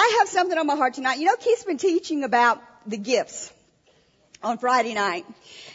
I 0.00 0.18
have 0.20 0.28
something 0.28 0.56
on 0.56 0.64
my 0.68 0.76
heart 0.76 0.94
tonight. 0.94 1.18
You 1.18 1.24
know, 1.24 1.34
Keith's 1.34 1.64
been 1.64 1.76
teaching 1.76 2.22
about 2.22 2.62
the 2.86 2.96
gifts 2.96 3.52
on 4.44 4.56
Friday 4.56 4.94
night, 4.94 5.26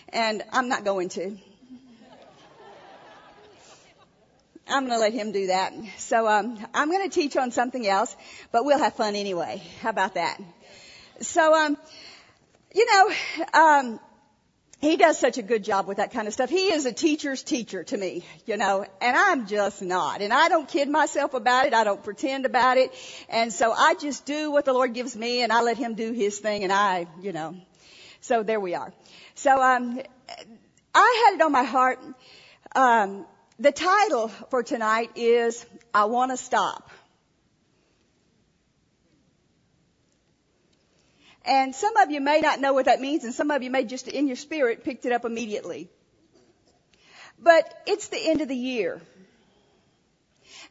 and 0.08 0.42
I'm 0.54 0.70
not 0.70 0.86
going 0.86 1.10
to. 1.10 1.38
I'm 4.65 4.88
going 4.88 4.97
to 4.97 4.97
let 4.97 5.12
him 5.12 5.33
do 5.33 5.47
that. 5.47 5.73
So 5.97 6.25
um, 6.25 6.57
I'm 6.73 6.89
going 6.89 7.04
to 7.04 7.13
teach 7.13 7.36
on 7.36 7.51
something 7.51 7.86
else, 7.86 8.15
but 8.54 8.63
we'll 8.63 8.79
have 8.79 8.94
fun 8.94 9.17
anyway. 9.17 9.62
How 9.81 9.90
about 9.90 10.13
that? 10.13 10.40
So, 11.19 11.53
um, 11.53 11.78
you 12.74 12.85
know, 12.85 13.12
um, 13.53 13.99
he 14.79 14.97
does 14.97 15.17
such 15.17 15.37
a 15.37 15.42
good 15.42 15.63
job 15.63 15.87
with 15.87 15.97
that 15.97 16.12
kind 16.12 16.27
of 16.27 16.34
stuff. 16.34 16.49
He 16.49 16.71
is 16.71 16.85
a 16.85 16.91
teacher's 16.91 17.41
teacher 17.41 17.84
to 17.85 17.98
me, 17.98 18.26
you 18.45 18.58
know, 18.58 18.85
and 19.02 19.16
I'm 19.16 19.48
just 19.48 19.81
not. 19.81 20.21
And 20.21 20.34
I 20.34 20.49
don't 20.49 20.67
kid 20.67 20.89
myself 20.89 21.34
about 21.34 21.67
it. 21.67 21.73
I 21.73 21.84
don't 21.84 22.03
pretend 22.03 22.45
about 22.45 22.77
it. 22.77 22.91
And 23.30 23.53
so 23.53 23.71
I 23.71 23.95
just 23.95 24.25
do 24.25 24.52
what 24.52 24.66
the 24.66 24.73
Lord 24.73 24.94
gives 24.94 25.16
me 25.16 25.41
and 25.41 25.53
I 25.53 25.62
let 25.62 25.77
him 25.77 25.95
do 25.95 26.12
his 26.12 26.39
thing 26.39 26.63
and 26.63 26.73
I, 26.73 27.07
you 27.21 27.31
know, 27.31 27.55
so 28.21 28.43
there 28.43 28.59
we 28.59 28.75
are. 28.75 28.93
So, 29.35 29.62
um, 29.62 30.01
I 30.95 31.26
had 31.26 31.35
it 31.35 31.41
on 31.41 31.51
my 31.51 31.63
heart. 31.63 31.99
Um, 32.76 33.26
the 33.59 33.71
title 33.71 34.27
for 34.49 34.63
tonight 34.63 35.12
is 35.15 35.65
I 35.93 36.05
Want 36.05 36.31
to 36.31 36.37
Stop. 36.37 36.90
And 41.45 41.75
some 41.75 41.97
of 41.97 42.09
you 42.09 42.21
may 42.21 42.39
not 42.39 42.59
know 42.61 42.73
what 42.73 42.85
that 42.85 43.02
means, 43.02 43.23
and 43.23 43.33
some 43.33 43.51
of 43.51 43.63
you 43.63 43.70
may 43.70 43.84
just 43.84 44.07
in 44.07 44.27
your 44.27 44.38
spirit 44.38 44.84
picked 44.84 45.05
it 45.05 45.11
up 45.11 45.25
immediately. 45.25 45.89
But 47.38 47.73
it's 47.85 48.07
the 48.07 48.29
end 48.29 48.41
of 48.41 48.47
the 48.47 48.55
year. 48.55 49.01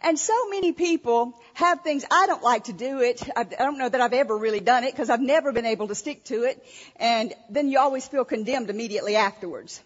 And 0.01 0.19
so 0.19 0.49
many 0.49 0.73
people 0.73 1.39
have 1.55 1.83
things, 1.83 2.05
I 2.11 2.27
don't 2.27 2.43
like 2.43 2.65
to 2.65 2.73
do 2.73 3.01
it. 3.01 3.23
I 3.37 3.45
don't 3.45 3.79
know 3.79 3.89
that 3.89 4.01
I've 4.01 4.13
ever 4.13 4.37
really 4.37 4.61
done 4.61 4.85
it 4.85 4.93
because 4.93 5.11
I've 5.11 5.21
never 5.21 5.53
been 5.53 5.67
able 5.67 5.89
to 5.89 5.95
stick 5.95 6.25
to 6.25 6.43
it. 6.43 6.65
And 6.97 7.33
then 7.51 7.69
you 7.69 7.79
always 7.79 8.07
feel 8.09 8.25
condemned 8.25 8.71
immediately 8.71 9.15
afterwards. 9.15 9.81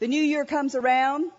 The 0.00 0.08
new 0.08 0.22
year 0.22 0.44
comes 0.44 0.74
around 0.74 1.30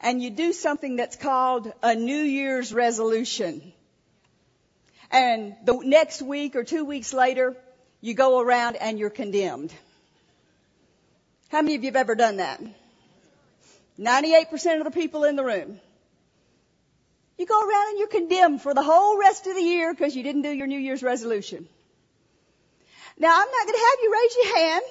and 0.00 0.22
you 0.22 0.30
do 0.30 0.52
something 0.52 0.96
that's 0.96 1.16
called 1.16 1.72
a 1.82 1.94
New 1.94 2.22
Year's 2.22 2.72
resolution. 2.72 3.72
And 5.10 5.54
the 5.64 5.78
next 5.84 6.22
week 6.22 6.56
or 6.56 6.64
two 6.64 6.84
weeks 6.84 7.12
later, 7.12 7.56
you 8.00 8.14
go 8.14 8.40
around 8.40 8.76
and 8.76 8.98
you're 8.98 9.10
condemned. 9.10 9.72
How 11.48 11.62
many 11.62 11.74
of 11.74 11.82
you 11.82 11.88
have 11.88 11.96
ever 11.96 12.14
done 12.14 12.36
that? 12.36 12.60
98% 13.98 14.78
of 14.78 14.84
the 14.84 14.90
people 14.90 15.24
in 15.24 15.36
the 15.36 15.44
room. 15.44 15.80
You 17.36 17.46
go 17.46 17.60
around 17.60 17.88
and 17.90 17.98
you're 17.98 18.08
condemned 18.08 18.62
for 18.62 18.74
the 18.74 18.82
whole 18.82 19.18
rest 19.18 19.46
of 19.46 19.54
the 19.54 19.62
year 19.62 19.92
because 19.92 20.14
you 20.14 20.22
didn't 20.22 20.42
do 20.42 20.50
your 20.50 20.66
New 20.66 20.78
Year's 20.78 21.02
resolution. 21.02 21.66
Now 23.18 23.32
I'm 23.32 23.50
not 23.50 23.66
going 23.66 23.78
to 23.78 23.86
have 23.88 23.98
you 24.02 24.12
raise 24.12 24.36
your 24.36 24.56
hand, 24.56 24.84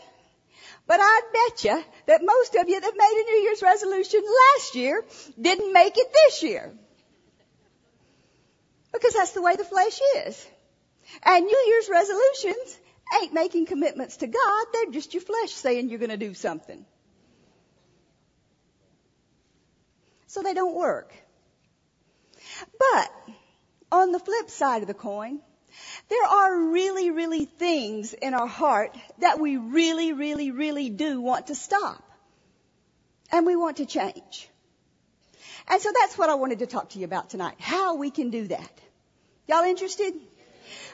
but 0.87 0.99
I 0.99 1.21
bet 1.33 1.63
you 1.63 1.83
that 2.07 2.21
most 2.23 2.55
of 2.55 2.67
you 2.67 2.81
that 2.81 2.93
made 2.95 3.23
a 3.23 3.31
New 3.31 3.41
Year's 3.43 3.61
resolution 3.61 4.21
last 4.55 4.75
year 4.75 5.05
didn't 5.39 5.73
make 5.73 5.97
it 5.97 6.07
this 6.11 6.43
year. 6.43 6.71
Because 8.91 9.13
that's 9.13 9.31
the 9.31 9.41
way 9.41 9.55
the 9.55 9.63
flesh 9.63 9.99
is. 10.25 10.47
And 11.23 11.45
New 11.45 11.63
Year's 11.67 11.89
resolutions 11.89 12.78
ain't 13.21 13.33
making 13.33 13.65
commitments 13.65 14.17
to 14.17 14.27
God. 14.27 14.65
They're 14.73 14.91
just 14.91 15.13
your 15.13 15.21
flesh 15.21 15.51
saying 15.51 15.89
you're 15.89 15.99
going 15.99 16.09
to 16.11 16.17
do 16.17 16.33
something. 16.33 16.85
So 20.27 20.43
they 20.43 20.53
don't 20.53 20.75
work. 20.75 21.11
But 22.77 23.11
on 23.91 24.11
the 24.11 24.19
flip 24.19 24.49
side 24.49 24.81
of 24.81 24.87
the 24.87 24.93
coin, 24.93 25.39
there 26.09 26.25
are 26.25 26.55
really, 26.71 27.11
really 27.11 27.45
things 27.45 28.13
in 28.13 28.33
our 28.33 28.47
heart 28.47 28.95
that 29.19 29.39
we 29.39 29.57
really, 29.57 30.13
really, 30.13 30.51
really 30.51 30.89
do 30.89 31.21
want 31.21 31.47
to 31.47 31.55
stop. 31.55 32.03
And 33.31 33.45
we 33.45 33.55
want 33.55 33.77
to 33.77 33.85
change. 33.85 34.49
And 35.67 35.81
so 35.81 35.91
that's 35.99 36.17
what 36.17 36.29
I 36.29 36.35
wanted 36.35 36.59
to 36.59 36.67
talk 36.67 36.89
to 36.89 36.99
you 36.99 37.05
about 37.05 37.29
tonight. 37.29 37.55
How 37.59 37.95
we 37.95 38.09
can 38.09 38.31
do 38.31 38.47
that. 38.47 38.81
Y'all 39.47 39.63
interested? 39.63 40.13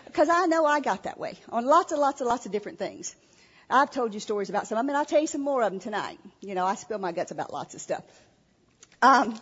Because 0.06 0.30
I 0.30 0.46
know 0.46 0.66
I 0.66 0.80
got 0.80 1.04
that 1.04 1.20
way 1.20 1.38
on 1.50 1.66
lots 1.66 1.92
and 1.92 2.02
lots 2.02 2.22
and 2.22 2.28
lots 2.28 2.46
of 2.46 2.52
different 2.52 2.80
things. 2.80 3.16
I've 3.70 3.92
told 3.92 4.14
you 4.14 4.20
stories 4.20 4.50
about 4.50 4.68
some. 4.68 4.78
I 4.78 4.84
mean, 4.84 4.96
I'll 4.96 5.06
tell 5.06 5.22
you 5.22 5.28
some 5.28 5.42
more 5.42 5.64
of 5.64 5.72
them 5.72 5.80
tonight. 5.80 6.20
You 6.42 6.56
know, 6.56 6.66
I 6.66 6.76
spill 6.76 7.00
my 7.00 7.12
guts 7.12 7.32
about 7.32 7.52
lots 7.52 7.74
of 7.74 7.82
stuff. 7.82 8.04
Um, 9.02 9.40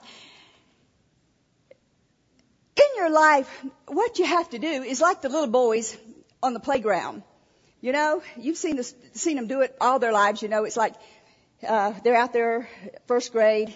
in 2.75 2.97
your 2.97 3.09
life, 3.09 3.65
what 3.87 4.19
you 4.19 4.25
have 4.25 4.49
to 4.51 4.59
do 4.59 4.67
is 4.67 5.01
like 5.01 5.21
the 5.21 5.29
little 5.29 5.47
boys 5.47 5.97
on 6.41 6.53
the 6.53 6.59
playground. 6.59 7.23
You 7.81 7.91
know, 7.91 8.23
you've 8.37 8.57
seen 8.57 8.77
this, 8.77 8.95
seen 9.13 9.35
them 9.35 9.47
do 9.47 9.61
it 9.61 9.75
all 9.81 9.99
their 9.99 10.13
lives. 10.13 10.41
You 10.41 10.47
know, 10.47 10.63
it's 10.63 10.77
like 10.77 10.93
uh, 11.67 11.93
they're 12.03 12.15
out 12.15 12.33
there, 12.33 12.69
first 13.07 13.31
grade. 13.31 13.75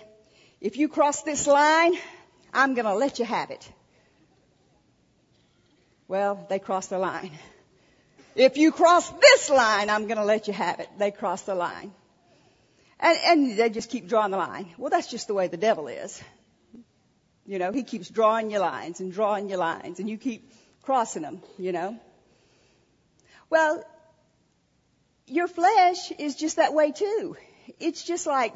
If 0.61 0.77
you 0.77 0.87
cross 0.87 1.23
this 1.23 1.45
line, 1.45 1.93
I'm 2.53 2.73
going 2.73 2.85
to 2.85 2.95
let 2.95 3.19
you 3.19 3.25
have 3.25 3.51
it. 3.51 3.69
Well, 6.07 6.45
they 6.49 6.59
crossed 6.59 6.89
the 6.89 6.99
line. 6.99 7.31
If 8.35 8.57
you 8.57 8.71
cross 8.71 9.09
this 9.09 9.49
line, 9.49 9.89
I'm 9.89 10.05
going 10.05 10.17
to 10.17 10.23
let 10.23 10.47
you 10.47 10.53
have 10.53 10.79
it. 10.79 10.87
They 10.97 11.11
cross 11.11 11.41
the 11.41 11.55
line. 11.55 11.91
And, 12.99 13.17
and 13.25 13.57
they 13.57 13.69
just 13.69 13.89
keep 13.89 14.07
drawing 14.07 14.31
the 14.31 14.37
line. 14.37 14.73
Well, 14.77 14.89
that's 14.89 15.07
just 15.07 15.27
the 15.27 15.33
way 15.33 15.47
the 15.47 15.57
devil 15.57 15.87
is. 15.87 16.21
You 17.45 17.59
know, 17.59 17.71
he 17.71 17.83
keeps 17.83 18.09
drawing 18.09 18.51
your 18.51 18.59
lines 18.59 18.99
and 18.99 19.11
drawing 19.11 19.49
your 19.49 19.57
lines 19.57 19.99
and 19.99 20.09
you 20.09 20.17
keep 20.17 20.51
crossing 20.81 21.21
them, 21.21 21.41
you 21.57 21.71
know. 21.71 21.97
Well, 23.49 23.83
your 25.25 25.47
flesh 25.47 26.11
is 26.19 26.35
just 26.35 26.57
that 26.57 26.73
way 26.73 26.91
too. 26.91 27.37
It's 27.79 28.03
just 28.03 28.27
like, 28.27 28.53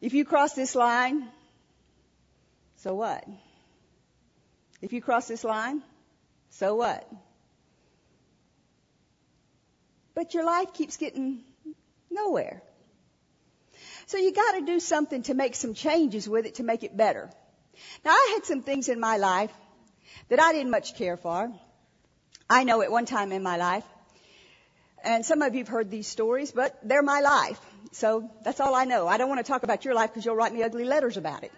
if 0.00 0.14
you 0.14 0.24
cross 0.24 0.54
this 0.54 0.74
line, 0.74 1.28
so 2.76 2.94
what? 2.94 3.26
If 4.80 4.92
you 4.92 5.00
cross 5.00 5.28
this 5.28 5.44
line, 5.44 5.82
so 6.52 6.74
what? 6.74 7.10
But 10.14 10.34
your 10.34 10.44
life 10.44 10.72
keeps 10.74 10.96
getting 10.96 11.40
nowhere. 12.10 12.62
So 14.06 14.18
you 14.18 14.32
gotta 14.32 14.60
do 14.60 14.78
something 14.78 15.22
to 15.24 15.34
make 15.34 15.54
some 15.54 15.74
changes 15.74 16.28
with 16.28 16.46
it 16.46 16.56
to 16.56 16.62
make 16.62 16.84
it 16.84 16.96
better. 16.96 17.30
Now 18.04 18.10
I 18.10 18.30
had 18.34 18.44
some 18.44 18.62
things 18.62 18.88
in 18.88 19.00
my 19.00 19.16
life 19.16 19.52
that 20.28 20.40
I 20.40 20.52
didn't 20.52 20.70
much 20.70 20.94
care 20.96 21.16
for. 21.16 21.50
I 22.50 22.64
know 22.64 22.82
at 22.82 22.90
one 22.90 23.06
time 23.06 23.32
in 23.32 23.42
my 23.42 23.56
life, 23.56 23.84
and 25.02 25.24
some 25.24 25.40
of 25.40 25.54
you 25.54 25.60
have 25.60 25.68
heard 25.68 25.90
these 25.90 26.06
stories, 26.06 26.52
but 26.52 26.78
they're 26.82 27.02
my 27.02 27.20
life. 27.20 27.60
So 27.92 28.30
that's 28.44 28.60
all 28.60 28.74
I 28.74 28.84
know. 28.84 29.08
I 29.08 29.16
don't 29.16 29.28
want 29.28 29.44
to 29.44 29.50
talk 29.50 29.62
about 29.62 29.84
your 29.84 29.94
life 29.94 30.10
because 30.10 30.26
you'll 30.26 30.36
write 30.36 30.52
me 30.52 30.62
ugly 30.62 30.84
letters 30.84 31.16
about 31.16 31.44
it. 31.44 31.52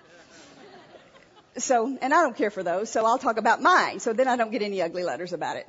So, 1.57 1.97
and 2.01 2.13
I 2.13 2.23
don't 2.23 2.37
care 2.37 2.51
for 2.51 2.63
those, 2.63 2.91
so 2.91 3.07
I'll 3.07 3.19
talk 3.19 3.37
about 3.37 3.63
mine, 3.63 4.01
so 4.01 4.13
then 4.13 4.27
I 4.27 4.37
don't 4.37 4.51
get 4.51 4.63
any 4.63 4.83
ugly 4.83 5.05
letters 5.05 5.33
about 5.33 5.57
it. 5.57 5.69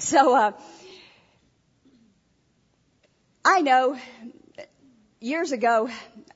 So, 0.00 0.34
uh, 0.34 0.52
I 3.44 3.60
know 3.60 3.98
years 5.20 5.52
ago, 5.52 5.88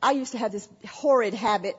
I 0.03 0.13
used 0.13 0.33
to 0.33 0.39
have 0.39 0.53
this 0.53 0.69
horrid 0.89 1.35
habit 1.35 1.77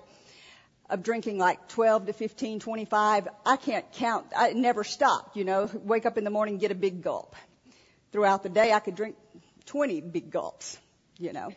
of 0.90 1.04
drinking 1.04 1.38
like 1.38 1.68
12 1.70 2.08
to 2.08 2.14
15, 2.14 2.60
25. 2.60 3.28
I 3.46 3.58
can't 3.58 3.92
count. 3.94 4.28
I 4.36 4.54
never 4.54 4.84
stopped, 4.84 5.36
you 5.36 5.44
know, 5.44 5.70
wake 5.74 6.06
up 6.06 6.18
in 6.18 6.24
the 6.24 6.30
morning, 6.30 6.58
get 6.58 6.72
a 6.72 6.76
big 6.76 7.02
gulp. 7.02 7.36
Throughout 8.12 8.44
the 8.44 8.50
day, 8.50 8.72
I 8.72 8.80
could 8.80 8.96
drink 8.96 9.16
20 9.66 10.02
big 10.02 10.32
gulps, 10.32 10.78
you 11.18 11.34
know. 11.34 11.52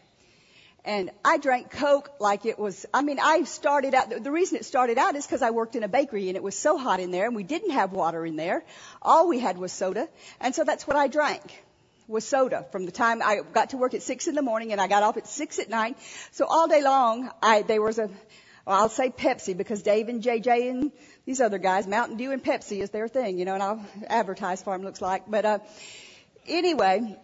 And 0.85 1.11
I 1.25 1.39
drank 1.39 1.71
Coke 1.71 2.11
like 2.19 2.47
it 2.47 2.59
was, 2.59 2.87
I 2.95 3.03
mean, 3.03 3.19
I 3.21 3.43
started 3.45 3.95
out, 3.95 4.11
the 4.23 4.31
reason 4.31 4.57
it 4.57 4.65
started 4.65 4.97
out 4.97 5.17
is 5.17 5.27
because 5.27 5.43
I 5.43 5.51
worked 5.51 5.77
in 5.77 5.83
a 5.83 5.89
bakery 5.89 6.29
and 6.29 6.37
it 6.37 6.43
was 6.43 6.57
so 6.59 6.79
hot 6.79 7.01
in 7.01 7.11
there 7.11 7.27
and 7.27 7.37
we 7.37 7.43
didn't 7.43 7.71
have 7.71 7.93
water 7.93 8.25
in 8.25 8.37
there. 8.37 8.65
All 9.03 9.29
we 9.29 9.39
had 9.39 9.59
was 9.59 9.73
soda. 9.73 10.09
And 10.41 10.55
so 10.55 10.65
that's 10.65 10.87
what 10.87 10.97
I 10.97 11.09
drank 11.09 11.43
was 12.07 12.27
soda 12.27 12.67
from 12.73 12.87
the 12.87 12.93
time 12.93 13.21
I 13.23 13.41
got 13.53 13.71
to 13.71 13.77
work 13.77 13.93
at 13.93 14.03
six 14.03 14.29
in 14.29 14.35
the 14.35 14.43
morning 14.43 14.73
and 14.73 14.81
I 14.81 14.87
got 14.89 15.03
off 15.03 15.17
at 15.19 15.27
six 15.27 15.59
at 15.59 15.69
night. 15.69 15.99
So 16.33 16.47
all 16.47 16.69
day 16.69 16.83
long, 16.83 17.31
I, 17.43 17.63
there 17.63 17.83
was 17.83 17.99
a, 17.99 18.09
well, 18.65 18.81
I'll 18.81 18.89
say 18.89 19.11
Pepsi 19.11 19.57
because 19.57 19.83
Dave 19.83 20.09
and 20.09 20.23
JJ 20.23 20.71
and 20.71 20.93
these 21.27 21.41
other 21.41 21.59
guys, 21.59 21.87
Mountain 21.87 22.17
Dew 22.17 22.33
and 22.33 22.43
Pepsi 22.43 22.81
is 22.81 22.91
their 22.91 23.09
thing, 23.09 23.39
you 23.39 23.45
know, 23.45 23.55
and 23.55 23.63
I'll 23.63 23.85
advertise 24.07 24.63
for 24.63 24.75
them 24.75 24.85
looks 24.85 25.03
like. 25.03 25.25
But, 25.29 25.45
uh, 25.45 25.59
anyway, 26.47 27.19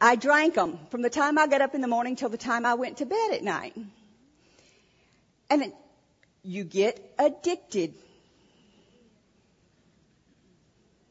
I 0.00 0.16
drank 0.16 0.54
them 0.54 0.78
from 0.90 1.02
the 1.02 1.10
time 1.10 1.38
I 1.38 1.46
got 1.46 1.62
up 1.62 1.74
in 1.74 1.80
the 1.80 1.88
morning 1.88 2.16
till 2.16 2.28
the 2.28 2.36
time 2.36 2.66
I 2.66 2.74
went 2.74 2.98
to 2.98 3.06
bed 3.06 3.32
at 3.32 3.42
night. 3.42 3.74
And 5.48 5.62
then 5.62 5.72
you 6.42 6.64
get 6.64 7.00
addicted 7.18 7.94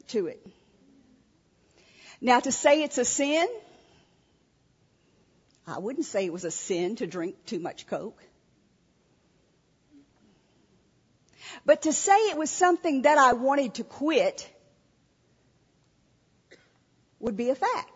to 0.08 0.28
it. 0.28 0.46
Now 2.22 2.40
to 2.40 2.52
say 2.52 2.84
it's 2.84 2.98
a 2.98 3.06
sin, 3.06 3.48
I 5.68 5.80
wouldn't 5.80 6.06
say 6.06 6.26
it 6.26 6.34
was 6.34 6.46
a 6.46 6.52
sin 6.52 6.96
to 6.98 7.08
drink 7.08 7.46
too 7.46 7.60
much 7.60 7.88
Coke. 7.88 8.22
But 11.66 11.84
to 11.84 11.94
say 11.94 12.16
it 12.30 12.38
was 12.38 12.52
something 12.52 13.04
that 13.04 13.18
I 13.18 13.34
wanted 13.34 13.76
to 13.76 13.84
quit 13.84 14.48
would 17.20 17.36
be 17.36 17.50
a 17.50 17.56
fact. 17.56 17.95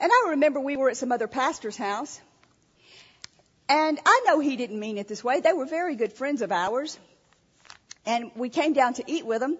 And 0.00 0.10
I 0.12 0.30
remember 0.30 0.60
we 0.60 0.76
were 0.76 0.90
at 0.90 0.96
some 0.96 1.12
other 1.12 1.26
pastor's 1.26 1.76
house. 1.76 2.20
And 3.68 3.98
I 4.04 4.22
know 4.26 4.40
he 4.40 4.56
didn't 4.56 4.78
mean 4.78 4.98
it 4.98 5.08
this 5.08 5.24
way. 5.24 5.40
They 5.40 5.52
were 5.52 5.66
very 5.66 5.96
good 5.96 6.12
friends 6.12 6.42
of 6.42 6.52
ours. 6.52 6.98
And 8.04 8.30
we 8.36 8.48
came 8.48 8.72
down 8.72 8.94
to 8.94 9.04
eat 9.06 9.26
with 9.26 9.40
them. 9.40 9.58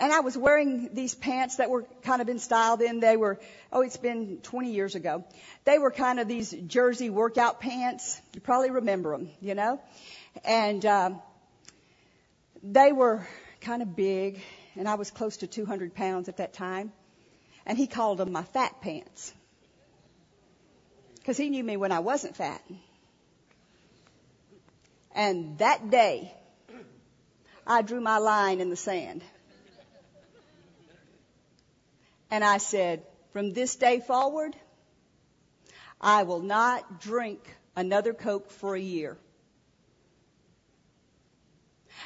And 0.00 0.12
I 0.12 0.20
was 0.20 0.36
wearing 0.36 0.90
these 0.92 1.14
pants 1.14 1.56
that 1.56 1.70
were 1.70 1.84
kind 2.02 2.22
of 2.22 2.28
in 2.28 2.38
style 2.38 2.76
then. 2.76 3.00
They 3.00 3.16
were, 3.16 3.40
oh, 3.72 3.80
it's 3.82 3.96
been 3.96 4.38
20 4.42 4.72
years 4.72 4.94
ago. 4.94 5.24
They 5.64 5.78
were 5.78 5.90
kind 5.90 6.20
of 6.20 6.28
these 6.28 6.52
jersey 6.52 7.10
workout 7.10 7.60
pants. 7.60 8.20
You 8.34 8.40
probably 8.40 8.70
remember 8.70 9.12
them, 9.16 9.30
you 9.40 9.54
know? 9.54 9.80
And, 10.44 10.84
um, 10.86 11.22
they 12.62 12.92
were 12.92 13.26
kind 13.60 13.82
of 13.82 13.94
big, 13.94 14.40
and 14.76 14.88
I 14.88 14.94
was 14.94 15.10
close 15.10 15.38
to 15.38 15.46
200 15.46 15.94
pounds 15.94 16.28
at 16.28 16.38
that 16.38 16.52
time. 16.52 16.92
And 17.66 17.76
he 17.76 17.86
called 17.86 18.18
them 18.18 18.32
my 18.32 18.42
fat 18.42 18.80
pants. 18.80 19.32
Because 21.28 21.36
he 21.36 21.50
knew 21.50 21.62
me 21.62 21.76
when 21.76 21.92
I 21.92 21.98
wasn't 21.98 22.36
fat. 22.36 22.62
And 25.14 25.58
that 25.58 25.90
day, 25.90 26.32
I 27.66 27.82
drew 27.82 28.00
my 28.00 28.16
line 28.16 28.62
in 28.62 28.70
the 28.70 28.76
sand. 28.76 29.22
And 32.30 32.42
I 32.42 32.56
said, 32.56 33.02
from 33.34 33.52
this 33.52 33.76
day 33.76 34.00
forward, 34.00 34.56
I 36.00 36.22
will 36.22 36.40
not 36.40 37.02
drink 37.02 37.40
another 37.76 38.14
Coke 38.14 38.50
for 38.50 38.74
a 38.74 38.80
year. 38.80 39.18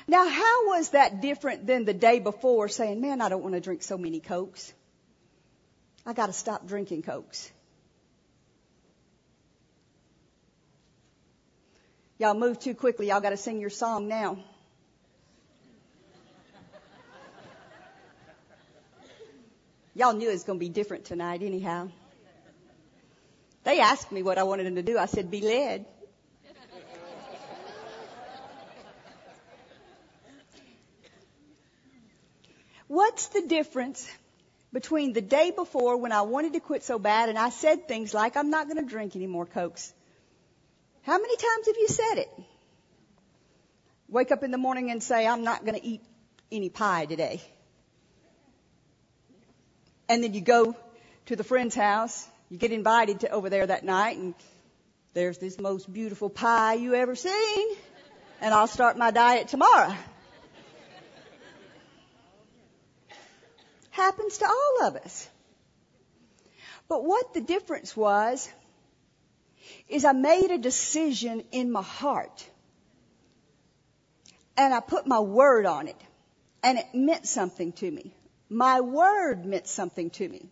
Now, 0.08 0.28
how 0.28 0.66
was 0.66 0.88
that 0.90 1.22
different 1.22 1.64
than 1.64 1.84
the 1.84 1.94
day 1.94 2.18
before 2.18 2.66
saying, 2.68 3.00
man, 3.00 3.20
I 3.20 3.28
don't 3.28 3.44
want 3.44 3.54
to 3.54 3.60
drink 3.60 3.84
so 3.84 3.96
many 3.96 4.18
Cokes? 4.18 4.75
I 6.04 6.12
got 6.12 6.26
to 6.26 6.32
stop 6.32 6.66
drinking 6.66 7.02
Cokes. 7.02 7.52
Y'all 12.22 12.34
move 12.34 12.60
too 12.60 12.72
quickly. 12.72 13.08
Y'all 13.08 13.20
got 13.20 13.30
to 13.30 13.36
sing 13.36 13.58
your 13.58 13.69
song 13.69 14.06
now. 14.06 14.38
Y'all 19.96 20.12
knew 20.12 20.28
it 20.28 20.32
was 20.32 20.44
going 20.44 20.56
to 20.56 20.64
be 20.64 20.69
different 20.69 21.04
tonight 21.04 21.42
anyhow. 21.42 21.88
They 23.64 23.80
asked 23.80 24.12
me 24.12 24.22
what 24.22 24.38
I 24.38 24.44
wanted 24.44 24.66
them 24.66 24.76
to 24.76 24.84
do. 24.84 24.98
I 24.98 25.06
said, 25.06 25.32
be 25.32 25.40
led. 25.40 25.84
What's 32.86 33.26
the 33.30 33.42
difference 33.48 34.08
between 34.72 35.12
the 35.12 35.22
day 35.22 35.50
before 35.50 35.96
when 35.96 36.12
I 36.12 36.22
wanted 36.22 36.52
to 36.52 36.60
quit 36.60 36.84
so 36.84 37.00
bad 37.00 37.30
and 37.30 37.36
I 37.36 37.48
said 37.48 37.88
things 37.88 38.14
like, 38.14 38.36
I'm 38.36 38.50
not 38.50 38.68
going 38.68 38.78
to 38.78 38.88
drink 38.88 39.16
any 39.16 39.26
more 39.26 39.44
Cokes? 39.44 39.92
How 41.02 41.19
many 41.19 41.37
times 41.37 41.66
have 41.66 41.76
you 41.76 41.88
said 41.88 42.19
it? 42.19 42.31
Wake 44.08 44.31
up 44.31 44.43
in 44.44 44.50
the 44.50 44.58
morning 44.58 44.90
and 44.90 45.02
say, 45.02 45.26
I'm 45.26 45.43
not 45.43 45.64
going 45.64 45.78
to 45.78 45.84
eat 45.84 46.02
any 46.52 46.69
pie 46.69 47.06
today. 47.06 47.40
And 50.08 50.22
then 50.22 50.34
you 50.34 50.40
go 50.40 50.76
to 51.26 51.37
the 51.37 51.44
friend's 51.44 51.75
house, 51.75 52.26
you 52.50 52.58
get 52.58 52.72
invited 52.72 53.20
to 53.20 53.31
over 53.31 53.49
there 53.50 53.66
that 53.66 53.84
night 53.84 54.19
and 54.19 54.34
there's 55.14 55.38
this 55.38 55.58
most 55.58 55.93
beautiful 55.93 56.31
pie 56.31 56.75
you 56.75 56.94
ever 56.94 57.16
seen 57.16 57.76
and 58.40 58.52
I'll 58.52 58.66
start 58.66 58.96
my 58.96 59.10
diet 59.10 59.49
tomorrow. 59.49 59.94
Happens 63.90 64.38
to 64.38 64.46
all 64.46 64.87
of 64.87 64.96
us. 64.96 65.28
But 66.88 67.04
what 67.04 67.34
the 67.34 67.40
difference 67.40 67.96
was, 67.96 68.50
is 69.88 70.05
I 70.05 70.12
made 70.12 70.50
a 70.50 70.58
decision 70.58 71.44
in 71.52 71.70
my 71.70 71.82
heart. 71.82 72.46
And 74.56 74.73
I 74.73 74.81
put 74.81 75.06
my 75.06 75.20
word 75.20 75.67
on 75.67 75.88
it. 75.88 76.00
And 76.62 76.79
it 76.79 76.87
meant 76.94 77.26
something 77.26 77.73
to 77.73 77.90
me. 77.90 78.14
My 78.49 78.81
word 78.81 79.44
meant 79.44 79.67
something 79.67 80.11
to 80.11 80.29
me. 80.29 80.50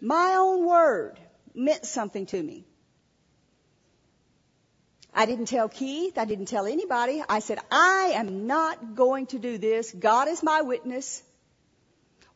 My 0.00 0.36
own 0.38 0.66
word 0.66 1.18
meant 1.54 1.84
something 1.84 2.26
to 2.26 2.42
me. 2.42 2.64
I 5.12 5.26
didn't 5.26 5.46
tell 5.46 5.68
Keith. 5.68 6.16
I 6.16 6.24
didn't 6.24 6.46
tell 6.46 6.66
anybody. 6.66 7.22
I 7.28 7.40
said, 7.40 7.58
I 7.72 8.12
am 8.14 8.46
not 8.46 8.94
going 8.94 9.26
to 9.26 9.38
do 9.38 9.58
this. 9.58 9.92
God 9.92 10.28
is 10.28 10.42
my 10.42 10.62
witness. 10.62 11.22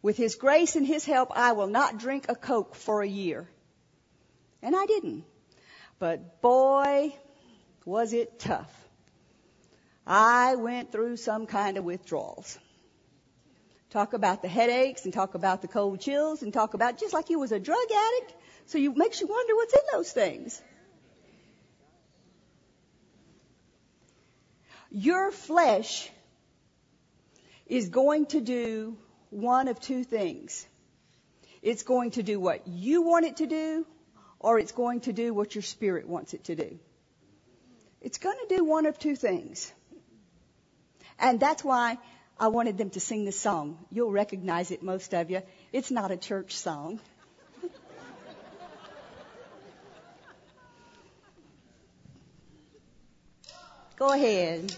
With 0.02 0.16
His 0.16 0.34
grace 0.34 0.74
and 0.74 0.84
His 0.84 1.04
help, 1.04 1.30
I 1.36 1.52
will 1.52 1.68
not 1.68 1.98
drink 1.98 2.26
a 2.28 2.34
Coke 2.34 2.74
for 2.74 3.02
a 3.02 3.06
year. 3.06 3.48
And 4.62 4.76
I 4.76 4.86
didn't. 4.86 5.24
But 5.98 6.40
boy, 6.40 7.14
was 7.84 8.12
it 8.12 8.38
tough. 8.38 8.72
I 10.06 10.56
went 10.56 10.92
through 10.92 11.16
some 11.16 11.46
kind 11.46 11.76
of 11.76 11.84
withdrawals. 11.84 12.58
Talk 13.90 14.14
about 14.14 14.42
the 14.42 14.48
headaches 14.48 15.04
and 15.04 15.12
talk 15.12 15.34
about 15.34 15.62
the 15.62 15.68
cold 15.68 16.00
chills 16.00 16.42
and 16.42 16.52
talk 16.52 16.74
about 16.74 16.98
just 16.98 17.12
like 17.12 17.28
you 17.28 17.38
was 17.38 17.52
a 17.52 17.60
drug 17.60 17.86
addict. 17.90 18.34
So 18.66 18.78
you 18.78 18.94
makes 18.94 19.20
you 19.20 19.26
wonder 19.26 19.54
what's 19.54 19.74
in 19.74 19.80
those 19.92 20.12
things. 20.12 20.62
Your 24.90 25.30
flesh 25.30 26.10
is 27.66 27.88
going 27.88 28.26
to 28.26 28.40
do 28.40 28.96
one 29.30 29.68
of 29.68 29.80
two 29.80 30.04
things. 30.04 30.66
It's 31.62 31.82
going 31.82 32.12
to 32.12 32.22
do 32.22 32.38
what 32.40 32.66
you 32.66 33.02
want 33.02 33.24
it 33.24 33.36
to 33.36 33.46
do, 33.46 33.86
or 34.42 34.58
it's 34.58 34.72
going 34.72 35.00
to 35.00 35.12
do 35.12 35.32
what 35.32 35.54
your 35.54 35.62
spirit 35.62 36.06
wants 36.06 36.34
it 36.34 36.44
to 36.44 36.54
do. 36.54 36.78
It's 38.00 38.18
going 38.18 38.36
to 38.48 38.56
do 38.56 38.64
one 38.64 38.86
of 38.86 38.98
two 38.98 39.16
things. 39.16 39.72
And 41.18 41.38
that's 41.38 41.62
why 41.62 41.98
I 42.38 42.48
wanted 42.48 42.76
them 42.76 42.90
to 42.90 43.00
sing 43.00 43.24
this 43.24 43.38
song. 43.38 43.78
You'll 43.90 44.10
recognize 44.10 44.72
it, 44.72 44.82
most 44.82 45.14
of 45.14 45.30
you. 45.30 45.42
It's 45.72 45.92
not 45.92 46.10
a 46.10 46.16
church 46.16 46.56
song. 46.56 46.98
Go 53.96 54.08
ahead. 54.12 54.74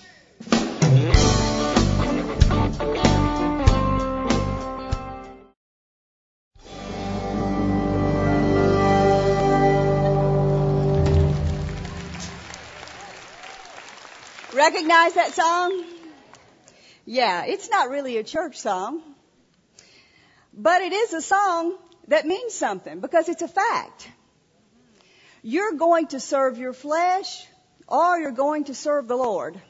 Recognize 14.64 15.12
that 15.12 15.34
song? 15.34 15.84
Yeah, 17.04 17.44
it's 17.44 17.68
not 17.68 17.90
really 17.90 18.16
a 18.16 18.24
church 18.24 18.56
song, 18.56 19.02
but 20.54 20.80
it 20.80 20.94
is 20.94 21.12
a 21.12 21.20
song 21.20 21.76
that 22.08 22.24
means 22.24 22.54
something 22.54 23.00
because 23.00 23.28
it's 23.28 23.42
a 23.42 23.48
fact. 23.48 24.08
You're 25.42 25.74
going 25.74 26.06
to 26.14 26.18
serve 26.18 26.56
your 26.56 26.72
flesh 26.72 27.46
or 27.88 28.18
you're 28.18 28.38
going 28.46 28.64
to 28.64 28.74
serve 28.74 29.06
the 29.06 29.16
Lord. 29.16 29.60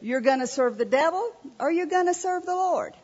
You're 0.00 0.20
going 0.20 0.40
to 0.40 0.48
serve 0.48 0.76
the 0.76 0.90
devil 0.96 1.30
or 1.60 1.70
you're 1.70 1.92
going 1.94 2.06
to 2.06 2.14
serve 2.14 2.44
the 2.44 2.56
Lord. 2.56 2.94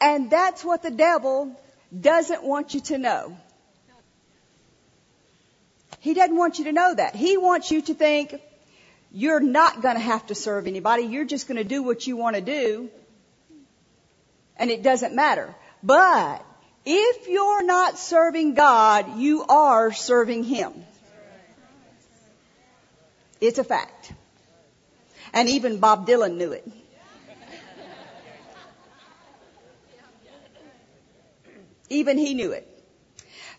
And 0.00 0.30
that's 0.30 0.64
what 0.64 0.84
the 0.84 0.92
devil 0.92 1.60
doesn't 2.00 2.44
want 2.44 2.74
you 2.74 2.80
to 2.92 2.96
know. 2.96 3.36
He 5.98 6.14
doesn't 6.14 6.36
want 6.36 6.60
you 6.60 6.66
to 6.66 6.72
know 6.72 6.94
that. 6.94 7.16
He 7.16 7.36
wants 7.36 7.72
you 7.72 7.82
to 7.82 7.94
think 7.94 8.40
you're 9.12 9.40
not 9.40 9.82
going 9.82 9.94
to 9.94 10.00
have 10.00 10.26
to 10.28 10.34
serve 10.34 10.66
anybody. 10.66 11.02
You're 11.02 11.26
just 11.26 11.46
going 11.46 11.58
to 11.58 11.64
do 11.64 11.82
what 11.82 12.06
you 12.06 12.16
want 12.16 12.36
to 12.36 12.42
do. 12.42 12.90
And 14.56 14.70
it 14.70 14.82
doesn't 14.82 15.14
matter. 15.14 15.54
But 15.82 16.44
if 16.86 17.28
you're 17.28 17.62
not 17.62 17.98
serving 17.98 18.54
God, 18.54 19.18
you 19.18 19.44
are 19.44 19.92
serving 19.92 20.44
Him. 20.44 20.72
It's 23.40 23.58
a 23.58 23.64
fact. 23.64 24.12
And 25.32 25.48
even 25.48 25.78
Bob 25.78 26.06
Dylan 26.06 26.36
knew 26.36 26.52
it. 26.52 26.66
Even 31.90 32.16
he 32.16 32.32
knew 32.32 32.52
it. 32.52 32.66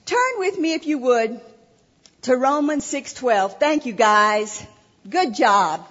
Turn 0.05 0.33
with 0.37 0.57
me 0.57 0.73
if 0.73 0.87
you 0.87 0.97
would 0.97 1.39
to 2.23 2.35
Romans 2.35 2.83
6:12. 2.85 3.59
Thank 3.59 3.85
you 3.85 3.93
guys. 3.93 4.65
Good 5.09 5.35
job. 5.35 5.85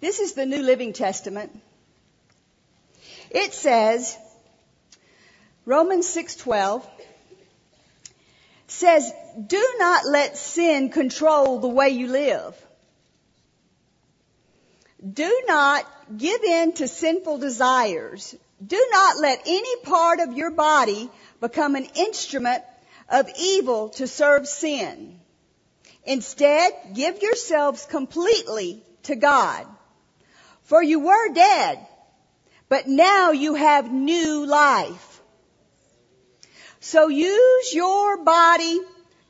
This 0.00 0.18
is 0.18 0.34
the 0.34 0.44
New 0.44 0.62
Living 0.62 0.92
Testament. 0.92 1.58
It 3.30 3.54
says, 3.54 4.18
Romans 5.64 6.06
6:12 6.08 6.84
says, 8.66 9.12
"Do 9.46 9.74
not 9.78 10.04
let 10.04 10.36
sin 10.36 10.90
control 10.90 11.60
the 11.60 11.68
way 11.68 11.90
you 11.90 12.08
live. 12.08 12.63
Do 15.12 15.42
not 15.46 15.86
give 16.16 16.42
in 16.42 16.72
to 16.74 16.88
sinful 16.88 17.38
desires. 17.38 18.34
Do 18.64 18.88
not 18.90 19.18
let 19.18 19.42
any 19.46 19.76
part 19.82 20.20
of 20.20 20.32
your 20.32 20.50
body 20.50 21.10
become 21.40 21.74
an 21.74 21.86
instrument 21.94 22.64
of 23.10 23.28
evil 23.38 23.90
to 23.90 24.06
serve 24.06 24.48
sin. 24.48 25.20
Instead, 26.04 26.72
give 26.94 27.20
yourselves 27.20 27.84
completely 27.84 28.82
to 29.04 29.16
God. 29.16 29.66
For 30.62 30.82
you 30.82 31.00
were 31.00 31.34
dead, 31.34 31.86
but 32.70 32.88
now 32.88 33.32
you 33.32 33.54
have 33.54 33.92
new 33.92 34.46
life. 34.46 35.20
So 36.80 37.08
use 37.08 37.74
your 37.74 38.24
body, 38.24 38.80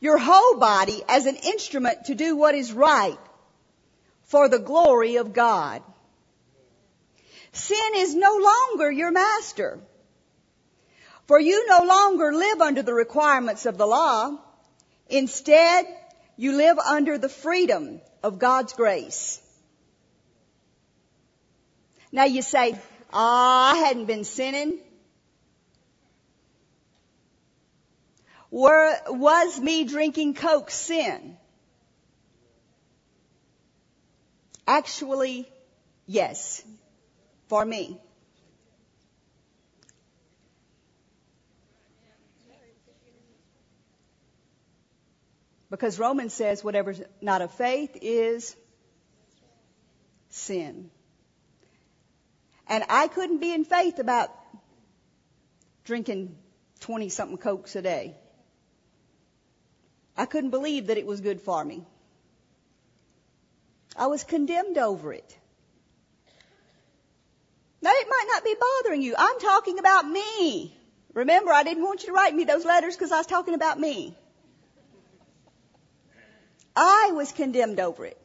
your 0.00 0.18
whole 0.18 0.56
body, 0.56 1.02
as 1.08 1.26
an 1.26 1.36
instrument 1.36 2.06
to 2.06 2.14
do 2.14 2.36
what 2.36 2.54
is 2.54 2.72
right 2.72 3.18
for 4.24 4.48
the 4.48 4.58
glory 4.58 5.16
of 5.16 5.32
God. 5.32 5.82
Sin 7.52 7.94
is 7.96 8.14
no 8.14 8.36
longer 8.36 8.90
your 8.90 9.12
master. 9.12 9.78
For 11.26 11.38
you 11.38 11.66
no 11.68 11.84
longer 11.84 12.32
live 12.32 12.60
under 12.60 12.82
the 12.82 12.94
requirements 12.94 13.64
of 13.64 13.78
the 13.78 13.86
law. 13.86 14.38
Instead, 15.08 15.86
you 16.36 16.52
live 16.52 16.78
under 16.78 17.16
the 17.16 17.28
freedom 17.28 18.00
of 18.22 18.38
God's 18.38 18.72
grace. 18.72 19.40
Now 22.10 22.24
you 22.24 22.42
say, 22.42 22.78
ah, 23.12 23.72
I 23.72 23.76
hadn't 23.76 24.06
been 24.06 24.24
sinning. 24.24 24.78
Were, 28.50 28.96
was 29.08 29.58
me 29.58 29.84
drinking 29.84 30.34
Coke 30.34 30.70
sin? 30.70 31.36
Actually, 34.66 35.48
yes, 36.06 36.62
for 37.48 37.64
me. 37.64 38.00
Because 45.70 45.98
Romans 45.98 46.32
says 46.32 46.62
whatever's 46.62 47.00
not 47.20 47.42
of 47.42 47.50
faith 47.50 47.96
is 48.00 48.54
sin. 50.30 50.90
And 52.68 52.84
I 52.88 53.08
couldn't 53.08 53.38
be 53.38 53.52
in 53.52 53.64
faith 53.64 53.98
about 53.98 54.30
drinking 55.84 56.36
20 56.80 57.08
something 57.08 57.38
Cokes 57.38 57.76
a 57.76 57.82
day. 57.82 58.14
I 60.16 60.26
couldn't 60.26 60.50
believe 60.50 60.86
that 60.86 60.96
it 60.96 61.06
was 61.06 61.20
good 61.20 61.40
for 61.40 61.64
me. 61.64 61.84
I 63.96 64.06
was 64.06 64.24
condemned 64.24 64.78
over 64.78 65.12
it. 65.12 65.38
Now 67.80 67.90
it 67.92 68.06
might 68.08 68.26
not 68.28 68.44
be 68.44 68.54
bothering 68.58 69.02
you. 69.02 69.14
I'm 69.16 69.38
talking 69.38 69.78
about 69.78 70.08
me. 70.08 70.76
Remember, 71.12 71.52
I 71.52 71.62
didn't 71.62 71.84
want 71.84 72.02
you 72.02 72.08
to 72.08 72.12
write 72.12 72.34
me 72.34 72.44
those 72.44 72.64
letters 72.64 72.96
because 72.96 73.12
I 73.12 73.18
was 73.18 73.26
talking 73.26 73.54
about 73.54 73.78
me. 73.78 74.16
I 76.74 77.12
was 77.14 77.30
condemned 77.30 77.78
over 77.78 78.04
it. 78.06 78.20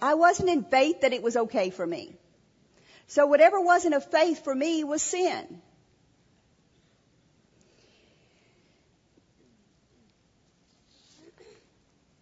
I 0.00 0.14
wasn't 0.14 0.48
in 0.48 0.64
faith 0.64 1.02
that 1.02 1.12
it 1.12 1.22
was 1.22 1.36
okay 1.36 1.70
for 1.70 1.86
me. 1.86 2.14
So 3.06 3.26
whatever 3.26 3.60
wasn't 3.60 3.94
of 3.94 4.10
faith 4.10 4.44
for 4.44 4.54
me 4.54 4.82
was 4.84 5.02
sin. 5.02 5.62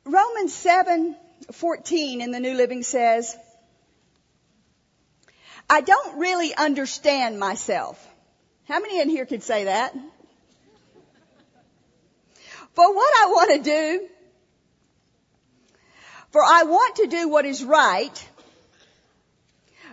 Romans 0.05 0.53
7:14 1.51 2.21
in 2.21 2.31
the 2.31 2.41
New 2.41 2.55
Living 2.55 2.83
says, 2.83 3.37
I 5.69 5.81
don't 5.81 6.19
really 6.19 6.55
understand 6.55 7.39
myself. 7.39 8.05
How 8.69 8.81
many 8.81 9.01
in 9.01 9.09
here 9.09 9.27
could 9.27 9.43
say 9.43 9.65
that? 9.65 9.95
For 12.73 12.95
what 12.95 13.13
I 13.23 13.27
want 13.27 13.51
to 13.51 13.59
do, 13.63 14.09
for 16.31 16.43
I 16.43 16.65
want 16.65 16.97
to 16.97 17.07
do 17.07 17.29
what 17.29 17.47
is 17.47 17.63
right, 17.63 18.29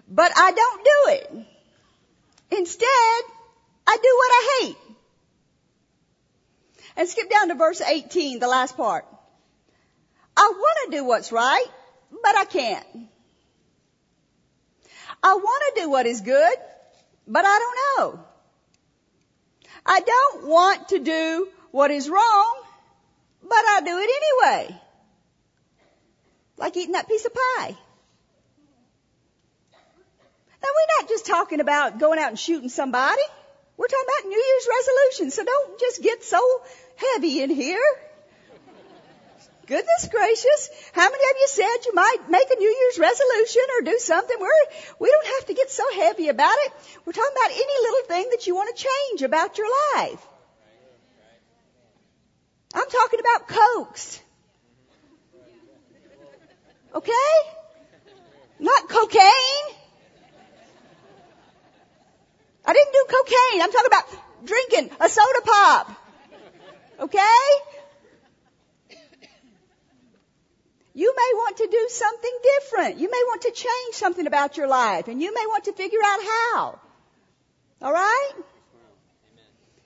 but 0.08 0.32
I 0.36 0.52
don't 0.52 0.84
do 0.84 1.14
it. 1.14 1.48
Instead, 2.58 3.22
I 3.88 3.98
do 4.02 4.16
what 4.18 4.32
I 4.32 4.60
hate. 4.62 4.78
And 6.98 7.08
skip 7.08 7.30
down 7.30 7.50
to 7.50 7.56
verse 7.56 7.82
18, 7.82 8.40
the 8.40 8.48
last 8.48 8.76
part. 8.76 9.06
I 10.42 10.54
want 10.58 10.78
to 10.86 10.98
do 10.98 11.06
what's 11.06 11.32
right, 11.32 11.68
but 12.24 12.36
I 12.36 12.46
can't. 12.46 12.88
I 15.22 15.36
want 15.36 15.64
to 15.76 15.82
do 15.82 15.90
what 15.90 16.08
is 16.08 16.22
good, 16.22 16.56
but 17.28 17.46
I 17.46 17.60
don't 17.60 17.78
know. 17.86 18.26
I 19.86 20.00
don't 20.00 20.48
want 20.48 20.90
to 20.90 21.00
do 21.00 21.48
what 21.70 21.92
is 21.92 22.10
wrong, 22.10 22.64
but 23.44 23.66
I 23.76 23.82
do 23.82 24.00
it 24.00 24.10
anyway. 24.20 24.82
Like 26.58 26.76
eating 26.76 26.94
that 26.94 27.08
piece 27.08 27.26
of 27.26 27.34
pie. 27.36 27.78
Now 30.64 30.70
we're 30.76 31.02
not 31.02 31.10
just 31.10 31.28
talking 31.28 31.60
about 31.60 32.00
going 32.00 32.18
out 32.18 32.30
and 32.30 32.40
shooting 32.40 32.70
somebody. 32.70 33.22
We're 33.78 33.88
talking 33.88 34.10
about 34.18 34.30
New 34.30 34.44
Year's 34.44 34.68
resolutions. 34.80 35.36
So 35.36 35.44
don't 35.44 35.80
just 35.80 36.02
get 36.02 36.24
so 36.24 36.42
heavy 36.96 37.44
in 37.44 37.52
here. 37.52 37.80
Goodness 39.72 40.10
gracious. 40.12 40.70
How 40.92 41.10
many 41.10 41.24
of 41.30 41.36
you 41.40 41.48
said 41.48 41.86
you 41.86 41.94
might 41.94 42.18
make 42.28 42.52
a 42.52 42.56
New 42.56 42.68
Year's 42.68 43.00
resolution 43.00 43.62
or 43.78 43.86
do 43.86 43.98
something? 44.00 44.36
We're, 44.38 44.50
we 45.00 45.10
don't 45.10 45.28
have 45.36 45.46
to 45.46 45.54
get 45.54 45.72
so 45.72 45.86
heavy 45.96 46.28
about 46.28 46.54
it. 46.66 46.74
We're 47.06 47.14
talking 47.14 47.38
about 47.42 47.52
any 47.52 47.78
little 47.84 48.06
thing 48.06 48.28
that 48.32 48.48
you 48.48 48.54
want 48.54 48.76
to 48.76 48.84
change 48.84 49.22
about 49.22 49.58
your 49.58 49.68
life. 49.96 50.28
I'm 52.74 52.90
talking 52.90 53.20
about 53.22 53.48
cokes. 53.48 54.20
Okay? 56.94 57.32
Not 58.60 58.90
cocaine. 58.90 59.68
I 62.66 62.74
didn't 62.74 62.92
do 62.92 63.06
cocaine. 63.08 63.62
I'm 63.62 63.72
talking 63.72 63.88
about 63.88 64.46
drinking 64.46 64.98
a 65.00 65.08
soda 65.08 65.42
pop. 65.46 65.96
Okay? 67.00 67.81
You 70.94 71.14
may 71.16 71.32
want 71.36 71.58
to 71.58 71.68
do 71.68 71.88
something 71.90 72.38
different. 72.44 72.98
You 72.98 73.10
may 73.10 73.24
want 73.28 73.44
to 73.44 73.52
change 73.52 73.94
something 73.94 74.28
about 74.28 74.58
your 74.58 74.68
life 74.68 75.08
and 75.08 75.22
you 75.22 75.34
may 75.34 75.46
want 75.48 75.66
to 75.66 75.74
figure 75.74 76.00
out 76.04 76.20
how. 76.24 76.80
Alright? 77.82 78.36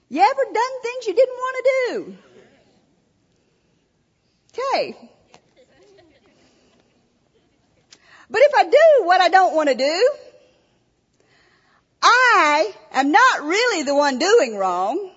You 0.09 0.21
ever 0.21 0.43
done 0.53 0.81
things 0.81 1.07
you 1.07 1.13
didn't 1.13 1.35
want 1.35 1.55
to 1.57 1.71
do? 1.87 2.17
Okay. 4.53 4.97
But 8.29 8.41
if 8.41 8.55
I 8.55 8.63
do 8.63 9.05
what 9.05 9.21
I 9.21 9.29
don't 9.29 9.55
want 9.55 9.69
to 9.69 9.75
do, 9.75 10.09
I 12.01 12.73
am 12.91 13.11
not 13.11 13.43
really 13.43 13.83
the 13.83 13.95
one 13.95 14.17
doing 14.17 14.57
wrong, 14.57 15.11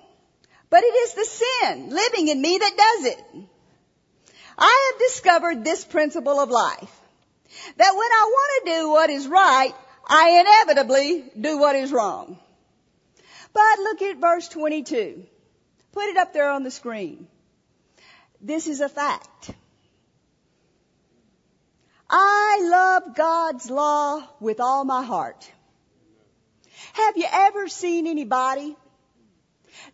but 0.68 0.82
it 0.82 0.94
is 0.94 1.14
the 1.14 1.24
sin 1.24 1.90
living 1.90 2.28
in 2.28 2.40
me 2.40 2.58
that 2.58 2.76
does 2.76 3.12
it. 3.12 3.24
I 4.58 4.90
have 4.92 5.08
discovered 5.08 5.64
this 5.64 5.84
principle 5.84 6.40
of 6.40 6.50
life. 6.50 7.00
That 7.76 7.94
when 7.94 8.12
I 8.12 8.30
want 8.30 8.64
to 8.64 8.72
do 8.72 8.90
what 8.90 9.10
is 9.10 9.26
right, 9.26 9.72
I 10.06 10.40
inevitably 10.40 11.24
do 11.40 11.58
what 11.58 11.76
is 11.76 11.92
wrong. 11.92 12.38
But 13.52 13.78
look 13.78 14.02
at 14.02 14.18
verse 14.18 14.48
22. 14.48 15.24
Put 15.92 16.04
it 16.08 16.16
up 16.16 16.32
there 16.32 16.50
on 16.50 16.64
the 16.64 16.70
screen. 16.70 17.28
This 18.40 18.66
is 18.66 18.80
a 18.80 18.88
fact. 18.88 19.50
I 22.10 22.60
love 22.62 23.16
God's 23.16 23.70
law 23.70 24.22
with 24.40 24.60
all 24.60 24.84
my 24.84 25.04
heart. 25.04 25.50
Have 26.94 27.16
you 27.16 27.26
ever 27.30 27.68
seen 27.68 28.06
anybody 28.06 28.76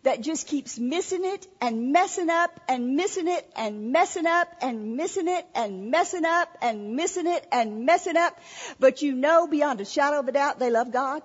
that 0.05 0.21
just 0.21 0.47
keeps 0.47 0.77
missing 0.77 1.25
it 1.25 1.47
and 1.59 1.91
messing 1.91 2.29
up 2.29 2.59
and 2.69 2.95
missing 2.95 3.27
it 3.27 3.51
and 3.55 3.91
messing 3.91 4.27
up 4.27 4.47
and 4.61 4.95
missing 4.95 5.27
it 5.27 5.47
and 5.55 5.89
messing 5.89 6.25
up 6.25 6.55
and 6.61 6.95
missing 6.95 7.25
it 7.25 7.47
and 7.51 7.87
messing 7.87 8.15
up, 8.15 8.39
but 8.79 9.01
you 9.01 9.13
know 9.13 9.47
beyond 9.47 9.81
a 9.81 9.85
shadow 9.85 10.19
of 10.19 10.27
a 10.27 10.31
doubt 10.31 10.59
they 10.59 10.69
love 10.69 10.93
God? 10.93 11.23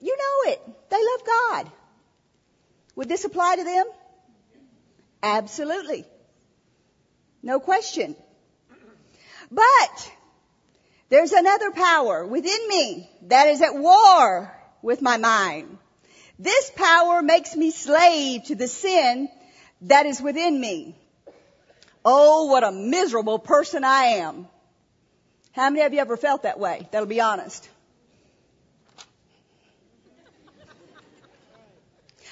You 0.00 0.16
know 0.16 0.52
it. 0.52 0.60
They 0.90 0.96
love 0.96 1.26
God. 1.26 1.72
Would 2.94 3.08
this 3.08 3.24
apply 3.24 3.56
to 3.56 3.64
them? 3.64 3.86
Absolutely. 5.24 6.04
No 7.42 7.58
question. 7.58 8.14
But 9.50 10.12
there's 11.08 11.32
another 11.32 11.72
power 11.72 12.24
within 12.24 12.68
me 12.68 13.10
that 13.22 13.48
is 13.48 13.60
at 13.60 13.74
war 13.74 14.56
with 14.82 15.02
my 15.02 15.16
mind. 15.16 15.78
This 16.38 16.70
power 16.74 17.22
makes 17.22 17.54
me 17.54 17.70
slave 17.70 18.44
to 18.44 18.54
the 18.54 18.68
sin 18.68 19.28
that 19.82 20.06
is 20.06 20.20
within 20.20 20.58
me. 20.60 20.96
Oh, 22.04 22.46
what 22.46 22.64
a 22.64 22.72
miserable 22.72 23.38
person 23.38 23.84
I 23.84 24.04
am. 24.24 24.48
How 25.52 25.68
many 25.68 25.84
of 25.84 25.92
you 25.92 25.98
ever 25.98 26.16
felt 26.16 26.44
that 26.44 26.58
way? 26.58 26.88
That'll 26.90 27.06
be 27.06 27.20
honest. 27.20 27.68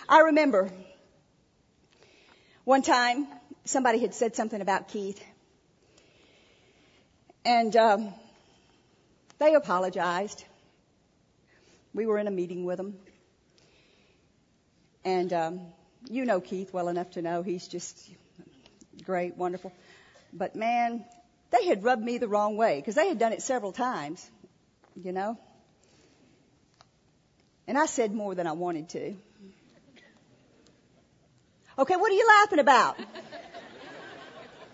I 0.09 0.21
remember 0.21 0.71
one 2.65 2.81
time 2.81 3.29
somebody 3.67 3.99
had 3.99 4.15
said 4.15 4.35
something 4.35 4.61
about 4.61 4.89
Keith, 4.89 5.23
and 7.45 7.77
um, 7.77 8.15
they 9.39 9.55
apologized. 9.55 10.45
We 11.95 12.07
were 12.07 12.19
in 12.19 12.27
a 12.27 12.31
meeting 12.31 12.65
with 12.65 12.79
him. 12.79 12.95
and 15.05 15.33
um, 15.33 15.61
you 16.11 16.25
know 16.25 16.41
Keith 16.41 16.73
well 16.73 16.89
enough 16.89 17.11
to 17.13 17.23
know 17.23 17.43
he's 17.43 17.67
just 17.69 18.11
great, 19.05 19.37
wonderful. 19.37 19.73
But 20.33 20.55
man, 20.55 21.05
they 21.51 21.65
had 21.67 21.83
rubbed 21.83 22.03
me 22.03 22.19
the 22.19 22.29
wrong 22.29 22.57
way 22.57 22.77
because 22.79 22.95
they 22.95 23.09
had 23.09 23.19
done 23.19 23.33
it 23.33 23.43
several 23.43 23.73
times, 23.73 24.31
you 25.03 25.13
know. 25.13 25.39
And 27.67 27.79
I 27.79 27.87
said 27.87 28.15
more 28.15 28.35
than 28.35 28.47
I 28.47 28.53
wanted 28.53 28.89
to. 28.91 29.15
Okay, 31.79 31.97
what 31.97 32.11
are 32.11 32.15
you 32.15 32.27
laughing 32.27 32.59
about? 32.59 32.99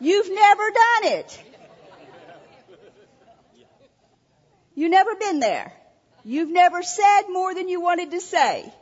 You've 0.00 0.30
never 0.30 0.70
done 0.70 1.12
it. 1.12 1.42
You've 4.74 4.90
never 4.90 5.14
been 5.14 5.38
there. 5.40 5.72
You've 6.24 6.50
never 6.50 6.82
said 6.82 7.22
more 7.28 7.54
than 7.54 7.68
you 7.68 7.80
wanted 7.80 8.12
to 8.12 8.20
say. 8.20 8.72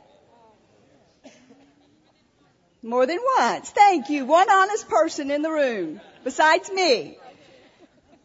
More 2.81 3.05
than 3.05 3.19
once. 3.37 3.69
Thank 3.69 4.09
you. 4.09 4.25
One 4.25 4.49
honest 4.49 4.87
person 4.87 5.31
in 5.31 5.41
the 5.41 5.51
room 5.51 6.01
besides 6.23 6.71
me. 6.71 7.17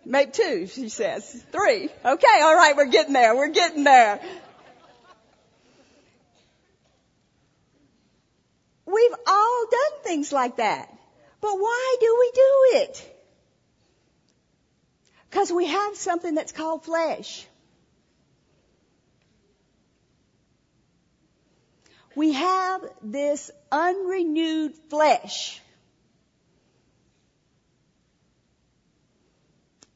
Maybe 0.04 0.30
two, 0.30 0.66
she 0.66 0.88
says. 0.88 1.44
Three. 1.52 1.90
Okay, 2.04 2.40
all 2.40 2.56
right, 2.56 2.74
we're 2.76 2.86
getting 2.86 3.12
there. 3.12 3.36
We're 3.36 3.48
getting 3.48 3.84
there. 3.84 4.20
We've 8.86 9.14
all 9.26 9.66
done 9.70 10.02
things 10.02 10.32
like 10.32 10.56
that. 10.56 10.88
But 11.40 11.54
why 11.54 11.96
do 12.00 12.16
we 12.18 12.30
do 12.34 12.78
it? 12.78 13.14
Because 15.28 15.52
we 15.52 15.66
have 15.66 15.96
something 15.96 16.34
that's 16.34 16.52
called 16.52 16.84
flesh. 16.84 17.46
We 22.18 22.32
have 22.32 22.82
this 23.00 23.48
unrenewed 23.70 24.74
flesh. 24.90 25.62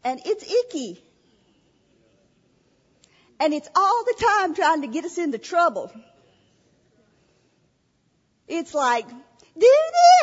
And 0.04 0.20
it's 0.24 0.44
icky. 0.44 1.02
And 3.40 3.52
it's 3.52 3.68
all 3.74 4.04
the 4.04 4.14
time 4.20 4.54
trying 4.54 4.82
to 4.82 4.86
get 4.86 5.04
us 5.04 5.18
into 5.18 5.38
trouble. 5.38 5.90
It's 8.46 8.72
like, 8.72 9.08
do 9.08 9.74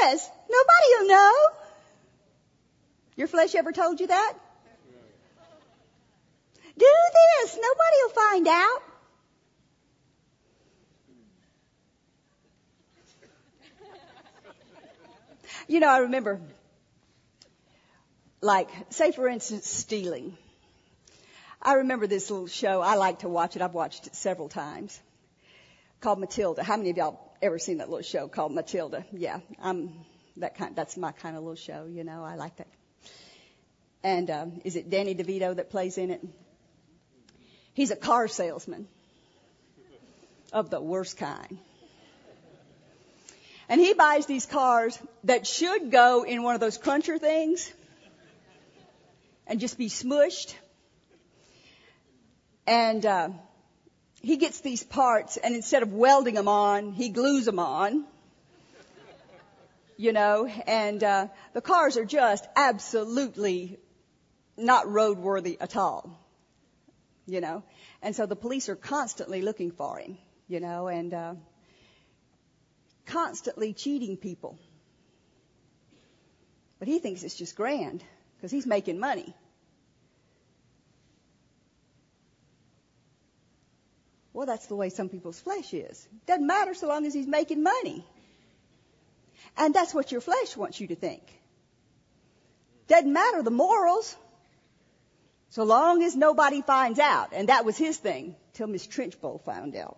this. 0.01 0.29
Nobody 0.49 0.87
will 0.99 1.07
know. 1.09 1.33
Your 3.17 3.27
flesh 3.27 3.55
ever 3.55 3.73
told 3.73 3.99
you 3.99 4.07
that? 4.07 4.33
Do 6.77 6.93
this. 7.41 7.55
Nobody 7.55 7.97
will 8.03 8.13
find 8.13 8.47
out. 8.47 8.88
You 15.67 15.79
know, 15.79 15.89
I 15.89 15.99
remember, 15.99 16.41
like, 18.41 18.69
say 18.89 19.11
for 19.11 19.27
instance, 19.27 19.67
stealing. 19.67 20.37
I 21.61 21.73
remember 21.73 22.07
this 22.07 22.29
little 22.29 22.47
show. 22.47 22.81
I 22.81 22.95
like 22.95 23.19
to 23.19 23.29
watch 23.29 23.55
it. 23.55 23.61
I've 23.61 23.73
watched 23.73 24.07
it 24.07 24.15
several 24.15 24.49
times. 24.49 24.99
Called 25.99 26.19
Matilda. 26.19 26.63
How 26.63 26.77
many 26.77 26.91
of 26.91 26.97
y'all 26.97 27.19
ever 27.41 27.59
seen 27.59 27.79
that 27.79 27.89
little 27.89 28.03
show 28.03 28.27
called 28.27 28.53
Matilda? 28.53 29.05
Yeah, 29.11 29.39
I'm 29.61 29.93
that 30.37 30.57
kind. 30.57 30.75
That's 30.75 30.95
my 30.95 31.11
kind 31.11 31.35
of 31.35 31.43
little 31.43 31.55
show. 31.55 31.85
You 31.89 32.03
know, 32.03 32.23
I 32.23 32.35
like 32.35 32.55
that. 32.57 32.67
And 34.03 34.29
um, 34.29 34.61
is 34.63 34.77
it 34.77 34.89
Danny 34.89 35.13
DeVito 35.13 35.57
that 35.57 35.69
plays 35.69 35.97
in 35.97 36.11
it? 36.11 36.25
He's 37.73 37.91
a 37.91 37.95
car 37.95 38.27
salesman 38.27 38.87
of 40.53 40.69
the 40.69 40.79
worst 40.81 41.17
kind. 41.17 41.59
And 43.69 43.79
he 43.79 43.93
buys 43.93 44.25
these 44.25 44.47
cars 44.47 44.97
that 45.25 45.45
should 45.45 45.91
go 45.91 46.23
in 46.23 46.41
one 46.41 46.55
of 46.55 46.59
those 46.59 46.79
cruncher 46.79 47.19
things 47.19 47.71
and 49.45 49.59
just 49.59 49.77
be 49.77 49.89
smushed. 49.89 50.55
And 52.65 53.05
uh, 53.05 53.29
he 54.21 54.37
gets 54.37 54.61
these 54.61 54.83
parts, 54.83 55.37
and 55.37 55.53
instead 55.53 55.83
of 55.83 55.93
welding 55.93 56.33
them 56.33 56.47
on, 56.47 56.93
he 56.93 57.09
glues 57.09 57.45
them 57.45 57.59
on. 57.59 58.05
You 59.97 60.13
know, 60.13 60.47
and 60.65 61.03
uh, 61.03 61.27
the 61.53 61.61
cars 61.61 61.97
are 61.97 62.05
just 62.05 62.47
absolutely 62.55 63.77
not 64.57 64.85
roadworthy 64.85 65.57
at 65.59 65.75
all. 65.75 66.17
You 67.27 67.41
know, 67.41 67.63
and 68.01 68.15
so 68.15 68.25
the 68.25 68.35
police 68.35 68.69
are 68.69 68.75
constantly 68.75 69.41
looking 69.41 69.71
for 69.71 69.99
him. 69.99 70.17
You 70.47 70.59
know, 70.59 70.87
and 70.87 71.13
uh, 71.13 71.33
constantly 73.09 73.73
cheating 73.73 74.17
people. 74.17 74.57
But 76.79 76.87
he 76.87 76.99
thinks 76.99 77.23
it's 77.23 77.35
just 77.35 77.55
grand 77.55 78.03
because 78.37 78.51
he's 78.51 78.65
making 78.65 78.99
money. 78.99 79.33
Well, 84.31 84.45
that's 84.45 84.67
the 84.67 84.75
way 84.75 84.89
some 84.89 85.09
people's 85.09 85.39
flesh 85.39 85.73
is. 85.73 86.07
Doesn't 86.25 86.47
matter 86.47 86.73
so 86.73 86.87
long 86.87 87.05
as 87.05 87.13
he's 87.13 87.27
making 87.27 87.61
money. 87.63 88.05
And 89.57 89.73
that's 89.73 89.93
what 89.93 90.11
your 90.11 90.21
flesh 90.21 90.55
wants 90.55 90.79
you 90.79 90.87
to 90.87 90.95
think. 90.95 91.23
Doesn't 92.87 93.11
matter 93.11 93.43
the 93.43 93.51
morals. 93.51 94.15
So 95.49 95.63
long 95.63 96.03
as 96.03 96.15
nobody 96.15 96.61
finds 96.61 96.99
out. 96.99 97.33
And 97.33 97.49
that 97.49 97.65
was 97.65 97.75
his 97.75 97.97
thing 97.97 98.35
till 98.53 98.67
Miss 98.67 98.87
Trunchbull 98.87 99.43
found 99.43 99.75
out. 99.75 99.97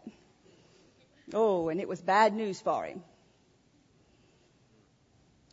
Oh, 1.34 1.70
and 1.70 1.80
it 1.80 1.88
was 1.88 2.02
bad 2.02 2.34
news 2.34 2.60
for 2.60 2.86
him. 2.86 3.04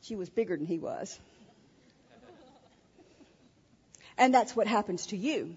She 0.03 0.17
was 0.17 0.31
bigger 0.31 0.57
than 0.57 0.67
he 0.67 0.79
was. 0.79 1.19
And 4.17 4.35
that's 4.35 4.57
what 4.57 4.67
happens 4.67 5.07
to 5.07 5.17
you. 5.17 5.57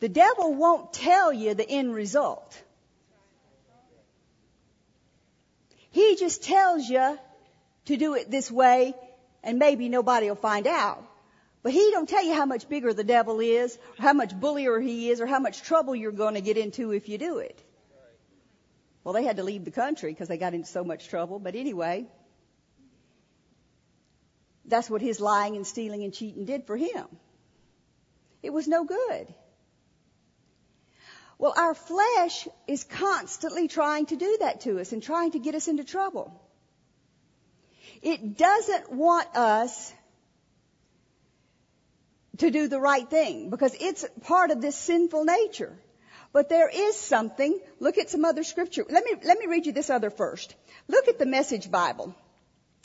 The 0.00 0.08
devil 0.08 0.54
won't 0.54 0.92
tell 0.92 1.32
you 1.32 1.54
the 1.54 1.68
end 1.68 1.94
result. 1.94 2.60
He 5.90 6.16
just 6.16 6.42
tells 6.42 6.88
you 6.88 7.18
to 7.86 7.96
do 7.96 8.14
it 8.14 8.30
this 8.30 8.50
way 8.50 8.94
and 9.42 9.58
maybe 9.58 9.88
nobody 9.88 10.28
will 10.28 10.36
find 10.36 10.66
out. 10.66 11.02
But 11.62 11.72
he 11.72 11.90
don't 11.90 12.08
tell 12.08 12.24
you 12.24 12.34
how 12.34 12.46
much 12.46 12.68
bigger 12.68 12.94
the 12.94 13.04
devil 13.04 13.40
is, 13.40 13.76
or 13.76 14.02
how 14.02 14.12
much 14.14 14.34
bullier 14.34 14.80
he 14.80 15.10
is, 15.10 15.20
or 15.20 15.26
how 15.26 15.40
much 15.40 15.62
trouble 15.62 15.94
you're 15.94 16.10
going 16.10 16.34
to 16.34 16.40
get 16.40 16.56
into 16.56 16.92
if 16.92 17.08
you 17.08 17.18
do 17.18 17.38
it. 17.38 17.62
Well, 19.02 19.14
they 19.14 19.24
had 19.24 19.36
to 19.36 19.42
leave 19.42 19.64
the 19.64 19.70
country 19.70 20.12
because 20.12 20.28
they 20.28 20.36
got 20.36 20.54
into 20.54 20.68
so 20.68 20.84
much 20.84 21.08
trouble. 21.08 21.38
But 21.38 21.54
anyway, 21.54 22.06
that's 24.66 24.90
what 24.90 25.00
his 25.00 25.20
lying 25.20 25.56
and 25.56 25.66
stealing 25.66 26.04
and 26.04 26.12
cheating 26.12 26.44
did 26.44 26.66
for 26.66 26.76
him. 26.76 27.06
It 28.42 28.52
was 28.52 28.68
no 28.68 28.84
good. 28.84 29.34
Well, 31.38 31.54
our 31.56 31.74
flesh 31.74 32.46
is 32.66 32.84
constantly 32.84 33.66
trying 33.66 34.06
to 34.06 34.16
do 34.16 34.36
that 34.40 34.60
to 34.62 34.78
us 34.78 34.92
and 34.92 35.02
trying 35.02 35.30
to 35.30 35.38
get 35.38 35.54
us 35.54 35.68
into 35.68 35.84
trouble. 35.84 36.38
It 38.02 38.36
doesn't 38.36 38.92
want 38.92 39.34
us 39.34 39.92
to 42.38 42.50
do 42.50 42.68
the 42.68 42.80
right 42.80 43.08
thing 43.08 43.48
because 43.48 43.74
it's 43.78 44.04
part 44.22 44.50
of 44.50 44.60
this 44.60 44.76
sinful 44.76 45.24
nature. 45.24 45.78
But 46.32 46.48
there 46.48 46.68
is 46.68 46.96
something. 46.96 47.58
Look 47.80 47.98
at 47.98 48.10
some 48.10 48.24
other 48.24 48.44
scripture. 48.44 48.84
Let 48.88 49.04
me, 49.04 49.14
let 49.24 49.38
me 49.38 49.46
read 49.46 49.66
you 49.66 49.72
this 49.72 49.90
other 49.90 50.10
first. 50.10 50.54
Look 50.88 51.08
at 51.08 51.18
the 51.18 51.26
message 51.26 51.70
Bible 51.70 52.14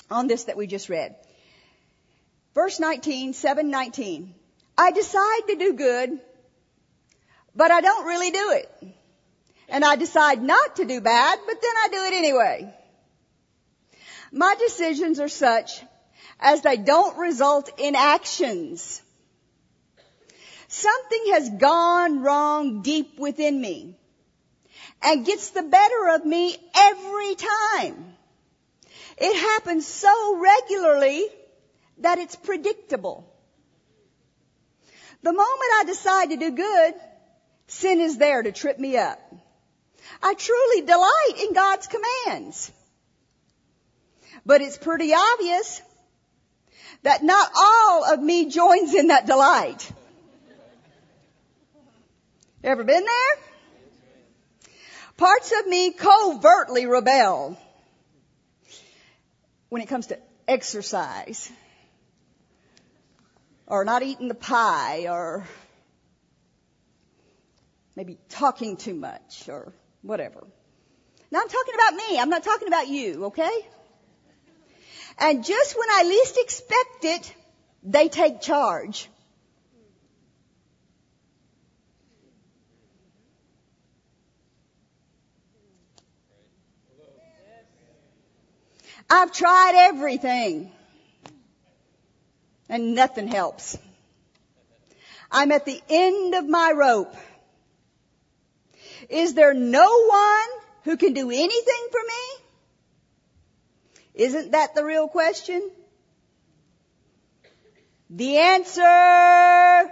on 0.09 0.27
this 0.27 0.45
that 0.45 0.57
we 0.57 0.67
just 0.67 0.89
read. 0.89 1.15
Verse 2.53 2.79
19, 2.79 3.33
719. 3.33 4.33
I 4.77 4.91
decide 4.91 5.41
to 5.47 5.55
do 5.55 5.73
good 5.73 6.19
but 7.55 7.71
I 7.71 7.81
don't 7.81 8.05
really 8.05 8.31
do 8.31 8.51
it. 8.51 8.71
And 9.69 9.83
I 9.83 9.95
decide 9.95 10.43
not 10.43 10.75
to 10.75 10.85
do 10.85 11.01
bad, 11.01 11.39
but 11.47 11.61
then 11.61 11.71
I 11.83 11.87
do 11.89 12.03
it 12.05 12.13
anyway. 12.13 12.73
My 14.31 14.55
decisions 14.55 15.19
are 15.19 15.29
such 15.29 15.81
as 16.39 16.61
they 16.61 16.77
don't 16.77 17.17
result 17.17 17.69
in 17.77 17.95
actions. 17.95 19.01
Something 20.67 21.23
has 21.33 21.49
gone 21.49 22.21
wrong 22.21 22.81
deep 22.81 23.19
within 23.19 23.59
me. 23.59 23.95
and 25.01 25.25
gets 25.25 25.51
the 25.51 25.63
better 25.63 26.09
of 26.15 26.25
me 26.25 26.57
every 26.75 27.35
time. 27.35 28.15
It 29.17 29.35
happens 29.35 29.85
so 29.85 30.37
regularly 30.37 31.27
that 31.99 32.17
it's 32.17 32.35
predictable. 32.35 33.31
The 35.21 35.31
moment 35.31 35.71
I 35.75 35.83
decide 35.85 36.29
to 36.31 36.37
do 36.37 36.51
good, 36.51 36.93
sin 37.67 37.99
is 37.99 38.17
there 38.17 38.41
to 38.43 38.51
trip 38.51 38.77
me 38.79 38.97
up. 38.97 39.19
I 40.21 40.33
truly 40.33 40.81
delight 40.81 41.47
in 41.47 41.53
God's 41.53 41.87
commands. 41.87 42.71
But 44.45 44.61
it's 44.61 44.77
pretty 44.77 45.13
obvious 45.13 45.81
that 47.03 47.23
not 47.23 47.51
all 47.55 48.13
of 48.13 48.19
me 48.19 48.49
joins 48.49 48.93
in 48.93 49.07
that 49.07 49.25
delight. 49.25 49.91
Ever 52.65 52.83
been 52.83 53.05
there? 53.05 54.71
Parts 55.17 55.53
of 55.59 55.67
me 55.67 55.91
covertly 55.91 56.87
rebel 56.87 57.59
when 59.69 59.83
it 59.83 59.85
comes 59.85 60.07
to 60.07 60.17
exercise 60.47 61.51
or 63.67 63.85
not 63.85 64.01
eating 64.01 64.29
the 64.29 64.33
pie 64.33 65.05
or 65.07 65.45
maybe 67.95 68.17
talking 68.29 68.77
too 68.77 68.95
much 68.95 69.47
or 69.47 69.71
whatever. 70.01 70.43
Now 71.29 71.41
I'm 71.41 71.49
talking 71.49 71.75
about 71.75 71.93
me. 71.93 72.19
I'm 72.19 72.31
not 72.31 72.43
talking 72.43 72.67
about 72.67 72.87
you, 72.87 73.25
okay? 73.25 73.67
And 75.19 75.45
just 75.45 75.77
when 75.77 75.89
I 75.91 76.01
least 76.01 76.39
expect 76.39 77.03
it, 77.03 77.35
they 77.83 78.09
take 78.09 78.41
charge. 78.41 79.07
I've 89.09 89.31
tried 89.31 89.73
everything 89.75 90.71
and 92.69 92.95
nothing 92.95 93.27
helps. 93.27 93.77
I'm 95.31 95.51
at 95.51 95.65
the 95.65 95.81
end 95.89 96.33
of 96.35 96.47
my 96.47 96.71
rope. 96.75 97.15
Is 99.09 99.33
there 99.33 99.53
no 99.53 100.05
one 100.05 100.49
who 100.83 100.97
can 100.97 101.13
do 101.13 101.29
anything 101.29 101.87
for 101.91 101.99
me? 101.99 102.45
Isn't 104.15 104.51
that 104.51 104.75
the 104.75 104.85
real 104.85 105.07
question? 105.07 105.69
The 108.09 108.37
answer 108.37 109.91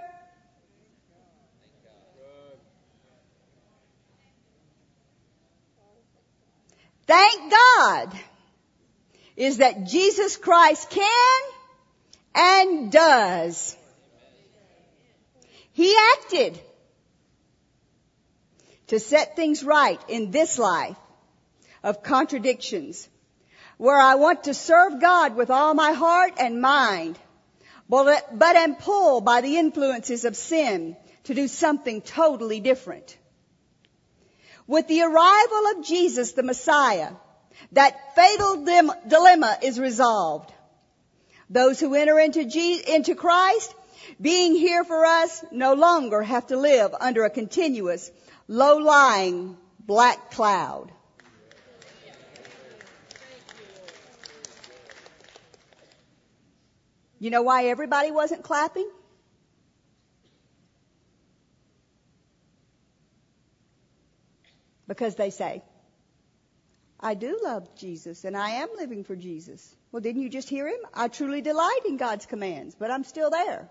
Thank 7.06 7.52
God 7.52 8.17
is 9.36 9.58
that 9.58 9.86
Jesus 9.86 10.38
Christ 10.38 10.89
can 10.89 11.41
and 12.36 12.91
does. 12.91 13.76
He 15.72 15.96
acted 16.13 16.60
to 18.88 19.00
set 19.00 19.36
things 19.36 19.63
right 19.63 20.00
in 20.08 20.32
this 20.32 20.60
life 20.60 20.98
of 21.84 22.04
contradictions 22.04 23.10
where 23.78 23.98
I 23.98 24.15
want 24.15 24.46
to 24.46 24.54
serve 24.54 25.02
God 25.02 25.36
with 25.36 25.50
all 25.50 25.74
my 25.74 25.91
heart 25.91 26.34
and 26.38 26.62
mind, 26.62 27.17
but, 27.89 28.34
am 28.41 28.76
pulled 28.76 29.26
by 29.26 29.41
the 29.41 29.58
influences 29.58 30.26
of 30.26 30.36
sin 30.36 30.96
to 31.26 31.34
do 31.34 31.48
something 31.48 32.02
totally 32.02 32.60
different. 32.60 33.17
With 34.67 34.88
the 34.88 35.02
arrival 35.02 35.67
of 35.76 35.86
Jesus 35.86 36.32
the 36.34 36.43
Messiah, 36.43 37.12
that 37.72 38.16
fatal 38.16 38.66
dilemma 39.08 39.58
is 39.62 39.80
resolved. 39.80 40.52
Those 41.50 41.80
who 41.80 41.94
enter 41.96 42.20
into, 42.20 42.42
into 42.42 43.16
Christ, 43.16 43.74
being 44.20 44.56
here 44.56 44.84
for 44.84 45.06
us, 45.06 45.44
no 45.52 45.74
longer 45.74 46.22
have 46.22 46.48
to 46.48 46.58
live 46.58 46.94
under 47.00 47.24
a 47.24 47.30
continuous, 47.30 48.12
low-lying 48.48 49.58
black 49.80 50.32
cloud. 50.32 50.92
You 57.20 57.30
know 57.30 57.42
why 57.42 57.68
everybody 57.68 58.12
wasn't 58.12 58.44
clapping? 58.44 58.89
Because 64.88 65.16
they 65.16 65.30
say, 65.30 65.63
I 67.04 67.16
do 67.16 67.38
love 67.44 67.76
Jesus 67.76 68.24
and 68.24 68.36
I 68.36 68.52
am 68.52 68.70
living 68.78 69.04
for 69.04 69.16
Jesus. 69.16 69.76
Well, 69.92 70.00
didn't 70.00 70.22
you 70.22 70.30
just 70.30 70.48
hear 70.48 70.68
him? 70.68 70.80
I 70.94 71.10
truly 71.10 71.42
delight 71.42 71.82
in 71.86 71.98
God's 71.98 72.26
commands, 72.26 72.76
but 72.80 72.89
I'm 72.89 73.04
still 73.04 73.30
there. 73.30 73.68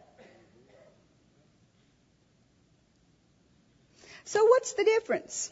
So 4.24 4.44
what's 4.44 4.74
the 4.74 4.84
difference? 4.84 5.50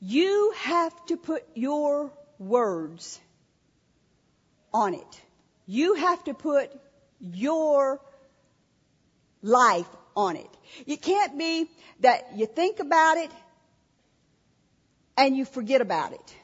You 0.00 0.54
have 0.56 1.06
to 1.06 1.18
put 1.18 1.44
your 1.54 2.10
words 2.38 3.20
on 4.72 4.94
it. 4.94 5.20
You 5.66 5.94
have 5.94 6.24
to 6.24 6.34
put 6.34 6.72
your 7.20 8.00
life 9.42 9.86
on 10.16 10.36
it. 10.36 10.50
It 10.86 11.02
can't 11.02 11.38
be 11.38 11.68
that 12.00 12.36
you 12.36 12.46
think 12.46 12.80
about 12.80 13.18
it 13.18 13.30
and 15.26 15.36
you 15.36 15.44
forget 15.44 15.80
about 15.80 16.12
it. 16.12 16.36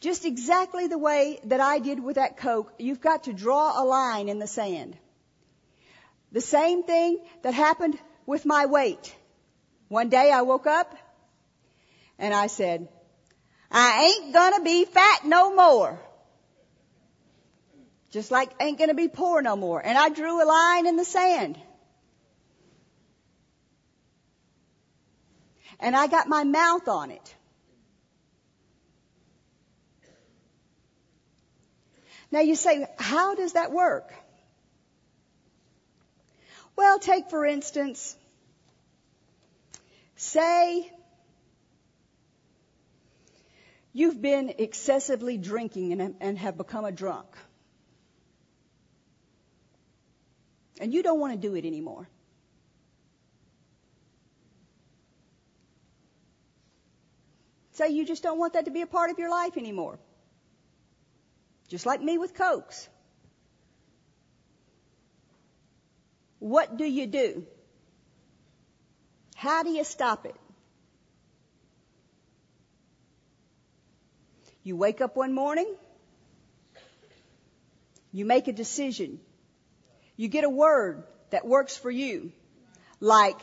Just 0.00 0.24
exactly 0.24 0.86
the 0.86 0.98
way 0.98 1.40
that 1.44 1.60
I 1.60 1.78
did 1.78 1.98
with 1.98 2.16
that 2.16 2.36
Coke, 2.36 2.72
you've 2.78 3.00
got 3.00 3.24
to 3.24 3.32
draw 3.32 3.82
a 3.82 3.84
line 3.84 4.28
in 4.28 4.38
the 4.38 4.46
sand. 4.46 4.96
The 6.30 6.40
same 6.40 6.82
thing 6.82 7.18
that 7.42 7.54
happened 7.54 7.98
with 8.26 8.44
my 8.44 8.66
weight. 8.66 9.14
One 9.88 10.10
day 10.10 10.30
I 10.30 10.42
woke 10.42 10.66
up 10.66 10.94
and 12.18 12.34
I 12.34 12.48
said, 12.48 12.88
I 13.70 14.12
ain't 14.12 14.34
gonna 14.34 14.62
be 14.62 14.84
fat 14.84 15.24
no 15.24 15.54
more. 15.54 15.98
Just 18.10 18.30
like 18.30 18.50
ain't 18.60 18.78
gonna 18.78 18.94
be 18.94 19.08
poor 19.08 19.40
no 19.42 19.56
more. 19.56 19.80
And 19.84 19.96
I 19.96 20.10
drew 20.10 20.42
a 20.42 20.46
line 20.46 20.86
in 20.86 20.96
the 20.96 21.04
sand. 21.04 21.58
And 25.80 25.96
I 25.96 26.06
got 26.08 26.28
my 26.28 26.44
mouth 26.44 26.88
on 26.88 27.10
it. 27.10 27.34
Now 32.30 32.40
you 32.40 32.56
say, 32.56 32.86
how 32.98 33.34
does 33.34 33.54
that 33.54 33.72
work? 33.72 34.12
Well, 36.76 36.98
take 36.98 37.30
for 37.30 37.44
instance, 37.44 38.16
say 40.16 40.92
you've 43.92 44.20
been 44.20 44.54
excessively 44.58 45.38
drinking 45.38 46.00
and, 46.00 46.14
and 46.20 46.38
have 46.38 46.56
become 46.56 46.84
a 46.84 46.92
drunk. 46.92 47.26
And 50.80 50.94
you 50.94 51.02
don't 51.02 51.18
want 51.18 51.32
to 51.32 51.48
do 51.48 51.56
it 51.56 51.64
anymore. 51.64 52.08
Say 57.72 57.88
you 57.90 58.04
just 58.04 58.22
don't 58.22 58.38
want 58.38 58.52
that 58.52 58.66
to 58.66 58.70
be 58.70 58.82
a 58.82 58.86
part 58.86 59.10
of 59.10 59.18
your 59.18 59.30
life 59.30 59.56
anymore. 59.56 59.98
Just 61.68 61.86
like 61.86 62.00
me 62.02 62.18
with 62.18 62.34
Cokes. 62.34 62.88
What 66.38 66.76
do 66.76 66.84
you 66.84 67.06
do? 67.06 67.46
How 69.34 69.62
do 69.62 69.70
you 69.70 69.84
stop 69.84 70.26
it? 70.26 70.34
You 74.62 74.76
wake 74.76 75.00
up 75.00 75.16
one 75.16 75.32
morning, 75.32 75.72
you 78.12 78.24
make 78.24 78.48
a 78.48 78.52
decision, 78.52 79.18
you 80.16 80.28
get 80.28 80.44
a 80.44 80.50
word 80.50 81.04
that 81.30 81.46
works 81.46 81.76
for 81.76 81.90
you, 81.90 82.32
like, 83.00 83.38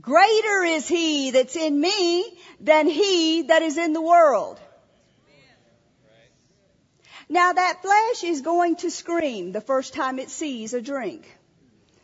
greater 0.00 0.62
is 0.64 0.86
he 0.86 1.32
that's 1.32 1.56
in 1.56 1.80
me 1.80 2.24
than 2.60 2.86
he 2.86 3.42
that 3.42 3.62
is 3.62 3.78
in 3.78 3.92
the 3.94 4.02
world. 4.02 4.60
Now 7.32 7.50
that 7.50 7.80
flesh 7.80 8.24
is 8.30 8.42
going 8.42 8.76
to 8.76 8.90
scream 8.90 9.52
the 9.52 9.62
first 9.62 9.94
time 9.94 10.18
it 10.18 10.28
sees 10.28 10.74
a 10.74 10.82
drink. 10.82 11.26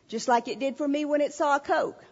Just 0.09 0.27
like 0.27 0.49
it 0.49 0.59
did 0.59 0.79
for 0.79 0.89
me 0.89 1.05
when 1.05 1.21
it 1.21 1.35
saw 1.35 1.57
a 1.57 1.61
Coke. 1.61 2.03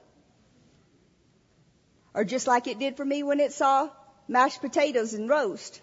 Or 2.12 2.24
just 2.24 2.46
like 2.46 2.66
it 2.66 2.78
did 2.78 2.98
for 2.98 3.06
me 3.06 3.22
when 3.22 3.40
it 3.40 3.54
saw 3.54 3.88
mashed 4.28 4.60
potatoes 4.60 5.14
and 5.14 5.30
roast. 5.30 5.80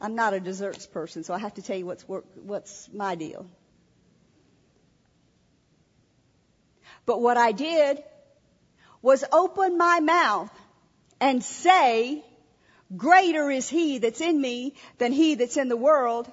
I'm 0.00 0.16
not 0.16 0.34
a 0.34 0.40
desserts 0.40 0.88
person, 0.88 1.22
so 1.22 1.32
I 1.32 1.38
have 1.38 1.54
to 1.54 1.62
tell 1.62 1.76
you 1.76 1.86
what's, 1.86 2.02
what's 2.02 2.88
my 2.92 3.14
deal. 3.14 3.46
But 7.06 7.22
what 7.22 7.36
I 7.36 7.52
did 7.52 8.02
was 9.00 9.24
open 9.30 9.78
my 9.78 10.00
mouth 10.00 10.50
and 11.20 11.44
say, 11.44 12.24
greater 12.96 13.50
is 13.50 13.68
he 13.68 13.98
that's 13.98 14.20
in 14.20 14.40
me 14.40 14.74
than 14.98 15.12
he 15.12 15.34
that's 15.34 15.56
in 15.56 15.68
the 15.68 15.76
world 15.76 16.30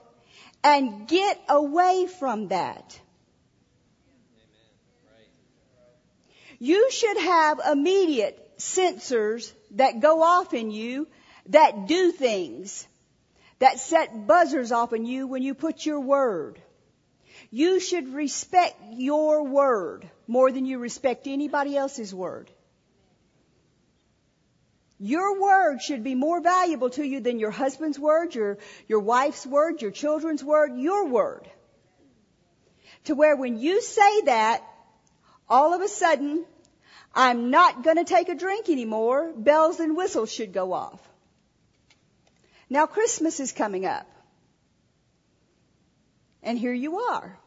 and 0.63 1.08
get 1.08 1.39
away 1.50 2.08
from 2.08 2.48
that. 2.50 3.00
You 6.58 6.89
should 6.89 7.18
have 7.18 7.60
immediate 7.72 8.58
sensors 8.58 9.52
that 9.72 10.00
go 10.00 10.24
off 10.24 10.54
in 10.54 10.72
you 10.72 11.08
that 11.48 11.88
do 11.88 12.12
things, 12.12 12.88
that 13.60 13.80
set 13.80 14.26
buzzers 14.26 14.72
off 14.72 14.94
in 14.94 15.06
you 15.06 15.28
when 15.28 15.44
you 15.44 15.54
put 15.54 15.86
your 15.86 16.00
word. 16.00 16.60
You 17.52 17.80
should 17.80 18.13
respect 18.13 18.76
your 18.94 19.44
word 19.44 20.10
more 20.28 20.52
than 20.52 20.65
you 20.65 20.80
respect 20.80 21.28
anybody 21.28 21.78
else's 21.78 22.13
word. 22.13 22.50
Your 24.97 25.41
word 25.41 25.81
should 25.81 26.03
be 26.03 26.15
more 26.15 26.39
valuable 26.41 26.89
to 26.91 27.03
you 27.03 27.19
than 27.19 27.38
your 27.38 27.51
husband's 27.51 27.99
word, 27.99 28.34
your, 28.34 28.58
your 28.88 29.01
wife's 29.01 29.45
word, 29.45 29.81
your 29.81 29.91
children's 29.91 30.43
word, 30.43 30.77
your 30.77 31.08
word. 31.08 31.49
To 33.05 33.15
where 33.15 33.36
when 33.36 33.58
you 33.58 33.81
say 33.81 34.21
that, 34.21 34.63
all 35.49 35.73
of 35.73 35.81
a 35.81 35.88
sudden, 35.88 36.45
I'm 37.13 37.49
not 37.49 37.84
going 37.84 37.97
to 37.97 38.05
take 38.05 38.29
a 38.29 38.36
drink 38.36 38.69
anymore, 38.69 39.34
bells 39.36 39.79
and 39.79 39.97
whistles 39.97 40.31
should 40.31 40.53
go 40.53 40.73
off. 40.73 41.01
Now 42.69 42.86
Christmas 42.88 43.39
is 43.39 43.51
coming 43.51 43.86
up. 43.86 44.08
And 46.41 46.58
here 46.58 46.73
you 46.73 46.99
are. 46.99 47.38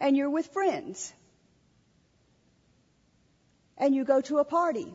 And 0.00 0.16
you're 0.16 0.30
with 0.30 0.46
friends. 0.48 1.12
And 3.76 3.94
you 3.94 4.04
go 4.04 4.20
to 4.22 4.38
a 4.38 4.44
party. 4.44 4.94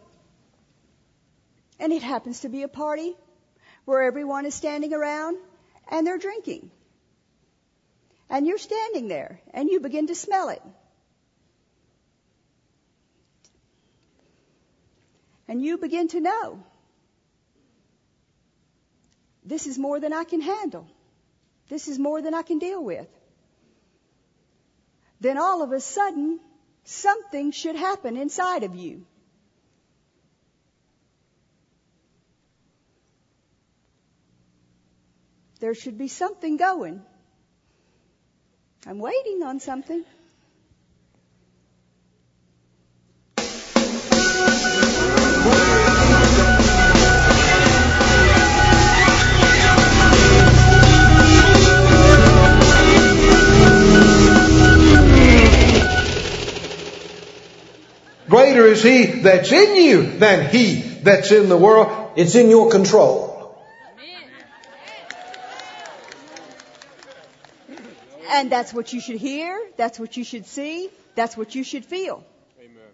And 1.79 1.93
it 1.93 2.03
happens 2.03 2.41
to 2.41 2.49
be 2.49 2.63
a 2.63 2.67
party 2.67 3.15
where 3.85 4.03
everyone 4.03 4.45
is 4.45 4.53
standing 4.53 4.93
around 4.93 5.37
and 5.89 6.05
they're 6.05 6.17
drinking. 6.17 6.69
And 8.29 8.45
you're 8.45 8.57
standing 8.57 9.07
there 9.07 9.41
and 9.53 9.69
you 9.69 9.79
begin 9.79 10.07
to 10.07 10.15
smell 10.15 10.49
it. 10.49 10.61
And 15.47 15.63
you 15.63 15.77
begin 15.77 16.09
to 16.09 16.19
know 16.19 16.63
this 19.43 19.65
is 19.65 19.79
more 19.79 19.99
than 19.99 20.13
I 20.13 20.23
can 20.23 20.41
handle. 20.41 20.87
This 21.69 21.87
is 21.87 21.97
more 21.97 22.21
than 22.21 22.35
I 22.35 22.43
can 22.43 22.59
deal 22.59 22.83
with. 22.83 23.07
Then 25.19 25.39
all 25.39 25.63
of 25.63 25.71
a 25.71 25.79
sudden, 25.79 26.39
something 26.83 27.51
should 27.51 27.75
happen 27.75 28.15
inside 28.15 28.63
of 28.63 28.75
you. 28.75 29.05
There 35.59 35.75
should 35.75 35.97
be 35.97 36.07
something 36.07 36.55
going. 36.55 37.01
I'm 38.87 38.99
waiting 38.99 39.43
on 39.43 39.59
something. 39.59 40.05
Greater 58.29 58.67
is 58.67 58.83
he 58.83 59.05
that's 59.21 59.51
in 59.51 59.75
you 59.75 60.03
than 60.19 60.49
he 60.51 60.75
that's 60.75 61.31
in 61.31 61.49
the 61.49 61.57
world. 61.57 62.11
It's 62.15 62.35
in 62.35 62.49
your 62.49 62.69
control. 62.69 63.28
And 68.29 68.51
that's 68.51 68.73
what 68.73 68.93
you 68.93 69.01
should 69.01 69.17
hear. 69.17 69.59
That's 69.75 69.99
what 69.99 70.15
you 70.15 70.23
should 70.23 70.45
see. 70.45 70.89
That's 71.15 71.35
what 71.35 71.55
you 71.55 71.63
should 71.63 71.85
feel. 71.85 72.23
Amen. 72.59 72.91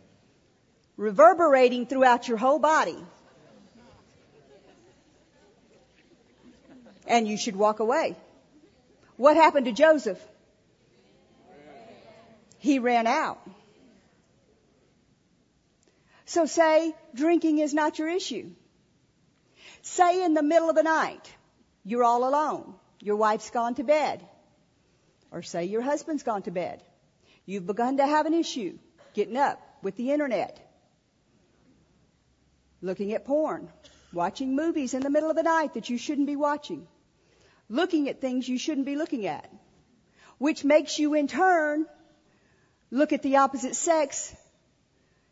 Reverberating 0.98 1.86
throughout 1.88 2.28
your 2.28 2.38
whole 2.38 2.60
body. 2.60 2.98
And 7.08 7.28
you 7.28 7.38
should 7.38 7.56
walk 7.56 7.82
away. 7.82 8.15
What 9.17 9.36
happened 9.36 9.65
to 9.65 9.71
Joseph? 9.71 10.19
He 12.58 12.80
ran 12.80 13.06
out. 13.06 13.39
So 16.26 16.45
say 16.45 16.95
drinking 17.13 17.60
is 17.60 17.74
not 17.74 18.00
your 18.00 18.08
issue. 18.08 18.50
Say 19.82 20.24
in 20.24 20.34
the 20.34 20.41
middle 20.41 20.69
of 20.69 20.76
the 20.76 20.84
night, 20.84 21.32
you're 21.84 22.04
all 22.04 22.28
alone. 22.28 22.74
Your 23.00 23.17
wife's 23.17 23.52
gone 23.52 23.76
to 23.76 23.84
bed. 23.84 24.26
Or 25.36 25.41
say 25.41 25.65
your 25.65 25.82
husband's 25.82 26.24
gone 26.24 26.43
to 26.43 26.52
bed. 26.52 26.82
You've 27.45 27.67
begun 27.67 27.98
to 27.98 28.08
have 28.08 28.26
an 28.26 28.34
issue 28.34 28.80
getting 29.13 29.36
up 29.36 29.62
with 29.84 29.98
the 29.98 30.12
internet, 30.12 30.58
looking 32.82 33.12
at 33.12 33.26
porn, 33.26 33.67
watching 34.13 34.56
movies 34.56 34.93
in 34.93 35.02
the 35.02 35.10
middle 35.10 35.30
of 35.30 35.36
the 35.36 35.43
night 35.43 35.74
that 35.74 35.89
you 35.89 35.98
shouldn't 35.98 36.28
be 36.28 36.38
watching, 36.38 36.88
looking 37.67 38.08
at 38.08 38.21
things 38.21 38.48
you 38.48 38.58
shouldn't 38.58 38.86
be 38.86 38.95
looking 38.95 39.28
at, 39.28 39.52
which 40.38 40.63
makes 40.63 40.98
you 41.00 41.13
in 41.15 41.28
turn 41.28 41.86
look 42.89 43.12
at 43.12 43.21
the 43.21 43.36
opposite 43.36 43.76
sex 43.76 44.34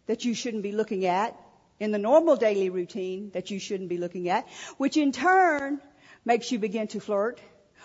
that 0.08 0.26
you 0.26 0.34
shouldn't 0.34 0.63
be 0.63 0.74
looking 0.74 1.06
at 1.06 1.34
in 1.80 1.92
the 1.92 1.98
normal 1.98 2.36
daily 2.36 2.70
routine 2.70 3.32
that 3.34 3.52
you 3.52 3.58
shouldn't 3.58 3.88
be 3.88 3.98
looking 3.98 4.28
at, 4.28 4.46
which 4.76 4.98
in 4.98 5.13
turn 5.13 5.80
makes 6.26 6.52
you 6.52 6.60
begin 6.60 6.88
to 6.88 7.00
flirt, 7.00 7.39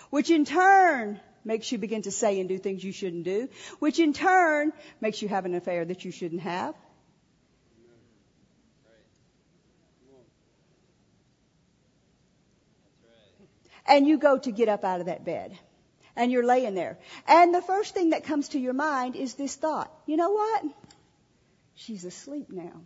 which 0.09 0.29
in 0.29 0.43
turn 0.43 1.21
makes 1.49 1.71
you 1.71 1.79
begin 1.79 2.03
to 2.03 2.11
say 2.11 2.39
and 2.39 2.47
do 2.47 2.59
things 2.59 2.83
you 2.83 2.91
shouldn't 2.91 3.23
do, 3.23 3.49
which 3.79 3.97
in 3.97 4.13
turn 4.13 4.71
makes 5.01 5.21
you 5.23 5.27
have 5.27 5.45
an 5.45 5.55
affair 5.55 5.83
that 5.83 6.05
you 6.05 6.11
shouldn't 6.11 6.41
have. 6.41 6.75
And 13.87 14.07
you 14.07 14.19
go 14.19 14.37
to 14.37 14.51
get 14.51 14.69
up 14.69 14.83
out 14.83 14.99
of 14.99 15.07
that 15.07 15.25
bed. 15.25 15.57
And 16.15 16.31
you're 16.31 16.45
laying 16.45 16.75
there. 16.75 16.99
And 17.27 17.55
the 17.55 17.63
first 17.63 17.95
thing 17.95 18.11
that 18.11 18.23
comes 18.25 18.49
to 18.49 18.59
your 18.59 18.73
mind 18.73 19.15
is 19.15 19.33
this 19.33 19.55
thought. 19.55 19.91
You 20.05 20.17
know 20.17 20.29
what? 20.29 20.63
She's 21.73 22.05
asleep 22.05 22.51
now. 22.51 22.81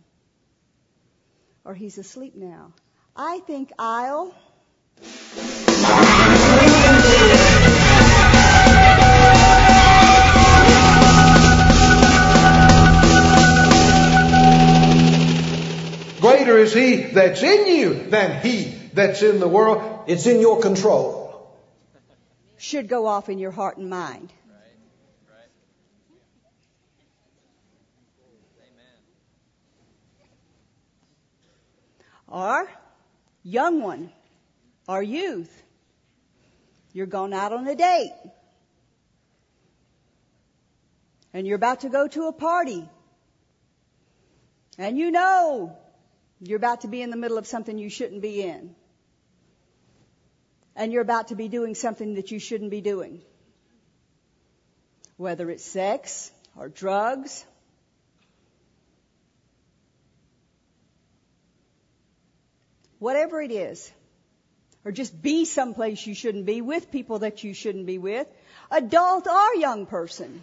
Or 1.64 1.74
he's 1.74 1.98
asleep 1.98 2.34
now. 2.34 2.72
I 3.14 3.40
think 3.40 3.72
I'll 3.78 4.34
Greater 16.24 16.56
is 16.56 16.72
he 16.72 17.02
that's 17.02 17.42
in 17.42 17.66
you 17.66 17.92
than 18.08 18.40
he 18.40 18.74
that's 18.94 19.22
in 19.22 19.40
the 19.40 19.46
world. 19.46 20.04
It's 20.06 20.26
in 20.26 20.40
your 20.40 20.58
control. 20.58 21.54
Should 22.56 22.88
go 22.88 23.06
off 23.06 23.28
in 23.28 23.38
your 23.38 23.50
heart 23.50 23.76
and 23.76 23.90
mind. 23.90 24.32
Or 32.26 32.70
young 33.42 33.82
one, 33.82 34.10
or 34.88 35.02
youth. 35.02 35.62
You're 36.94 37.04
going 37.04 37.34
out 37.34 37.52
on 37.52 37.68
a 37.68 37.74
date. 37.74 38.14
And 41.34 41.46
you're 41.46 41.56
about 41.56 41.80
to 41.80 41.90
go 41.90 42.08
to 42.08 42.28
a 42.28 42.32
party. 42.32 42.88
And 44.78 44.96
you 44.96 45.10
know 45.10 45.76
you're 46.46 46.58
about 46.58 46.82
to 46.82 46.88
be 46.88 47.00
in 47.00 47.10
the 47.10 47.16
middle 47.16 47.38
of 47.38 47.46
something 47.46 47.78
you 47.78 47.88
shouldn't 47.88 48.20
be 48.20 48.42
in. 48.42 48.74
And 50.76 50.92
you're 50.92 51.02
about 51.02 51.28
to 51.28 51.36
be 51.36 51.48
doing 51.48 51.74
something 51.74 52.14
that 52.14 52.30
you 52.30 52.38
shouldn't 52.38 52.70
be 52.70 52.82
doing. 52.82 53.22
Whether 55.16 55.48
it's 55.50 55.64
sex 55.64 56.30
or 56.54 56.68
drugs. 56.68 57.44
Whatever 62.98 63.40
it 63.40 63.50
is. 63.50 63.90
Or 64.84 64.92
just 64.92 65.22
be 65.22 65.46
someplace 65.46 66.06
you 66.06 66.14
shouldn't 66.14 66.44
be 66.44 66.60
with 66.60 66.90
people 66.90 67.20
that 67.20 67.42
you 67.42 67.54
shouldn't 67.54 67.86
be 67.86 67.96
with. 67.96 68.26
Adult 68.70 69.26
or 69.26 69.54
young 69.54 69.86
person. 69.86 70.42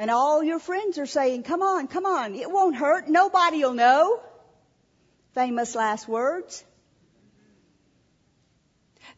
And 0.00 0.10
all 0.10 0.42
your 0.42 0.58
friends 0.58 0.96
are 0.96 1.04
saying, 1.04 1.42
come 1.42 1.60
on, 1.60 1.86
come 1.86 2.06
on, 2.06 2.34
it 2.34 2.50
won't 2.50 2.74
hurt, 2.74 3.06
nobody'll 3.06 3.74
know. 3.74 4.22
Famous 5.34 5.74
last 5.74 6.08
words. 6.08 6.64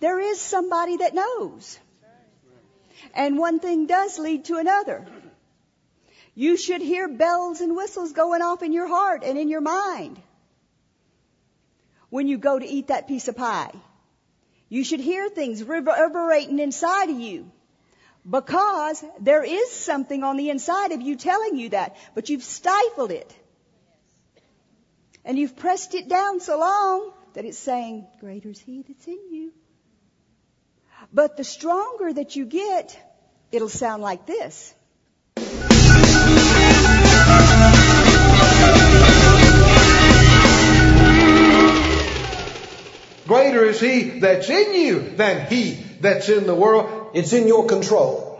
There 0.00 0.18
is 0.18 0.40
somebody 0.40 0.96
that 0.96 1.14
knows. 1.14 1.78
And 3.14 3.38
one 3.38 3.60
thing 3.60 3.86
does 3.86 4.18
lead 4.18 4.46
to 4.46 4.56
another. 4.56 5.06
You 6.34 6.56
should 6.56 6.82
hear 6.82 7.06
bells 7.06 7.60
and 7.60 7.76
whistles 7.76 8.10
going 8.10 8.42
off 8.42 8.64
in 8.64 8.72
your 8.72 8.88
heart 8.88 9.22
and 9.22 9.38
in 9.38 9.48
your 9.48 9.60
mind 9.60 10.20
when 12.10 12.26
you 12.26 12.38
go 12.38 12.58
to 12.58 12.66
eat 12.66 12.88
that 12.88 13.06
piece 13.06 13.28
of 13.28 13.36
pie. 13.36 13.70
You 14.68 14.82
should 14.82 14.98
hear 14.98 15.28
things 15.28 15.62
reverberating 15.62 16.58
inside 16.58 17.08
of 17.08 17.20
you 17.20 17.52
because 18.28 19.04
there 19.20 19.42
is 19.42 19.70
something 19.70 20.22
on 20.22 20.36
the 20.36 20.50
inside 20.50 20.92
of 20.92 21.00
you 21.00 21.16
telling 21.16 21.56
you 21.56 21.70
that, 21.70 21.96
but 22.14 22.28
you've 22.28 22.44
stifled 22.44 23.10
it. 23.10 23.36
And 25.24 25.38
you've 25.38 25.56
pressed 25.56 25.94
it 25.94 26.08
down 26.08 26.40
so 26.40 26.58
long 26.58 27.12
that 27.34 27.44
it's 27.44 27.58
saying, 27.58 28.06
greater 28.20 28.50
is 28.50 28.60
he 28.60 28.82
that's 28.82 29.06
in 29.06 29.32
you. 29.32 29.52
But 31.12 31.36
the 31.36 31.44
stronger 31.44 32.12
that 32.12 32.36
you 32.36 32.44
get, 32.44 32.98
it'll 33.50 33.68
sound 33.68 34.02
like 34.02 34.26
this. 34.26 34.74
Greater 43.26 43.64
is 43.64 43.80
he 43.80 44.20
that's 44.20 44.50
in 44.50 44.74
you 44.74 45.00
than 45.16 45.46
he 45.46 45.74
that's 46.00 46.28
in 46.28 46.46
the 46.46 46.54
world. 46.54 47.01
It's 47.14 47.32
in 47.32 47.46
your 47.46 47.66
control. 47.66 48.32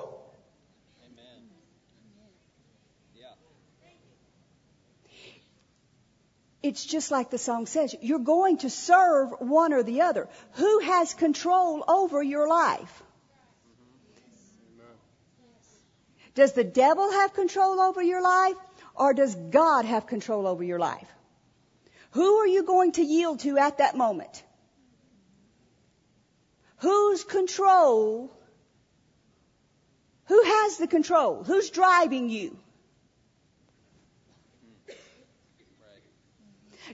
It's 6.62 6.84
just 6.84 7.10
like 7.10 7.30
the 7.30 7.38
song 7.38 7.66
says, 7.66 7.94
you're 8.00 8.20
going 8.20 8.58
to 8.58 8.70
serve 8.70 9.32
one 9.40 9.72
or 9.72 9.82
the 9.82 10.02
other. 10.02 10.28
Who 10.52 10.78
has 10.78 11.12
control 11.12 11.84
over 11.88 12.22
your 12.22 12.48
life? 12.48 13.02
Does 16.34 16.52
the 16.52 16.64
devil 16.64 17.10
have 17.10 17.34
control 17.34 17.80
over 17.80 18.00
your 18.00 18.22
life 18.22 18.56
or 18.94 19.12
does 19.12 19.34
God 19.34 19.84
have 19.84 20.06
control 20.06 20.46
over 20.46 20.62
your 20.62 20.78
life? 20.78 21.08
Who 22.12 22.36
are 22.36 22.46
you 22.46 22.62
going 22.62 22.92
to 22.92 23.02
yield 23.02 23.40
to 23.40 23.58
at 23.58 23.78
that 23.78 23.96
moment? 23.96 24.42
Whose 26.78 27.24
control? 27.24 28.30
Who 30.26 30.42
has 30.42 30.76
the 30.78 30.86
control? 30.86 31.42
Who's 31.44 31.70
driving 31.70 32.28
you? 32.28 32.56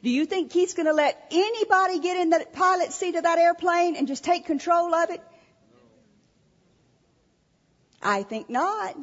Do 0.02 0.10
you 0.10 0.26
think 0.26 0.52
Keith's 0.52 0.74
going 0.74 0.86
to 0.86 0.92
let 0.92 1.26
anybody 1.30 1.98
get 1.98 2.16
in 2.18 2.30
the 2.30 2.46
pilot 2.52 2.92
seat 2.92 3.16
of 3.16 3.24
that 3.24 3.38
airplane 3.38 3.96
and 3.96 4.06
just 4.06 4.22
take 4.24 4.46
control 4.46 4.94
of 4.94 5.10
it? 5.10 5.20
I 8.00 8.22
think 8.22 8.48
not. 8.48 8.96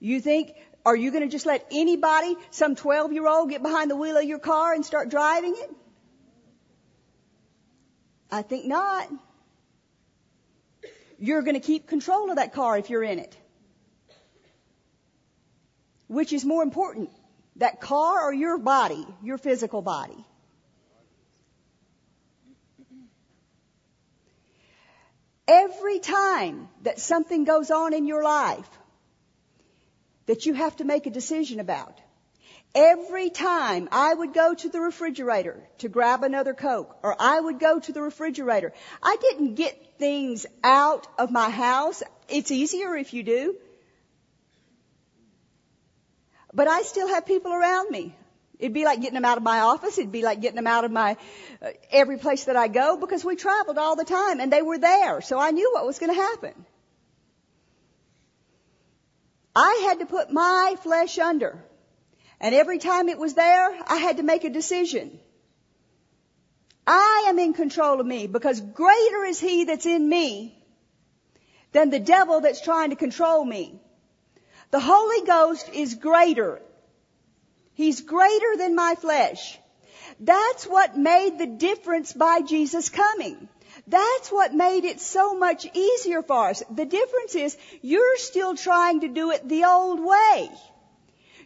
You 0.00 0.20
think, 0.20 0.54
are 0.86 0.94
you 0.94 1.10
going 1.10 1.24
to 1.24 1.28
just 1.28 1.44
let 1.44 1.66
anybody, 1.72 2.36
some 2.50 2.76
12 2.76 3.12
year 3.12 3.26
old, 3.26 3.50
get 3.50 3.62
behind 3.62 3.90
the 3.90 3.96
wheel 3.96 4.16
of 4.16 4.24
your 4.24 4.38
car 4.38 4.74
and 4.74 4.84
start 4.84 5.08
driving 5.08 5.54
it? 5.56 5.70
I 8.30 8.42
think 8.42 8.66
not. 8.66 9.08
You're 11.18 11.42
going 11.42 11.54
to 11.54 11.60
keep 11.60 11.88
control 11.88 12.30
of 12.30 12.36
that 12.36 12.52
car 12.52 12.78
if 12.78 12.90
you're 12.90 13.02
in 13.02 13.18
it. 13.18 13.36
Which 16.06 16.32
is 16.32 16.44
more 16.44 16.62
important? 16.62 17.10
That 17.56 17.80
car 17.80 18.24
or 18.24 18.32
your 18.32 18.56
body, 18.56 19.06
your 19.22 19.36
physical 19.36 19.82
body? 19.82 20.24
Every 25.48 25.98
time 25.98 26.68
that 26.82 27.00
something 27.00 27.44
goes 27.44 27.70
on 27.70 27.94
in 27.94 28.06
your 28.06 28.22
life 28.22 28.68
that 30.26 30.44
you 30.44 30.52
have 30.52 30.76
to 30.76 30.84
make 30.84 31.06
a 31.06 31.10
decision 31.10 31.58
about, 31.58 31.98
every 32.74 33.30
time 33.30 33.88
I 33.90 34.12
would 34.12 34.34
go 34.34 34.54
to 34.54 34.68
the 34.68 34.80
refrigerator 34.80 35.66
to 35.78 35.88
grab 35.88 36.22
another 36.22 36.52
Coke, 36.52 36.94
or 37.02 37.16
I 37.18 37.40
would 37.40 37.58
go 37.58 37.80
to 37.80 37.92
the 37.92 38.02
refrigerator, 38.02 38.74
I 39.02 39.16
didn't 39.20 39.54
get 39.54 39.87
things 39.98 40.46
out 40.62 41.06
of 41.18 41.30
my 41.30 41.50
house. 41.50 42.02
It's 42.28 42.50
easier 42.50 42.94
if 42.96 43.12
you 43.14 43.22
do. 43.22 43.56
But 46.54 46.68
I 46.68 46.82
still 46.82 47.08
have 47.08 47.26
people 47.26 47.52
around 47.52 47.90
me. 47.90 48.14
It'd 48.58 48.74
be 48.74 48.84
like 48.84 49.00
getting 49.00 49.14
them 49.14 49.24
out 49.24 49.36
of 49.36 49.44
my 49.44 49.60
office. 49.60 49.98
It'd 49.98 50.10
be 50.10 50.22
like 50.22 50.40
getting 50.40 50.56
them 50.56 50.66
out 50.66 50.84
of 50.84 50.90
my 50.90 51.16
uh, 51.62 51.68
every 51.90 52.18
place 52.18 52.44
that 52.44 52.56
I 52.56 52.66
go 52.68 52.96
because 52.96 53.24
we 53.24 53.36
traveled 53.36 53.78
all 53.78 53.94
the 53.94 54.04
time 54.04 54.40
and 54.40 54.52
they 54.52 54.62
were 54.62 54.78
there. 54.78 55.20
So 55.20 55.38
I 55.38 55.52
knew 55.52 55.70
what 55.72 55.86
was 55.86 55.98
going 55.98 56.12
to 56.12 56.20
happen. 56.20 56.54
I 59.54 59.84
had 59.86 60.00
to 60.00 60.06
put 60.06 60.32
my 60.32 60.76
flesh 60.82 61.18
under. 61.18 61.62
And 62.40 62.54
every 62.54 62.78
time 62.78 63.08
it 63.08 63.18
was 63.18 63.34
there, 63.34 63.78
I 63.86 63.96
had 63.96 64.18
to 64.18 64.22
make 64.22 64.44
a 64.44 64.50
decision. 64.50 65.18
I 66.90 67.26
am 67.28 67.38
in 67.38 67.52
control 67.52 68.00
of 68.00 68.06
me 68.06 68.26
because 68.26 68.60
greater 68.62 69.24
is 69.24 69.38
he 69.38 69.64
that's 69.64 69.84
in 69.84 70.08
me 70.08 70.58
than 71.72 71.90
the 71.90 71.98
devil 72.00 72.40
that's 72.40 72.62
trying 72.62 72.90
to 72.90 72.96
control 72.96 73.44
me. 73.44 73.78
The 74.70 74.80
Holy 74.80 75.26
Ghost 75.26 75.68
is 75.74 75.94
greater. 75.94 76.62
He's 77.74 78.00
greater 78.00 78.56
than 78.56 78.74
my 78.74 78.94
flesh. 78.94 79.58
That's 80.18 80.64
what 80.64 80.96
made 80.96 81.38
the 81.38 81.46
difference 81.46 82.14
by 82.14 82.40
Jesus 82.40 82.88
coming. 82.88 83.50
That's 83.86 84.32
what 84.32 84.54
made 84.54 84.86
it 84.86 85.00
so 85.00 85.34
much 85.34 85.66
easier 85.74 86.22
for 86.22 86.48
us. 86.48 86.62
The 86.70 86.86
difference 86.86 87.34
is 87.34 87.56
you're 87.82 88.16
still 88.16 88.56
trying 88.56 89.00
to 89.00 89.08
do 89.08 89.30
it 89.30 89.46
the 89.46 89.64
old 89.64 90.00
way. 90.00 90.50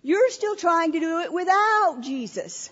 You're 0.02 0.30
still 0.30 0.54
trying 0.54 0.92
to 0.92 1.00
do 1.00 1.18
it 1.20 1.32
without 1.32 1.98
Jesus. 2.00 2.70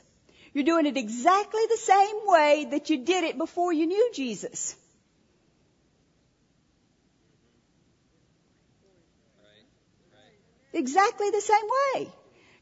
You're 0.52 0.64
doing 0.64 0.86
it 0.86 0.96
exactly 0.96 1.62
the 1.68 1.76
same 1.76 2.16
way 2.24 2.66
that 2.72 2.90
you 2.90 2.98
did 2.98 3.24
it 3.24 3.38
before 3.38 3.72
you 3.72 3.86
knew 3.86 4.10
Jesus. 4.12 4.76
Exactly 10.72 11.30
the 11.30 11.40
same 11.40 11.68
way. 11.94 12.12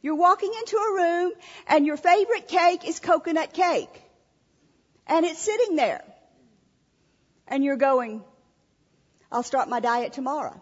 You're 0.01 0.14
walking 0.14 0.53
into 0.59 0.77
a 0.77 0.94
room 0.94 1.33
and 1.66 1.87
your 1.87 1.96
favorite 1.96 2.48
cake 2.48 2.87
is 2.87 3.01
coconut 3.01 3.53
cake. 3.53 4.03
And 5.07 5.24
it's 5.24 5.40
sitting 5.40 5.77
there. 5.77 6.05
And 7.46 7.64
you're 7.64 7.77
going, 7.77 8.22
I'll 9.33 9.42
start 9.42 9.68
my 9.68 9.81
diet 9.81 10.12
tomorrow. 10.12 10.61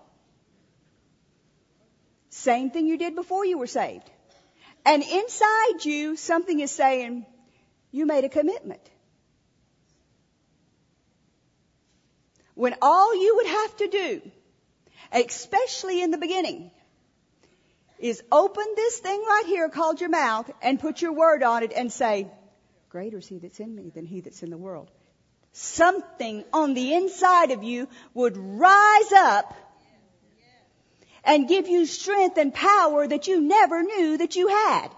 Same 2.31 2.71
thing 2.71 2.87
you 2.87 2.99
did 2.99 3.15
before 3.15 3.45
you 3.45 3.59
were 3.59 3.67
saved. 3.67 4.09
And 4.87 5.03
inside 5.03 5.85
you, 5.85 6.16
something 6.16 6.61
is 6.61 6.70
saying, 6.70 7.27
you 7.90 8.07
made 8.07 8.22
a 8.22 8.29
commitment. 8.29 8.81
When 12.55 12.77
all 12.81 13.20
you 13.20 13.35
would 13.37 13.46
have 13.46 13.77
to 13.79 13.88
do, 13.88 14.22
especially 15.11 16.01
in 16.03 16.12
the 16.12 16.18
beginning, 16.18 16.70
is 17.99 18.22
open 18.31 18.64
this 18.77 18.99
thing 18.99 19.25
right 19.29 19.44
here 19.46 19.68
called 19.68 20.01
your 20.01 20.11
mouth 20.11 20.49
and 20.62 20.79
put 20.79 21.03
your 21.03 21.12
word 21.12 21.42
on 21.42 21.64
it 21.64 21.72
and 21.75 21.90
say, 21.90 22.29
greater 22.88 23.18
is 23.18 23.27
he 23.27 23.38
that's 23.38 23.59
in 23.59 23.75
me 23.75 23.90
than 23.92 24.07
he 24.07 24.20
that's 24.20 24.44
in 24.44 24.51
the 24.51 24.57
world. 24.57 24.88
Something 25.53 26.44
on 26.53 26.75
the 26.75 26.94
inside 26.94 27.51
of 27.51 27.64
you 27.64 27.88
would 28.14 28.37
rise 28.37 29.12
up 29.12 29.53
and 31.27 31.49
give 31.49 31.69
you 31.69 31.85
strength 31.87 32.39
and 32.39 32.55
power 32.55 33.07
that 33.07 33.27
you 33.27 33.41
never 33.41 33.83
knew 33.83 34.17
that 34.19 34.37
you 34.37 34.49
had. 34.49 34.89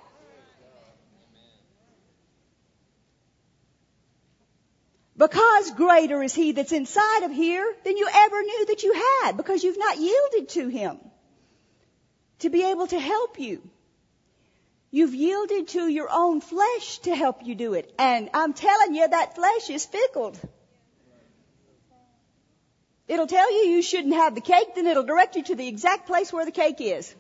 Because 5.17 5.73
greater 5.73 6.23
is 6.23 6.33
he 6.33 6.53
that's 6.53 6.71
inside 6.71 7.25
of 7.25 7.33
here 7.33 7.75
than 7.85 7.97
you 7.97 8.09
ever 8.13 8.41
knew 8.41 8.67
that 8.67 8.85
you 8.85 8.93
had 8.93 9.37
because 9.37 9.65
you've 9.65 9.79
not 9.79 9.99
yielded 9.99 10.49
to 10.51 10.69
him 10.69 10.99
to 12.39 12.51
be 12.51 12.63
able 12.63 12.87
to 12.87 13.01
help 13.01 13.41
you. 13.41 13.61
You've 14.93 15.15
yielded 15.15 15.69
to 15.69 15.89
your 15.89 16.09
own 16.11 16.41
flesh 16.41 17.01
to 17.01 17.15
help 17.15 17.45
you 17.45 17.57
do 17.57 17.75
it. 17.75 17.93
And 17.99 18.31
I'm 18.33 18.53
telling 18.53 18.95
you, 18.95 19.09
that 19.09 19.35
flesh 19.35 19.69
is 19.71 19.85
fickle. 19.85 20.37
It'll 23.09 23.27
tell 23.27 23.51
you 23.51 23.71
you 23.71 23.83
shouldn't 23.83 24.15
have 24.15 24.35
the 24.35 24.43
cake, 24.43 24.75
then 24.75 24.87
it'll 24.87 25.03
direct 25.03 25.37
you 25.37 25.43
to 25.45 25.55
the 25.55 25.67
exact 25.67 26.07
place 26.07 26.33
where 26.33 26.45
the 26.45 26.53
cake 26.53 26.81
is. 26.81 27.15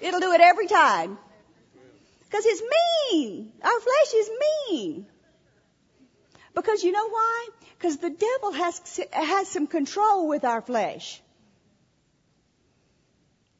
It'll 0.00 0.20
do 0.20 0.32
it 0.32 0.42
every 0.42 0.66
time. 0.66 1.18
Because 2.24 2.44
it's 2.44 2.62
mean. 3.10 3.52
Our 3.62 3.80
flesh 3.80 4.14
is 4.14 4.30
mean. 4.44 5.06
Because 6.54 6.84
you 6.84 6.92
know 6.92 7.08
why? 7.08 7.48
Because 7.78 7.96
the 7.96 8.10
devil 8.10 8.52
has, 8.52 9.00
has 9.12 9.48
some 9.48 9.66
control 9.66 10.28
with 10.28 10.44
our 10.44 10.60
flesh. 10.60 11.22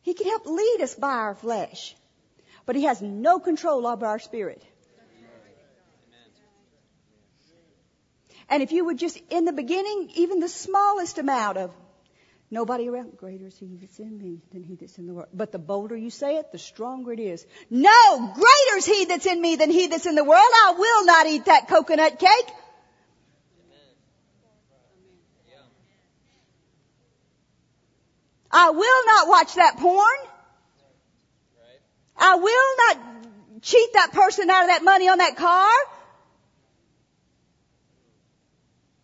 He 0.02 0.14
can 0.14 0.26
help 0.26 0.46
lead 0.46 0.80
us 0.82 0.94
by 0.94 1.12
our 1.12 1.34
flesh, 1.34 1.96
but 2.64 2.76
he 2.76 2.84
has 2.84 3.02
no 3.02 3.38
control 3.38 3.86
over 3.86 4.06
our 4.06 4.18
spirit. 4.18 4.62
And 8.48 8.62
if 8.62 8.72
you 8.72 8.84
would 8.84 8.98
just, 8.98 9.20
in 9.30 9.44
the 9.44 9.52
beginning, 9.52 10.10
even 10.14 10.40
the 10.40 10.48
smallest 10.48 11.18
amount 11.18 11.58
of 11.58 11.72
nobody 12.50 12.88
around, 12.88 13.16
greater 13.16 13.46
is 13.46 13.58
he 13.58 13.76
that's 13.80 13.98
in 13.98 14.16
me 14.18 14.40
than 14.52 14.62
he 14.62 14.76
that's 14.76 14.98
in 14.98 15.06
the 15.06 15.14
world. 15.14 15.28
But 15.34 15.50
the 15.50 15.58
bolder 15.58 15.96
you 15.96 16.10
say 16.10 16.36
it, 16.36 16.52
the 16.52 16.58
stronger 16.58 17.12
it 17.12 17.18
is. 17.18 17.44
No, 17.70 18.32
greater 18.34 18.78
is 18.78 18.86
he 18.86 19.04
that's 19.06 19.26
in 19.26 19.40
me 19.40 19.56
than 19.56 19.70
he 19.70 19.88
that's 19.88 20.06
in 20.06 20.14
the 20.14 20.24
world. 20.24 20.52
I 20.66 20.74
will 20.78 21.04
not 21.06 21.26
eat 21.26 21.46
that 21.46 21.68
coconut 21.68 22.18
cake. 22.18 22.54
I 28.50 28.70
will 28.70 29.06
not 29.06 29.28
watch 29.28 29.54
that 29.56 29.76
porn. 29.76 30.16
I 32.16 32.36
will 32.36 32.76
not 32.78 33.62
cheat 33.62 33.92
that 33.92 34.12
person 34.12 34.48
out 34.48 34.62
of 34.62 34.68
that 34.68 34.82
money 34.82 35.08
on 35.08 35.18
that 35.18 35.36
car. 35.36 35.70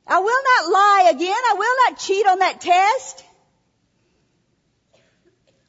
I 0.07 0.19
will 0.19 0.43
not 0.45 0.73
lie 0.73 1.11
again. 1.15 1.31
I 1.51 1.55
will 1.55 1.77
not 1.89 1.99
cheat 1.99 2.27
on 2.27 2.39
that 2.41 2.61
test. 2.61 3.25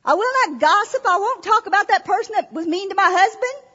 I 0.06 0.16
will 0.16 0.32
not 0.48 0.60
gossip. 0.60 1.06
I 1.06 1.18
won't 1.18 1.44
talk 1.44 1.66
about 1.66 1.88
that 1.88 2.04
person 2.06 2.36
that 2.36 2.52
was 2.52 2.68
mean 2.68 2.90
to 2.90 2.96
my 2.96 3.10
husband. 3.10 3.70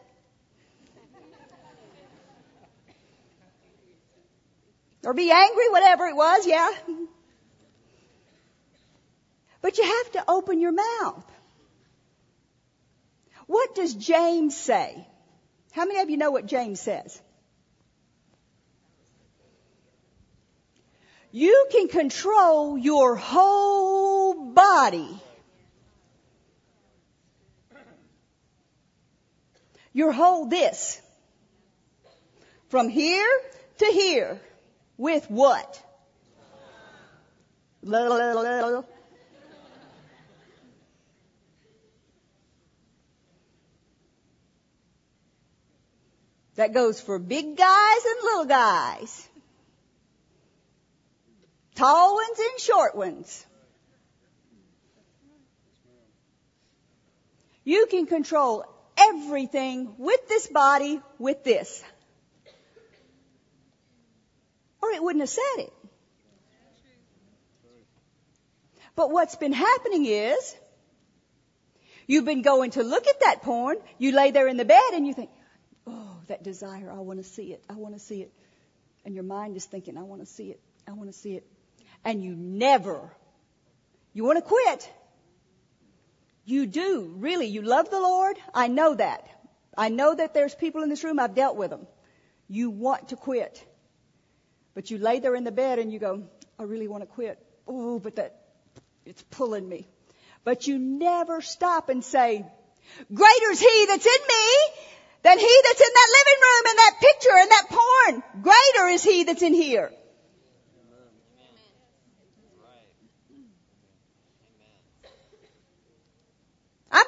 Or 5.05 5.15
be 5.15 5.31
angry, 5.31 5.69
whatever 5.71 6.07
it 6.07 6.17
was, 6.17 6.47
yeah. 6.47 6.69
But 9.63 9.79
you 9.79 9.85
have 9.85 10.13
to 10.13 10.25
open 10.29 10.61
your 10.61 10.73
mouth. 10.73 11.25
What 13.47 13.75
does 13.75 13.95
James 13.95 14.57
say? 14.57 15.07
How 15.73 15.87
many 15.87 16.01
of 16.01 16.11
you 16.11 16.17
know 16.19 16.31
what 16.31 16.47
James 16.47 16.81
says? 16.81 17.21
You 21.39 21.69
can 21.71 21.87
control 21.87 22.77
your 22.77 23.15
whole 23.15 24.51
body. 24.51 25.09
Your 29.93 30.11
whole 30.11 30.47
this. 30.47 31.01
From 32.71 32.89
here 32.89 33.31
to 33.79 33.87
here. 33.87 34.41
With 34.97 35.31
what? 35.31 35.81
That 46.57 46.75
goes 46.75 47.01
for 47.01 47.21
big 47.21 47.57
guys 47.57 48.05
and 48.05 48.25
little 48.25 48.47
guys. 48.47 49.29
Tall 51.79 52.17
ones 52.17 52.39
and 52.41 52.61
short 52.61 52.97
ones. 52.97 53.47
You 57.63 57.87
can 57.89 58.07
control 58.07 58.65
everything 58.97 59.95
with 59.97 60.27
this 60.27 60.49
body 60.49 61.01
with 61.21 61.45
this. 61.45 61.85
Or 64.83 64.91
it 64.91 65.01
wouldn't 65.01 65.23
have 65.23 65.29
said 65.29 65.59
it. 65.59 65.73
But 68.97 69.13
what's 69.13 69.37
been 69.37 69.53
happening 69.53 70.05
is, 70.07 70.57
you've 72.09 72.25
been 72.25 72.43
going 72.43 72.73
to 72.73 72.83
look 72.83 73.07
at 73.07 73.21
that 73.21 73.43
porn, 73.43 73.77
you 73.99 74.11
lay 74.11 74.33
there 74.33 74.49
in 74.49 74.57
the 74.57 74.65
bed 74.65 74.95
and 74.95 75.07
you 75.07 75.15
think, 75.15 75.31
oh, 75.87 76.17
that 76.27 76.43
desire, 76.43 76.91
I 76.91 76.99
want 76.99 77.21
to 77.21 77.25
see 77.25 77.53
it, 77.53 77.63
I 77.71 77.75
want 77.75 77.95
to 77.95 78.01
see 78.01 78.23
it. 78.23 78.33
And 79.05 79.15
your 79.15 79.23
mind 79.23 79.57
is 79.57 79.65
thinking, 79.65 79.97
I 79.97 80.03
want 80.03 80.23
to 80.23 80.27
see 80.27 80.51
it, 80.51 80.61
I 80.89 80.93
want 80.95 81.09
to 81.13 81.17
see 81.17 81.37
it 81.37 81.47
and 82.05 82.23
you 82.23 82.35
never, 82.35 83.13
you 84.13 84.25
want 84.25 84.39
to 84.39 84.43
quit. 84.43 84.91
You 86.45 86.67
do, 86.67 87.15
really. 87.17 87.47
You 87.47 87.63
love 87.63 87.91
the 87.91 88.01
Lord. 88.01 88.39
I 88.55 88.69
know 88.69 88.95
that. 88.95 89.29
I 89.77 89.91
know 89.91 90.15
that 90.15 90.35
there's 90.35 90.55
people 90.55 90.83
in 90.83 90.89
this 90.89 91.05
room, 91.05 91.21
I've 91.21 91.35
dealt 91.35 91.57
with 91.57 91.71
them. 91.71 91.87
You 92.49 92.71
want 92.71 93.11
to 93.11 93.17
quit. 93.17 93.65
But 94.75 94.91
you 94.91 94.99
lay 94.99 95.21
there 95.21 95.35
in 95.35 95.45
the 95.45 95.53
bed 95.53 95.79
and 95.79 95.93
you 95.93 95.99
go, 95.99 96.25
I 96.59 96.63
really 96.63 96.89
want 96.89 97.03
to 97.03 97.07
quit. 97.07 97.39
Oh, 97.67 97.99
but 97.99 98.17
that, 98.17 98.41
it's 99.05 99.23
pulling 99.31 99.69
me. 99.69 99.89
But 100.43 100.67
you 100.67 100.79
never 100.79 101.43
stop 101.43 101.91
and 101.91 102.03
say, 102.03 102.45
greater 103.13 103.51
is 103.51 103.61
he 103.61 103.87
that's 103.87 104.07
in 104.07 104.23
me 104.29 104.85
than 105.23 105.39
he 105.39 105.61
that's 105.65 105.81
in 105.81 105.93
that 105.95 106.09
living 106.19 106.43
room 106.43 106.65
and 106.71 106.79
that 106.79 106.95
picture 107.01 107.39
and 107.39 107.51
that 107.51 107.67
porn. 107.69 108.43
Greater 108.43 108.89
is 108.89 109.05
he 109.05 109.25
that's 109.25 109.43
in 109.43 109.53
here. 109.53 109.93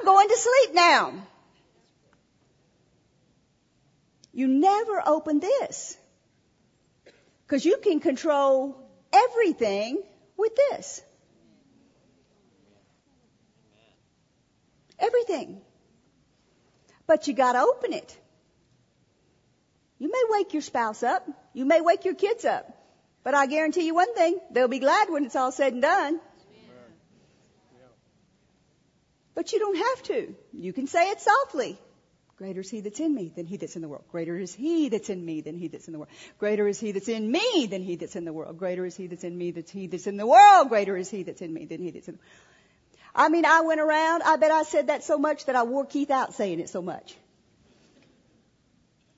I'm 0.00 0.06
going 0.06 0.28
to 0.28 0.36
sleep 0.36 0.74
now. 0.74 1.12
You 4.32 4.48
never 4.48 5.02
open 5.06 5.40
this. 5.40 5.96
Because 7.46 7.66
you 7.66 7.76
can 7.78 8.00
control 8.00 8.76
everything 9.12 10.02
with 10.38 10.52
this. 10.56 11.02
Everything. 14.98 15.60
But 17.06 17.28
you 17.28 17.34
gotta 17.34 17.60
open 17.60 17.92
it. 17.92 18.18
You 19.98 20.10
may 20.10 20.22
wake 20.30 20.54
your 20.54 20.62
spouse 20.62 21.02
up. 21.02 21.28
You 21.52 21.66
may 21.66 21.82
wake 21.82 22.06
your 22.06 22.14
kids 22.14 22.46
up. 22.46 22.66
But 23.22 23.34
I 23.34 23.46
guarantee 23.46 23.84
you 23.84 23.94
one 23.94 24.14
thing, 24.14 24.38
they'll 24.50 24.68
be 24.68 24.78
glad 24.78 25.10
when 25.10 25.26
it's 25.26 25.36
all 25.36 25.52
said 25.52 25.74
and 25.74 25.82
done. 25.82 26.20
But 29.34 29.52
you 29.52 29.58
don't 29.58 29.76
have 29.76 30.02
to. 30.04 30.34
You 30.52 30.72
can 30.72 30.86
say 30.86 31.10
it 31.10 31.20
softly. 31.20 31.78
Greater 32.40 32.60
is 32.60 32.70
he 32.70 32.80
that's 32.80 33.00
in 33.00 33.14
me 33.14 33.30
than 33.34 33.44
he 33.44 33.58
that's 33.58 33.76
in 33.76 33.82
the 33.82 33.88
world. 33.88 34.04
Greater 34.10 34.34
is 34.38 34.54
he 34.54 34.88
that's 34.88 35.10
in 35.10 35.22
me 35.22 35.42
than 35.42 35.58
he 35.58 35.68
that's 35.68 35.86
in 35.88 35.92
the 35.92 35.98
world. 35.98 36.10
Greater 36.38 36.66
is 36.66 36.80
he 36.80 36.92
that's 36.92 37.08
in 37.08 37.30
me 37.30 37.66
than 37.66 37.82
he 37.82 37.96
that's 37.96 38.16
in 38.16 38.24
the 38.24 38.32
world. 38.32 38.58
Greater 38.58 38.86
is 38.86 38.96
he 38.96 39.08
that's 39.08 39.24
in 39.24 39.36
me 39.36 39.50
than 39.50 39.68
he 39.68 39.86
that's 39.86 40.06
in 40.06 40.16
the 40.16 40.26
world. 40.26 40.70
Greater 40.70 40.96
is 40.96 41.10
he 41.10 41.22
that's 41.22 41.42
in 41.42 41.52
me 41.52 41.66
than 41.66 41.82
he 41.82 41.90
that's 41.90 42.08
in 42.08 42.14
the 42.14 42.18
world. 42.18 42.30
I 43.14 43.28
mean, 43.28 43.44
I 43.44 43.60
went 43.60 43.80
around, 43.80 44.22
I 44.22 44.36
bet 44.36 44.50
I 44.50 44.62
said 44.62 44.86
that 44.86 45.04
so 45.04 45.18
much 45.18 45.44
that 45.46 45.56
I 45.56 45.64
wore 45.64 45.84
Keith 45.84 46.10
out 46.10 46.32
saying 46.32 46.60
it 46.60 46.70
so 46.70 46.80
much. 46.80 47.14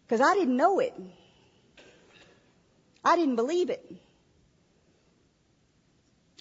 Cause 0.09 0.21
I 0.21 0.35
didn't 0.35 0.57
know 0.57 0.81
it. 0.81 0.93
I 3.05 3.15
didn't 3.15 3.37
believe 3.37 3.71
it. 3.71 4.02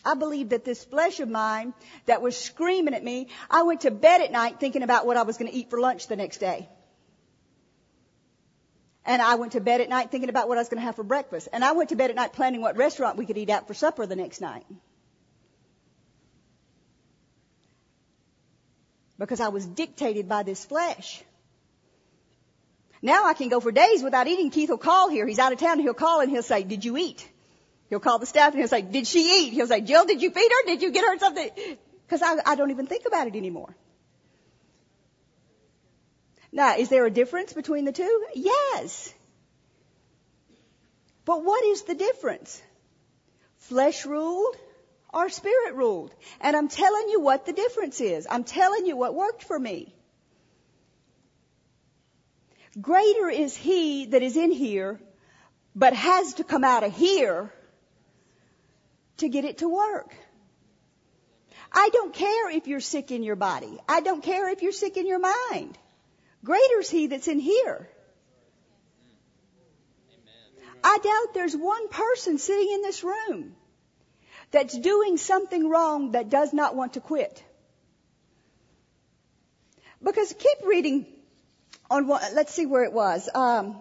I 0.04 0.16
believe 0.16 0.50
that 0.50 0.66
this 0.66 0.84
flesh 0.84 1.20
of 1.20 1.30
mine 1.30 1.74
that 2.06 2.22
was 2.22 2.36
screaming 2.38 2.94
at 2.94 3.04
me, 3.04 3.28
I 3.50 3.64
went 3.64 3.82
to 3.82 3.92
bed 3.92 4.22
at 4.22 4.32
night 4.32 4.60
thinking 4.60 4.84
about 4.84 5.06
what 5.06 5.18
I 5.18 5.24
was 5.24 5.38
going 5.38 5.52
to 5.52 5.58
eat 5.58 5.70
for 5.70 5.80
lunch 5.80 6.08
the 6.08 6.16
next 6.16 6.38
day. 6.38 6.70
And 9.06 9.22
I 9.22 9.36
went 9.36 9.54
to 9.54 9.62
bed 9.62 9.82
at 9.82 9.90
night 9.90 10.12
thinking 10.12 10.30
about 10.30 10.48
what 10.48 10.58
I 10.58 10.62
was 10.62 10.70
going 10.70 10.80
to 10.80 10.86
have 10.86 10.96
for 10.96 11.04
breakfast. 11.04 11.48
And 11.52 11.64
I 11.64 11.72
went 11.72 11.90
to 11.90 11.96
bed 11.96 12.10
at 12.10 12.16
night 12.16 12.34
planning 12.34 12.62
what 12.62 12.78
restaurant 12.78 13.18
we 13.18 13.26
could 13.26 13.38
eat 13.38 13.50
at 13.50 13.68
for 13.68 13.74
supper 13.74 14.06
the 14.06 14.16
next 14.16 14.42
night. 14.42 14.66
Because 19.18 19.40
I 19.40 19.50
was 19.50 19.66
dictated 19.66 20.28
by 20.28 20.44
this 20.44 20.64
flesh. 20.66 21.24
Now 23.04 23.26
I 23.26 23.34
can 23.34 23.50
go 23.50 23.60
for 23.60 23.72
days 23.72 24.04
without 24.04 24.28
eating. 24.28 24.52
Keith 24.52 24.70
will 24.70 24.78
call 24.78 25.10
here. 25.10 25.28
He's 25.28 25.40
out 25.40 25.52
of 25.52 25.60
town. 25.60 25.80
He'll 25.80 25.94
call 25.96 26.22
and 26.22 26.30
he'll 26.30 26.44
say, 26.44 26.64
did 26.64 26.86
you 26.86 26.98
eat? 26.98 27.28
He'll 27.92 28.00
call 28.00 28.20
the 28.20 28.26
staff 28.26 28.54
and 28.54 28.60
he'll 28.60 28.70
say, 28.70 28.82
did 28.82 29.06
she 29.06 29.20
eat? 29.20 29.52
He'll 29.52 29.68
say, 29.68 29.82
Jill, 29.82 30.06
did 30.06 30.22
you 30.22 30.32
feed 30.32 30.50
her? 30.50 30.66
Did 30.66 30.82
you 30.82 30.92
get 30.92 31.04
her 31.04 31.20
something? 31.20 31.50
Because 32.08 32.22
I, 32.22 32.38
I 32.46 32.56
don't 32.56 32.72
even 32.72 32.88
think 32.88 33.06
about 33.06 33.28
it 33.28 33.36
anymore. 33.36 33.76
Now, 36.54 36.78
is 36.78 36.88
there 36.88 37.06
a 37.06 37.12
difference 37.12 37.52
between 37.52 37.84
the 37.84 37.92
two? 37.92 38.26
Yes. 38.34 39.14
But 41.26 41.44
what 41.44 41.66
is 41.66 41.82
the 41.82 41.94
difference? 41.94 42.62
Flesh 43.58 44.06
ruled 44.06 44.56
or 45.14 45.28
spirit 45.28 45.76
ruled? 45.76 46.16
And 46.40 46.56
I'm 46.56 46.70
telling 46.70 47.10
you 47.10 47.20
what 47.20 47.46
the 47.46 47.52
difference 47.52 48.00
is. 48.00 48.26
I'm 48.30 48.46
telling 48.46 48.86
you 48.86 48.96
what 48.96 49.16
worked 49.16 49.44
for 49.44 49.60
me. 49.60 49.94
Greater 52.80 53.28
is 53.28 53.54
he 53.54 54.06
that 54.06 54.24
is 54.24 54.38
in 54.38 54.52
here, 54.52 54.98
but 55.76 55.94
has 55.94 56.36
to 56.36 56.46
come 56.46 56.64
out 56.64 56.84
of 56.84 56.96
here 56.96 57.52
to 59.22 59.30
get 59.30 59.46
it 59.46 59.60
to 59.60 59.70
work. 59.70 60.14
I 61.72 61.90
don't 61.94 62.14
care 62.14 62.50
if 62.52 62.68
you're 62.68 62.82
sick 62.82 63.12
in 63.12 63.24
your 63.24 63.36
body. 63.36 63.78
I 63.88 64.02
don't 64.02 64.24
care 64.24 64.50
if 64.50 64.62
you're 64.62 64.78
sick 64.80 64.98
in 64.98 65.08
your 65.08 65.20
mind. 65.20 65.78
Greater 66.44 66.80
is 66.80 66.90
He 66.90 67.08
that's 67.08 67.28
in 67.28 67.40
here. 67.40 67.90
I 70.84 70.98
doubt 70.98 71.34
there's 71.34 71.56
one 71.56 71.88
person 71.90 72.38
sitting 72.40 72.72
in 72.74 72.82
this 72.82 73.04
room 73.04 73.56
that's 74.50 74.78
doing 74.78 75.18
something 75.18 75.70
wrong 75.70 76.12
that 76.14 76.30
does 76.30 76.54
not 76.54 76.76
want 76.76 76.94
to 76.94 77.00
quit. 77.00 77.44
Because 80.04 80.34
keep 80.34 80.66
reading 80.66 81.06
on 81.90 82.08
what, 82.08 82.34
let's 82.34 82.54
see 82.54 82.66
where 82.66 82.84
it 82.84 82.92
was. 82.92 83.30
Um, 83.34 83.76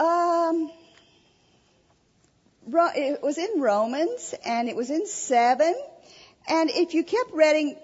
Um, 0.00 0.72
it 2.72 3.22
was 3.22 3.38
in 3.38 3.60
Romans 3.60 4.34
and 4.44 4.68
it 4.68 4.76
was 4.76 4.90
in 4.90 5.06
7. 5.06 5.74
And 6.48 6.70
if 6.70 6.94
you 6.94 7.04
kept 7.04 7.32
reading, 7.32 7.76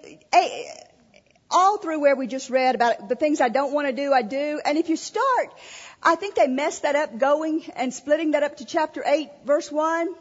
all 1.49 1.77
through 1.77 2.01
where 2.01 2.15
we 2.15 2.27
just 2.27 2.49
read 2.49 2.75
about 2.75 3.09
the 3.09 3.15
things 3.15 3.39
I 3.41 3.49
don't 3.49 3.73
want 3.73 3.87
to 3.87 3.93
do, 3.93 4.13
I 4.13 4.21
do. 4.21 4.59
And 4.63 4.77
if 4.77 4.89
you 4.89 4.97
start, 4.97 5.53
I 6.01 6.15
think 6.15 6.35
they 6.35 6.47
messed 6.47 6.83
that 6.83 6.95
up 6.95 7.17
going 7.17 7.63
and 7.75 7.93
splitting 7.93 8.31
that 8.31 8.43
up 8.43 8.57
to 8.57 8.65
chapter 8.65 9.03
8 9.05 9.29
verse 9.45 9.71
1. 9.71 10.13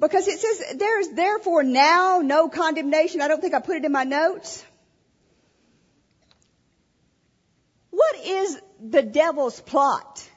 Because 0.00 0.26
it 0.26 0.40
says, 0.40 0.78
there 0.78 0.98
is 1.00 1.12
therefore 1.12 1.62
now 1.62 2.22
no 2.24 2.48
condemnation. 2.48 3.20
I 3.20 3.28
don't 3.28 3.40
think 3.40 3.54
I 3.54 3.60
put 3.60 3.76
it 3.76 3.84
in 3.84 3.92
my 3.92 4.04
notes. 4.04 4.64
What 7.90 8.16
is 8.24 8.60
the 8.80 9.02
devil's 9.02 9.60
plot 9.60 10.28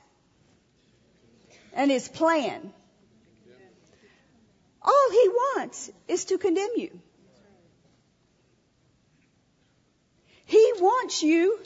and 1.74 1.90
his 1.90 2.08
plan? 2.08 2.74
All 4.86 5.10
he 5.12 5.30
wants 5.30 5.90
is 6.08 6.26
to 6.26 6.38
condemn 6.38 6.74
you. 6.76 7.02
He 10.46 10.74
wants 10.78 11.24
you 11.24 11.60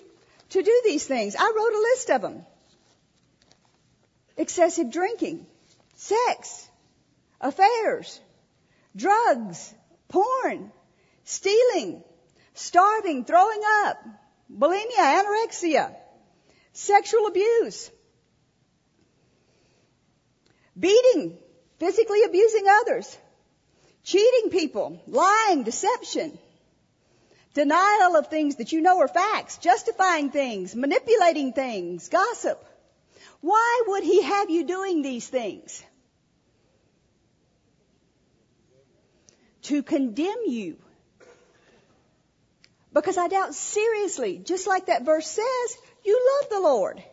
to 0.51 0.61
do 0.63 0.81
these 0.85 1.05
things. 1.05 1.35
I 1.37 1.51
wrote 1.55 1.73
a 1.73 1.85
list 1.91 2.09
of 2.11 2.21
them. 2.21 2.45
Excessive 4.37 4.89
drinking, 4.89 5.45
sex, 5.95 6.65
affairs, 7.41 8.21
drugs, 8.95 9.73
porn, 10.07 10.71
stealing, 11.25 12.01
starving, 12.53 13.25
throwing 13.25 13.61
up, 13.83 13.97
bulimia, 14.49 14.97
anorexia, 14.97 15.93
sexual 16.71 17.27
abuse, 17.27 17.91
beating, 20.79 21.37
physically 21.79 22.23
abusing 22.23 22.65
others, 22.67 23.17
cheating 24.03 24.51
people, 24.51 25.01
lying, 25.07 25.63
deception, 25.63 26.37
denial 27.53 28.15
of 28.15 28.27
things 28.27 28.57
that 28.57 28.71
you 28.71 28.81
know 28.81 28.99
are 28.99 29.07
facts, 29.07 29.57
justifying 29.57 30.29
things, 30.29 30.75
manipulating 30.75 31.53
things, 31.53 32.09
gossip. 32.09 32.63
Why 33.41 33.83
would 33.87 34.03
he 34.03 34.21
have 34.21 34.49
you 34.49 34.65
doing 34.65 35.01
these 35.01 35.27
things? 35.27 35.83
To 39.63 39.81
condemn 39.83 40.43
you. 40.47 40.77
Because 42.91 43.17
I 43.17 43.27
doubt 43.27 43.53
seriously, 43.53 44.41
just 44.43 44.67
like 44.67 44.87
that 44.87 45.05
verse 45.05 45.27
says, 45.27 45.77
you 46.03 46.19
love 46.41 46.49
the 46.49 46.59
Lord. 46.59 47.03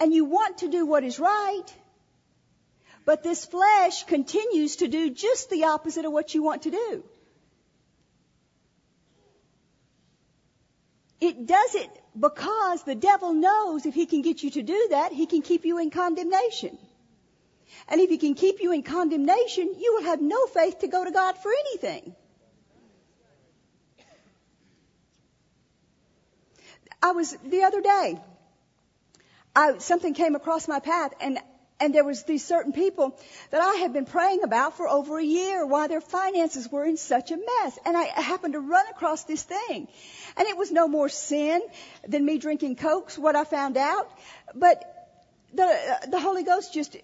And 0.00 0.12
you 0.12 0.24
want 0.24 0.58
to 0.58 0.68
do 0.68 0.86
what 0.86 1.04
is 1.04 1.20
right. 1.20 1.66
But 3.04 3.22
this 3.22 3.44
flesh 3.44 4.04
continues 4.04 4.76
to 4.76 4.88
do 4.88 5.10
just 5.10 5.50
the 5.50 5.64
opposite 5.64 6.04
of 6.04 6.12
what 6.12 6.34
you 6.34 6.42
want 6.42 6.62
to 6.62 6.70
do. 6.70 7.04
It 11.20 11.46
does 11.46 11.74
it 11.74 11.90
because 12.18 12.82
the 12.82 12.94
devil 12.94 13.32
knows 13.32 13.86
if 13.86 13.94
he 13.94 14.06
can 14.06 14.22
get 14.22 14.42
you 14.42 14.50
to 14.50 14.62
do 14.62 14.88
that, 14.90 15.12
he 15.12 15.26
can 15.26 15.42
keep 15.42 15.64
you 15.64 15.78
in 15.78 15.90
condemnation. 15.90 16.78
And 17.88 18.00
if 18.00 18.10
he 18.10 18.18
can 18.18 18.34
keep 18.34 18.60
you 18.60 18.72
in 18.72 18.82
condemnation, 18.82 19.74
you 19.78 19.94
will 19.94 20.04
have 20.04 20.20
no 20.20 20.46
faith 20.46 20.80
to 20.80 20.88
go 20.88 21.04
to 21.04 21.10
God 21.10 21.36
for 21.38 21.50
anything. 21.52 22.14
I 27.02 27.12
was 27.12 27.36
the 27.44 27.62
other 27.64 27.82
day, 27.82 28.18
I, 29.54 29.78
something 29.78 30.14
came 30.14 30.34
across 30.34 30.66
my 30.68 30.80
path 30.80 31.12
and 31.20 31.38
and 31.80 31.94
there 31.94 32.04
was 32.04 32.22
these 32.22 32.44
certain 32.44 32.72
people 32.72 33.18
that 33.50 33.60
I 33.60 33.74
had 33.76 33.92
been 33.92 34.04
praying 34.04 34.44
about 34.44 34.76
for 34.76 34.88
over 34.88 35.18
a 35.18 35.24
year 35.24 35.66
why 35.66 35.88
their 35.88 36.00
finances 36.00 36.70
were 36.70 36.84
in 36.84 36.96
such 36.96 37.32
a 37.32 37.36
mess. 37.36 37.78
And 37.84 37.96
I 37.96 38.04
happened 38.04 38.54
to 38.54 38.60
run 38.60 38.86
across 38.90 39.24
this 39.24 39.42
thing. 39.42 39.88
And 40.36 40.48
it 40.48 40.56
was 40.56 40.70
no 40.70 40.86
more 40.86 41.08
sin 41.08 41.62
than 42.06 42.24
me 42.24 42.38
drinking 42.38 42.76
cokes, 42.76 43.18
what 43.18 43.34
I 43.34 43.44
found 43.44 43.76
out. 43.76 44.08
But 44.54 44.84
the, 45.52 45.98
the 46.08 46.20
Holy 46.20 46.44
Ghost 46.44 46.72
just, 46.72 46.96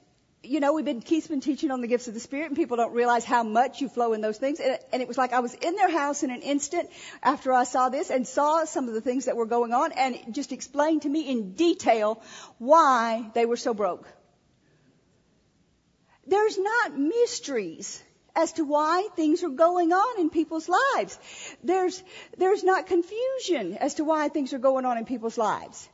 you 0.45 0.61
know, 0.61 0.73
we've 0.73 0.85
been, 0.85 1.01
Keith's 1.01 1.27
been 1.27 1.41
teaching 1.41 1.73
on 1.73 1.81
the 1.81 1.89
gifts 1.89 2.07
of 2.07 2.15
the 2.15 2.21
Spirit 2.21 2.47
and 2.47 2.57
people 2.57 2.77
don't 2.77 2.95
realize 2.95 3.25
how 3.25 3.43
much 3.43 3.81
you 3.81 3.89
flow 3.89 4.13
in 4.13 4.21
those 4.21 4.39
things. 4.39 4.61
And, 4.61 4.79
and 4.93 5.03
it 5.03 5.09
was 5.09 5.19
like 5.19 5.33
I 5.33 5.41
was 5.41 5.53
in 5.53 5.75
their 5.75 5.91
house 5.91 6.23
in 6.23 6.31
an 6.31 6.43
instant 6.43 6.89
after 7.25 7.53
I 7.53 7.65
saw 7.65 7.89
this 7.89 8.09
and 8.09 8.25
saw 8.25 8.65
some 8.67 8.87
of 8.87 8.95
the 8.95 9.01
things 9.01 9.25
that 9.25 9.37
were 9.37 9.47
going 9.47 9.75
on 9.75 9.91
and 9.91 10.33
just 10.33 10.53
explained 10.53 11.03
to 11.03 11.09
me 11.09 11.29
in 11.29 11.55
detail 11.55 12.23
why 12.59 13.29
they 13.35 13.47
were 13.47 13.57
so 13.57 13.75
broke. 13.75 14.07
There's 16.31 16.57
not 16.59 16.97
mysteries 16.97 18.01
as 18.37 18.53
to 18.53 18.65
why 18.65 19.09
things 19.17 19.43
are 19.43 19.49
going 19.49 19.93
on 19.93 20.21
in 20.21 20.31
people's 20.31 20.69
lives. 20.69 21.19
There's, 21.65 22.01
there's 22.39 22.63
not 22.63 22.87
confusion 22.87 23.77
as 23.77 23.95
to 23.95 24.05
why 24.05 24.29
things 24.29 24.53
are 24.53 24.59
going 24.59 24.85
on 24.85 24.97
in 24.97 25.07
people's 25.07 25.37
lives. 25.37 25.89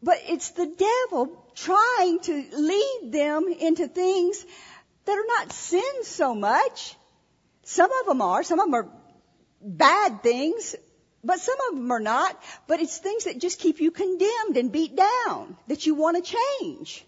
But 0.00 0.18
it's 0.28 0.50
the 0.50 0.66
devil 0.66 1.44
trying 1.56 2.20
to 2.20 2.44
lead 2.52 3.10
them 3.10 3.48
into 3.48 3.88
things 3.88 4.46
that 5.06 5.18
are 5.18 5.26
not 5.26 5.50
sins 5.50 6.06
so 6.06 6.32
much. 6.32 6.94
Some 7.64 7.90
of 7.90 8.06
them 8.06 8.22
are. 8.22 8.44
Some 8.44 8.60
of 8.60 8.66
them 8.66 8.74
are 8.74 8.88
bad 9.60 10.22
things. 10.22 10.76
But 11.24 11.40
some 11.40 11.56
of 11.68 11.74
them 11.74 11.90
are 11.90 11.98
not. 11.98 12.40
But 12.68 12.80
it's 12.80 12.98
things 12.98 13.24
that 13.24 13.40
just 13.40 13.58
keep 13.58 13.80
you 13.80 13.90
condemned 13.90 14.56
and 14.56 14.70
beat 14.70 14.94
down 14.94 15.56
that 15.66 15.86
you 15.86 15.96
want 15.96 16.24
to 16.24 16.36
change. 16.60 17.04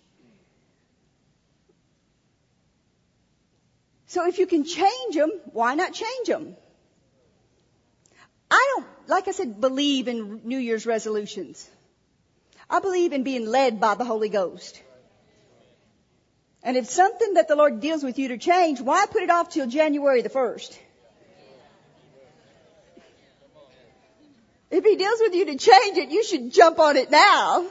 So 4.09 4.27
if 4.27 4.39
you 4.39 4.47
can 4.47 4.65
change 4.65 5.15
them, 5.15 5.31
why 5.53 5.75
not 5.75 5.93
change 5.93 6.27
them? 6.27 6.57
I 8.51 8.73
don't, 8.75 8.87
like 9.07 9.29
I 9.29 9.33
said, 9.33 9.61
believe 9.61 10.09
in 10.09 10.41
New 10.45 10.57
Year's 10.57 10.87
resolutions. 10.87 11.69
I 12.71 12.81
believe 12.81 13.13
in 13.13 13.23
being 13.23 13.45
led 13.47 13.81
by 13.81 13.95
the 13.97 14.05
Holy 14.05 14.31
Ghost. 14.31 14.83
And 16.63 16.77
if 16.79 16.89
something 16.89 17.35
that 17.35 17.49
the 17.49 17.57
Lord 17.57 17.81
deals 17.81 18.03
with 18.03 18.19
you 18.19 18.29
to 18.29 18.39
change, 18.39 18.81
why 18.81 19.05
put 19.07 19.23
it 19.23 19.31
off 19.31 19.51
till 19.51 19.67
January 19.67 20.23
the 20.23 20.31
1st? 20.31 20.79
If 24.71 24.85
He 24.85 24.97
deals 24.97 25.21
with 25.21 25.35
you 25.35 25.45
to 25.47 25.57
change 25.57 25.99
it, 25.99 26.11
you 26.11 26.25
should 26.25 26.51
jump 26.53 26.79
on 26.79 26.97
it 26.97 27.11
now. 27.11 27.67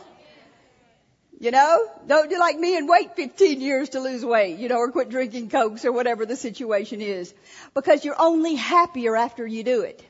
You 1.39 1.51
know, 1.51 1.91
don't 2.07 2.29
do 2.31 2.39
like 2.39 2.57
me 2.57 2.77
and 2.77 2.89
wait 2.89 3.15
15 3.15 3.61
years 3.61 3.89
to 3.89 3.99
lose 3.99 4.25
weight, 4.25 4.57
you 4.57 4.69
know, 4.69 4.77
or 4.77 4.91
quit 4.91 5.09
drinking 5.09 5.49
cokes 5.49 5.85
or 5.85 5.91
whatever 5.91 6.25
the 6.25 6.35
situation 6.35 6.99
is. 6.99 7.31
Because 7.75 8.03
you're 8.03 8.19
only 8.19 8.55
happier 8.55 9.15
after 9.15 9.45
you 9.45 9.63
do 9.63 9.81
it. 9.81 10.03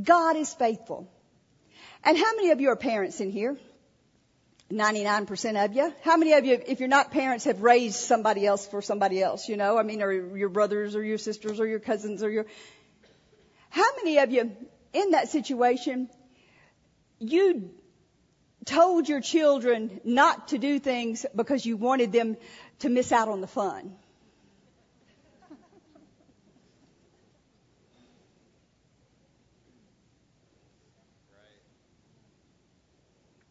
God 0.00 0.36
is 0.36 0.52
faithful. 0.52 1.10
And 2.04 2.18
how 2.18 2.34
many 2.36 2.50
of 2.50 2.60
you 2.60 2.68
are 2.68 2.76
parents 2.76 3.20
in 3.20 3.30
here? 3.30 3.56
99% 4.70 5.64
of 5.64 5.74
you. 5.74 5.92
How 6.02 6.18
many 6.18 6.34
of 6.34 6.44
you, 6.44 6.60
if 6.66 6.80
you're 6.80 6.88
not 6.88 7.10
parents, 7.10 7.44
have 7.44 7.62
raised 7.62 7.96
somebody 7.96 8.46
else 8.46 8.66
for 8.66 8.82
somebody 8.82 9.22
else, 9.22 9.48
you 9.48 9.56
know? 9.56 9.78
I 9.78 9.84
mean, 9.84 10.02
or 10.02 10.12
your 10.12 10.48
brothers 10.50 10.96
or 10.96 11.02
your 11.02 11.18
sisters 11.18 11.60
or 11.60 11.66
your 11.66 11.78
cousins 11.78 12.22
or 12.22 12.30
your, 12.30 12.46
how 13.70 13.96
many 13.96 14.18
of 14.18 14.30
you 14.30 14.52
in 14.92 15.10
that 15.12 15.28
situation, 15.28 16.10
you 17.18 17.70
told 18.64 19.08
your 19.08 19.20
children 19.20 20.00
not 20.04 20.48
to 20.48 20.58
do 20.58 20.78
things 20.78 21.26
because 21.34 21.66
you 21.66 21.76
wanted 21.76 22.12
them 22.12 22.36
to 22.80 22.88
miss 22.88 23.12
out 23.12 23.28
on 23.28 23.40
the 23.40 23.46
fun. 23.46 23.96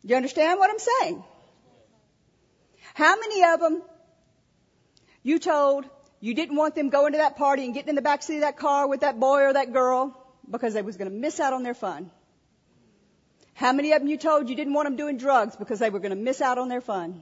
Do 0.04 0.08
you 0.08 0.16
understand 0.16 0.58
what 0.58 0.70
I'm 0.70 0.80
saying? 0.80 1.24
How 2.96 3.16
many 3.20 3.44
of 3.44 3.60
them 3.60 3.84
you 5.22 5.38
told 5.38 5.86
you 6.20 6.34
didn't 6.34 6.56
want 6.56 6.74
them 6.76 6.90
going 6.90 7.12
to 7.14 7.20
that 7.20 7.38
party 7.38 7.66
and 7.66 7.74
getting 7.74 7.90
in 7.90 7.96
the 7.96 8.02
back 8.02 8.24
seat 8.24 8.36
of 8.36 8.42
that 8.42 8.58
car 8.58 8.88
with 8.88 9.02
that 9.02 9.20
boy 9.20 9.42
or 9.42 9.54
that 9.54 9.74
girl 9.74 10.18
because 10.50 10.74
they 10.74 10.82
was 10.82 10.98
going 10.98 11.10
to 11.10 11.16
miss 11.16 11.40
out 11.40 11.54
on 11.54 11.62
their 11.62 11.76
fun? 11.76 12.10
How 13.62 13.74
many 13.74 13.92
of 13.92 14.00
them 14.00 14.08
you 14.08 14.18
told 14.18 14.50
you 14.50 14.56
didn't 14.56 14.74
want 14.74 14.88
them 14.88 14.96
doing 14.96 15.18
drugs 15.18 15.56
because 15.56 15.78
they 15.78 15.92
were 15.92 16.00
going 16.00 16.16
to 16.18 16.24
miss 16.28 16.42
out 16.42 16.58
on 16.58 16.68
their 16.68 16.82
fun? 16.82 17.22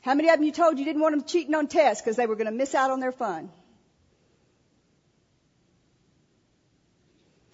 How 0.00 0.14
many 0.14 0.30
of 0.30 0.36
them 0.36 0.44
you 0.44 0.52
told 0.52 0.78
you 0.78 0.84
didn't 0.86 1.02
want 1.02 1.14
them 1.14 1.24
cheating 1.24 1.54
on 1.54 1.66
tests 1.66 2.00
because 2.00 2.16
they 2.16 2.26
were 2.26 2.34
going 2.34 2.46
to 2.46 2.58
miss 2.60 2.74
out 2.74 2.90
on 2.90 3.00
their 3.00 3.12
fun? 3.12 3.50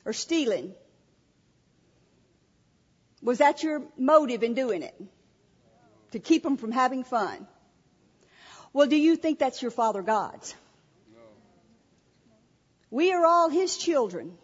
Or 0.04 0.12
stealing? 0.12 0.72
Was 3.20 3.38
that 3.38 3.64
your 3.64 3.82
motive 3.98 4.44
in 4.44 4.54
doing 4.54 4.84
it? 4.84 4.94
To 6.12 6.20
keep 6.20 6.44
them 6.44 6.56
from 6.56 6.70
having 6.70 7.02
fun? 7.02 7.48
Well, 8.72 8.86
do 8.86 8.94
you 8.96 9.16
think 9.16 9.40
that's 9.40 9.60
your 9.60 9.72
Father 9.72 10.02
God's? 10.02 10.54
No. 11.12 11.18
We 12.90 13.12
are 13.12 13.26
all 13.26 13.48
His 13.48 13.76
children. 13.76 14.38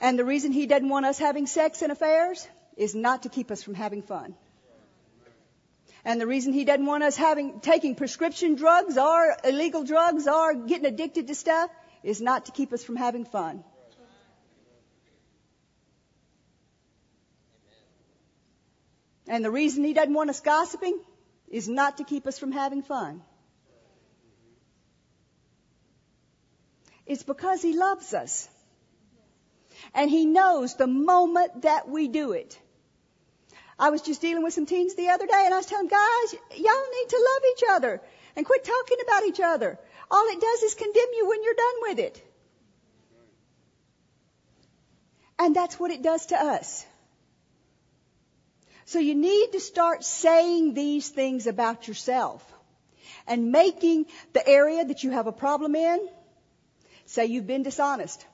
And 0.00 0.18
the 0.18 0.24
reason 0.24 0.52
he 0.52 0.66
doesn't 0.66 0.88
want 0.88 1.06
us 1.06 1.18
having 1.18 1.46
sex 1.46 1.82
and 1.82 1.90
affairs 1.90 2.46
is 2.76 2.94
not 2.94 3.24
to 3.24 3.28
keep 3.28 3.50
us 3.50 3.62
from 3.62 3.74
having 3.74 4.02
fun. 4.02 4.34
And 6.04 6.20
the 6.20 6.26
reason 6.26 6.52
he 6.52 6.64
doesn't 6.64 6.86
want 6.86 7.02
us 7.02 7.16
having, 7.16 7.60
taking 7.60 7.94
prescription 7.94 8.54
drugs 8.54 8.96
or 8.96 9.36
illegal 9.44 9.84
drugs 9.84 10.28
or 10.28 10.54
getting 10.54 10.86
addicted 10.86 11.26
to 11.26 11.34
stuff 11.34 11.70
is 12.02 12.20
not 12.20 12.46
to 12.46 12.52
keep 12.52 12.72
us 12.72 12.84
from 12.84 12.96
having 12.96 13.24
fun. 13.24 13.64
And 19.26 19.44
the 19.44 19.50
reason 19.50 19.84
he 19.84 19.92
doesn't 19.92 20.14
want 20.14 20.30
us 20.30 20.40
gossiping 20.40 20.98
is 21.48 21.68
not 21.68 21.98
to 21.98 22.04
keep 22.04 22.26
us 22.26 22.38
from 22.38 22.52
having 22.52 22.82
fun. 22.82 23.22
It's 27.06 27.22
because 27.22 27.60
he 27.60 27.74
loves 27.74 28.14
us. 28.14 28.48
And 29.94 30.10
he 30.10 30.26
knows 30.26 30.74
the 30.74 30.86
moment 30.86 31.62
that 31.62 31.88
we 31.88 32.08
do 32.08 32.32
it. 32.32 32.58
I 33.78 33.90
was 33.90 34.02
just 34.02 34.20
dealing 34.20 34.42
with 34.42 34.54
some 34.54 34.66
teens 34.66 34.94
the 34.94 35.08
other 35.10 35.26
day 35.26 35.42
and 35.44 35.54
I 35.54 35.56
was 35.56 35.66
telling 35.66 35.88
guys, 35.88 36.34
y'all 36.56 36.90
need 36.96 37.08
to 37.10 37.28
love 37.30 37.42
each 37.52 37.64
other 37.70 38.02
and 38.34 38.44
quit 38.44 38.64
talking 38.64 38.98
about 39.06 39.24
each 39.24 39.40
other. 39.40 39.78
All 40.10 40.26
it 40.26 40.40
does 40.40 40.62
is 40.62 40.74
condemn 40.74 41.12
you 41.16 41.28
when 41.28 41.42
you're 41.44 41.54
done 41.54 41.74
with 41.82 41.98
it. 42.00 42.24
And 45.38 45.54
that's 45.54 45.78
what 45.78 45.92
it 45.92 46.02
does 46.02 46.26
to 46.26 46.36
us. 46.36 46.84
So 48.86 48.98
you 48.98 49.14
need 49.14 49.52
to 49.52 49.60
start 49.60 50.02
saying 50.02 50.74
these 50.74 51.08
things 51.08 51.46
about 51.46 51.86
yourself 51.86 52.42
and 53.26 53.52
making 53.52 54.06
the 54.32 54.46
area 54.48 54.84
that 54.84 55.04
you 55.04 55.10
have 55.10 55.26
a 55.26 55.32
problem 55.32 55.76
in, 55.76 56.08
say 57.06 57.26
you've 57.26 57.46
been 57.46 57.62
dishonest. 57.62 58.26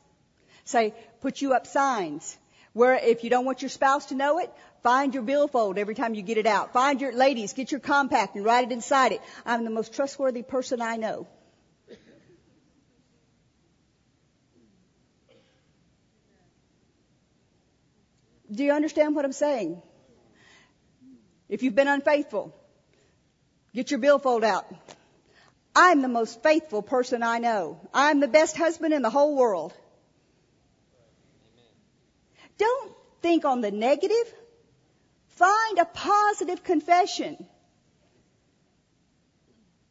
Say, 0.64 0.94
put 1.24 1.40
you 1.40 1.54
up 1.54 1.66
signs 1.66 2.36
where 2.74 2.94
if 2.96 3.24
you 3.24 3.30
don't 3.30 3.46
want 3.46 3.62
your 3.62 3.70
spouse 3.70 4.06
to 4.06 4.14
know 4.14 4.38
it, 4.40 4.52
find 4.82 5.14
your 5.14 5.22
billfold 5.22 5.78
every 5.78 5.94
time 5.94 6.14
you 6.14 6.22
get 6.22 6.36
it 6.36 6.46
out. 6.46 6.72
Find 6.74 7.00
your, 7.00 7.12
ladies, 7.12 7.54
get 7.54 7.70
your 7.70 7.80
compact 7.80 8.34
and 8.36 8.44
write 8.44 8.66
it 8.66 8.72
inside 8.72 9.12
it. 9.12 9.22
I'm 9.46 9.64
the 9.64 9.70
most 9.70 9.94
trustworthy 9.94 10.42
person 10.42 10.82
I 10.82 10.96
know. 10.96 11.26
Do 18.52 18.62
you 18.62 18.72
understand 18.72 19.14
what 19.14 19.24
I'm 19.24 19.32
saying? 19.32 19.80
If 21.48 21.62
you've 21.62 21.74
been 21.74 21.88
unfaithful, 21.88 22.54
get 23.74 23.90
your 23.90 24.00
billfold 24.00 24.44
out. 24.44 24.66
I'm 25.74 26.02
the 26.02 26.12
most 26.18 26.42
faithful 26.42 26.82
person 26.82 27.22
I 27.22 27.38
know. 27.38 27.80
I'm 27.94 28.20
the 28.20 28.28
best 28.28 28.56
husband 28.56 28.92
in 28.92 29.00
the 29.00 29.10
whole 29.10 29.34
world. 29.36 29.72
Don't 32.58 32.92
think 33.22 33.44
on 33.44 33.60
the 33.60 33.70
negative. 33.70 34.34
Find 35.28 35.78
a 35.78 35.84
positive 35.84 36.62
confession. 36.62 37.46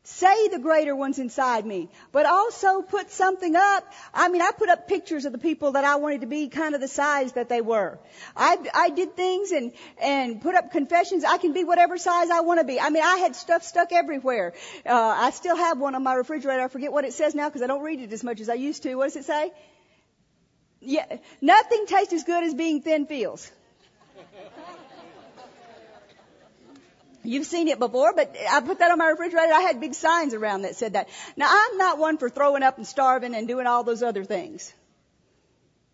Say 0.06 0.50
the 0.50 0.60
greater 0.60 0.94
ones 0.94 1.18
inside 1.18 1.66
me, 1.66 1.90
but 2.12 2.26
also 2.26 2.82
put 2.82 3.10
something 3.10 3.56
up. 3.56 3.90
I 4.14 4.28
mean, 4.28 4.42
I 4.42 4.52
put 4.52 4.68
up 4.68 4.86
pictures 4.86 5.24
of 5.24 5.32
the 5.32 5.38
people 5.38 5.74
that 5.74 5.86
I 5.86 5.96
wanted 5.96 6.22
to 6.22 6.28
be 6.28 6.50
kind 6.50 6.76
of 6.76 6.82
the 6.82 6.90
size 6.90 7.32
that 7.34 7.48
they 7.48 7.62
were. 7.62 8.00
I, 8.36 8.58
I 8.74 8.90
did 8.90 9.16
things 9.16 9.52
and, 9.52 9.72
and 10.02 10.42
put 10.42 10.56
up 10.56 10.72
confessions. 10.72 11.24
I 11.24 11.38
can 11.38 11.54
be 11.54 11.64
whatever 11.64 11.98
size 11.98 12.30
I 12.30 12.42
want 12.42 12.60
to 12.60 12.66
be. 12.66 12.82
I 12.82 12.90
mean, 12.90 13.02
I 13.02 13.18
had 13.18 13.34
stuff 13.34 13.64
stuck 13.64 13.94
everywhere. 13.94 14.54
Uh, 14.86 14.92
I 14.94 15.32
still 15.32 15.56
have 15.56 15.80
one 15.80 15.96
on 15.96 16.04
my 16.04 16.16
refrigerator. 16.16 16.62
I 16.62 16.68
forget 16.68 16.92
what 16.92 17.06
it 17.06 17.14
says 17.14 17.34
now 17.34 17.48
because 17.48 17.62
I 17.62 17.68
don't 17.68 17.82
read 17.82 18.02
it 18.02 18.12
as 18.12 18.26
much 18.26 18.42
as 18.42 18.50
I 18.50 18.56
used 18.56 18.84
to. 18.84 18.96
What 18.96 19.06
does 19.06 19.16
it 19.16 19.26
say? 19.26 19.52
Yeah, 20.86 21.06
nothing 21.42 21.86
tastes 21.88 22.14
as 22.14 22.24
good 22.24 22.44
as 22.44 22.54
being 22.54 22.82
thin 22.82 23.06
feels. 23.06 23.50
You've 27.26 27.46
seen 27.46 27.70
it 27.70 27.80
before, 27.80 28.14
but 28.14 28.36
I 28.52 28.60
put 28.60 28.80
that 28.80 28.92
on 28.92 28.98
my 28.98 29.08
refrigerator. 29.08 29.54
I 29.54 29.62
had 29.62 29.80
big 29.80 29.94
signs 29.94 30.34
around 30.34 30.64
that 30.64 30.76
said 30.76 30.94
that. 30.94 31.08
Now 31.38 31.48
I'm 31.50 31.78
not 31.78 31.98
one 31.98 32.18
for 32.18 32.30
throwing 32.30 32.64
up 32.64 32.78
and 32.78 32.86
starving 32.86 33.34
and 33.34 33.48
doing 33.48 33.66
all 33.66 33.86
those 33.86 34.04
other 34.04 34.26
things. 34.26 34.74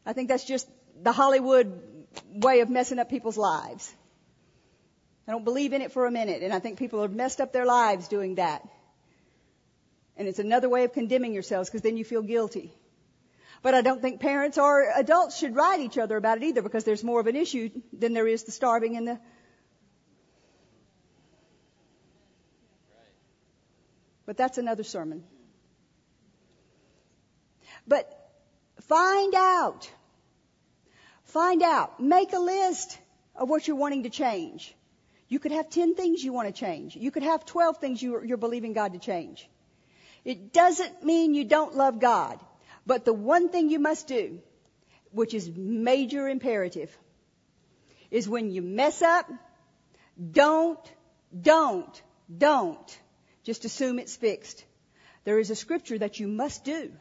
I 0.07 0.13
think 0.13 0.27
that's 0.27 0.43
just 0.43 0.67
the 1.03 1.11
Hollywood 1.11 1.83
way 2.33 2.61
of 2.61 2.69
messing 2.69 2.97
up 2.97 3.11
people's 3.11 3.37
lives. 3.37 3.93
I 5.27 5.31
don't 5.31 5.43
believe 5.43 5.73
in 5.73 5.83
it 5.83 5.91
for 5.91 6.07
a 6.07 6.11
minute, 6.11 6.41
and 6.41 6.51
I 6.51 6.57
think 6.57 6.79
people 6.79 7.03
have 7.03 7.13
messed 7.13 7.39
up 7.39 7.53
their 7.53 7.65
lives 7.65 8.07
doing 8.07 8.35
that. 8.35 8.67
And 10.17 10.27
it's 10.27 10.39
another 10.39 10.67
way 10.67 10.83
of 10.83 10.93
condemning 10.93 11.33
yourselves 11.33 11.69
because 11.69 11.83
then 11.83 11.95
you 11.95 12.03
feel 12.03 12.23
guilty. 12.23 12.73
But 13.61 13.73
I 13.73 13.81
don't 13.81 14.01
think 14.01 14.21
parents 14.21 14.57
or 14.57 14.89
adults 14.95 15.37
should 15.37 15.55
write 15.55 15.81
each 15.81 15.97
other 15.97 16.15
about 16.15 16.37
it 16.37 16.43
either 16.43 16.61
because 16.61 16.85
there's 16.85 17.03
more 17.03 17.19
of 17.19 17.27
an 17.27 17.35
issue 17.35 17.69
than 17.91 18.13
there 18.13 18.27
is 18.27 18.43
the 18.43 18.51
starving 18.51 18.95
and 18.95 19.07
the 19.07 19.19
But 24.29 24.37
that's 24.37 24.59
another 24.59 24.83
sermon. 24.83 25.23
But 27.87 28.07
find 28.81 29.33
out. 29.33 29.89
Find 31.23 31.63
out. 31.63 31.99
Make 31.99 32.33
a 32.33 32.39
list 32.39 32.95
of 33.35 33.49
what 33.49 33.67
you're 33.67 33.75
wanting 33.75 34.03
to 34.03 34.11
change. 34.11 34.75
You 35.29 35.39
could 35.39 35.51
have 35.51 35.71
10 35.71 35.95
things 35.95 36.23
you 36.23 36.31
want 36.31 36.47
to 36.47 36.53
change. 36.53 36.95
You 36.95 37.09
could 37.09 37.23
have 37.23 37.43
12 37.43 37.77
things 37.77 38.03
you're, 38.03 38.23
you're 38.23 38.37
believing 38.37 38.73
God 38.73 38.93
to 38.93 38.99
change. 38.99 39.49
It 40.23 40.53
doesn't 40.53 41.03
mean 41.03 41.33
you 41.33 41.45
don't 41.45 41.75
love 41.75 41.99
God. 41.99 42.39
But 42.89 43.05
the 43.05 43.13
one 43.13 43.49
thing 43.49 43.69
you 43.69 43.77
must 43.77 44.07
do, 44.07 44.39
which 45.11 45.35
is 45.35 45.47
major 45.55 46.27
imperative, 46.27 46.97
is 48.09 48.27
when 48.27 48.49
you 48.49 48.63
mess 48.63 49.03
up, 49.03 49.31
don't, 50.31 50.91
don't, 51.39 52.01
don't 52.35 52.99
just 53.43 53.63
assume 53.63 53.99
it's 53.99 54.15
fixed. 54.15 54.65
There 55.23 55.37
is 55.37 55.51
a 55.51 55.55
scripture 55.55 55.99
that 55.99 56.19
you 56.19 56.27
must 56.27 56.63
do. 56.63 56.91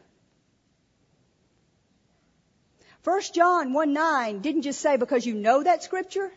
1 3.03 3.21
John 3.33 3.73
1 3.73 3.91
9 3.91 4.41
didn't 4.41 4.61
just 4.61 4.81
say 4.81 4.95
because 4.97 5.25
you 5.25 5.33
know 5.33 5.63
that 5.63 5.81
scripture, 5.81 6.31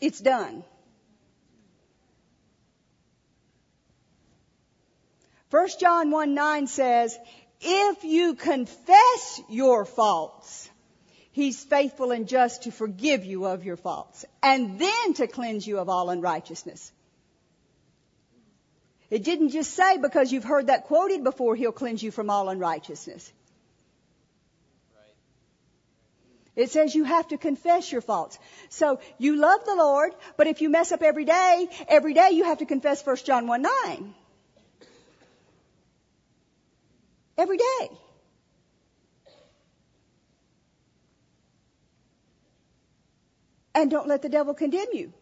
it's 0.00 0.20
done. 0.20 0.64
1 5.50 5.68
John 5.78 6.10
1 6.10 6.34
9 6.34 6.66
says, 6.66 7.18
if 7.60 8.04
you 8.04 8.34
confess 8.34 9.40
your 9.48 9.84
faults, 9.84 10.68
He's 11.32 11.62
faithful 11.62 12.10
and 12.10 12.26
just 12.26 12.64
to 12.64 12.72
forgive 12.72 13.24
you 13.24 13.46
of 13.46 13.64
your 13.64 13.76
faults 13.76 14.24
and 14.42 14.78
then 14.80 15.14
to 15.14 15.28
cleanse 15.28 15.66
you 15.66 15.78
of 15.78 15.88
all 15.88 16.10
unrighteousness. 16.10 16.90
It 19.10 19.24
didn't 19.24 19.50
just 19.50 19.72
say 19.72 19.98
because 19.98 20.32
you've 20.32 20.44
heard 20.44 20.66
that 20.66 20.84
quoted 20.84 21.24
before, 21.24 21.54
He'll 21.54 21.72
cleanse 21.72 22.02
you 22.02 22.10
from 22.10 22.28
all 22.28 22.48
unrighteousness. 22.48 23.32
It 26.56 26.70
says 26.70 26.92
you 26.92 27.04
have 27.04 27.28
to 27.28 27.38
confess 27.38 27.92
your 27.92 28.00
faults. 28.00 28.36
So 28.68 28.98
you 29.16 29.36
love 29.36 29.64
the 29.64 29.76
Lord, 29.76 30.12
but 30.36 30.48
if 30.48 30.60
you 30.60 30.68
mess 30.68 30.90
up 30.90 31.02
every 31.02 31.24
day, 31.24 31.68
every 31.86 32.14
day 32.14 32.30
you 32.32 32.42
have 32.44 32.58
to 32.58 32.66
confess 32.66 33.06
1 33.06 33.16
John 33.24 33.46
1 33.46 33.62
9. 33.62 34.14
Every 37.38 37.56
day. 37.56 37.90
And 43.74 43.90
don't 43.90 44.08
let 44.08 44.22
the 44.22 44.28
devil 44.28 44.54
condemn 44.54 44.88
you. 44.92 45.12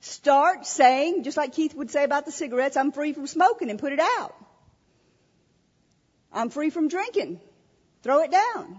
Start 0.00 0.66
saying, 0.66 1.22
just 1.22 1.36
like 1.36 1.52
Keith 1.52 1.72
would 1.74 1.92
say 1.92 2.02
about 2.02 2.26
the 2.26 2.32
cigarettes, 2.32 2.76
I'm 2.76 2.90
free 2.90 3.12
from 3.12 3.28
smoking 3.28 3.70
and 3.70 3.78
put 3.78 3.92
it 3.92 4.00
out. 4.00 4.34
I'm 6.32 6.50
free 6.50 6.70
from 6.70 6.88
drinking. 6.88 7.40
Throw 8.02 8.22
it 8.22 8.32
down. 8.32 8.78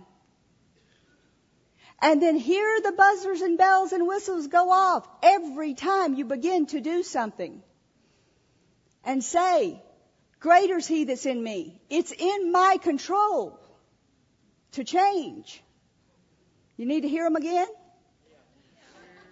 And 2.01 2.21
then 2.21 2.35
hear 2.35 2.81
the 2.81 2.91
buzzers 2.91 3.39
and 3.39 3.57
bells 3.57 3.93
and 3.93 4.05
whistles 4.05 4.47
go 4.47 4.69
off 4.69 5.07
every 5.21 5.73
time 5.73 6.15
you 6.15 6.25
begin 6.25 6.65
to 6.67 6.81
do 6.81 7.01
something. 7.03 7.63
And 9.05 9.23
say, 9.23 9.81
greater's 10.43 10.85
he 10.85 11.05
that's 11.05 11.25
in 11.25 11.41
me. 11.41 11.81
It's 11.89 12.11
in 12.11 12.51
my 12.51 12.77
control 12.81 13.57
to 14.73 14.83
change. 14.83 15.63
You 16.75 16.85
need 16.85 17.01
to 17.01 17.07
hear 17.07 17.23
them 17.23 17.37
again? 17.37 17.67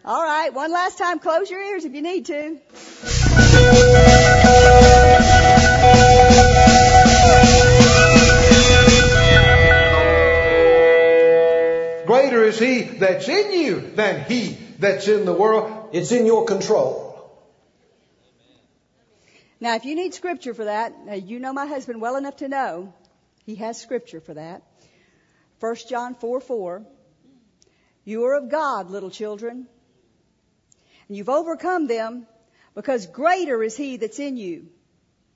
All 0.06 0.24
right, 0.24 0.54
one 0.54 0.72
last 0.72 0.98
time, 0.98 1.20
close 1.20 1.52
your 1.52 1.62
ears 1.62 1.84
if 1.84 1.94
you 1.94 2.02
need 2.02 2.28
to. 2.28 2.60
Greater 12.08 12.44
is 12.46 12.58
he 12.58 12.84
that's 12.84 13.28
in 13.28 13.52
you 13.52 13.82
than 13.96 14.24
he 14.24 14.58
that's 14.80 15.10
in 15.10 15.26
the 15.26 15.34
world. 15.34 15.90
It's 15.92 16.14
in 16.14 16.26
your 16.26 16.46
control. 16.46 17.11
Now, 19.62 19.76
if 19.76 19.86
you 19.86 19.96
need 19.96 20.16
scripture 20.16 20.56
for 20.56 20.66
that, 20.66 21.24
you 21.24 21.40
know 21.40 21.54
my 21.54 21.68
husband 21.68 22.02
well 22.02 22.16
enough 22.16 22.38
to 22.38 22.48
know 22.48 22.94
he 23.46 23.56
has 23.56 23.80
scripture 23.80 24.20
for 24.20 24.34
that. 24.34 24.64
1 25.60 25.76
John 25.88 26.16
4 26.16 26.42
4. 26.42 26.84
You 28.04 28.26
are 28.26 28.38
of 28.38 28.50
God, 28.50 28.90
little 28.90 29.12
children. 29.12 29.68
And 31.08 31.16
you've 31.16 31.30
overcome 31.30 31.86
them 31.86 32.26
because 32.74 33.06
greater 33.06 33.62
is 33.62 33.78
he 33.78 33.98
that's 33.98 34.18
in 34.18 34.36
you 34.36 34.68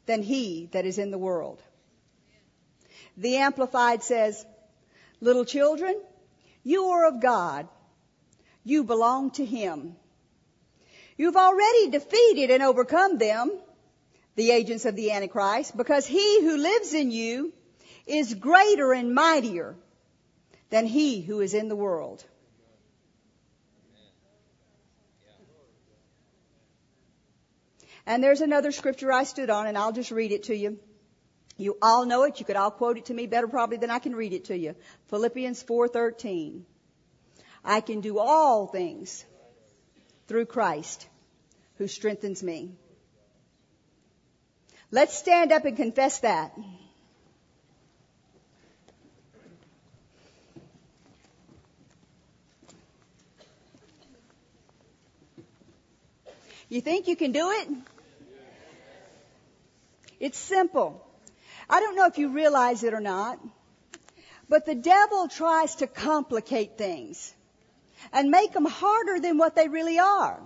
than 0.07 0.23
he 0.23 0.69
that 0.71 0.86
is 0.86 0.97
in 0.97 1.11
the 1.11 1.19
world. 1.19 1.61
The 3.17 3.38
Amplified 3.38 4.01
says, 4.01 4.43
Little 5.21 5.45
children, 5.45 6.01
you 6.63 6.86
are 6.86 7.07
of 7.07 7.21
God. 7.21 7.67
You 8.63 8.84
belong 8.84 9.32
to 9.32 9.45
him. 9.45 9.95
You've 11.15 11.38
already 11.38 11.89
defeated 11.91 12.49
and 12.49 12.63
overcome 12.63 13.19
them, 13.19 13.51
the 14.36 14.51
agents 14.51 14.86
of 14.86 14.95
the 14.95 15.11
Antichrist, 15.11 15.75
because 15.75 16.05
he 16.05 16.41
who 16.41 16.57
lives 16.57 16.93
in 16.93 17.11
you 17.11 17.53
is 18.05 18.33
greater 18.33 18.93
and 18.93 19.13
mightier 19.13 19.75
than 20.69 20.86
he 20.86 21.21
who 21.21 21.39
is 21.41 21.53
in 21.53 21.69
the 21.69 21.75
world. 21.75 22.23
And 28.05 28.23
there's 28.23 28.41
another 28.41 28.71
scripture 28.71 29.11
I 29.11 29.23
stood 29.23 29.49
on, 29.49 29.67
and 29.67 29.77
I'll 29.77 29.91
just 29.91 30.11
read 30.11 30.31
it 30.31 30.43
to 30.43 30.55
you. 30.55 30.79
You 31.57 31.77
all 31.81 32.05
know 32.05 32.23
it. 32.23 32.39
You 32.39 32.45
could 32.45 32.55
all 32.55 32.69
quote 32.69 32.97
it 32.97 33.05
to 33.05 33.13
me 33.13 33.25
better 33.25 33.47
probably 33.47 33.77
than 33.77 33.89
I 33.89 33.99
can 33.99 34.15
read 34.15 34.33
it 34.33 34.45
to 34.45 34.57
you. 34.57 34.75
Philippians 35.07 35.63
4:13. 35.63 36.65
I 37.63 37.81
can 37.81 38.01
do 38.01 38.19
all 38.19 38.67
things 38.67 39.25
through 40.27 40.45
Christ 40.45 41.07
who 41.77 41.88
strengthens 41.88 42.43
me. 42.43 42.77
Let's 44.95 45.13
stand 45.13 45.51
up 45.51 45.65
and 45.65 45.75
confess 45.75 46.19
that. 46.19 46.57
You 56.69 56.79
think 56.79 57.09
you 57.09 57.17
can 57.17 57.33
do 57.33 57.51
it? 57.51 57.67
It's 60.21 60.37
simple. 60.37 61.05
I 61.69 61.81
don't 61.81 61.97
know 61.97 62.05
if 62.05 62.17
you 62.17 62.29
realize 62.29 62.83
it 62.85 62.93
or 62.93 63.01
not, 63.01 63.37
but 64.47 64.65
the 64.65 64.75
devil 64.75 65.27
tries 65.27 65.75
to 65.75 65.87
complicate 65.87 66.77
things 66.77 67.35
and 68.13 68.31
make 68.31 68.53
them 68.53 68.63
harder 68.63 69.19
than 69.19 69.37
what 69.37 69.57
they 69.57 69.67
really 69.67 69.99
are. 69.99 70.41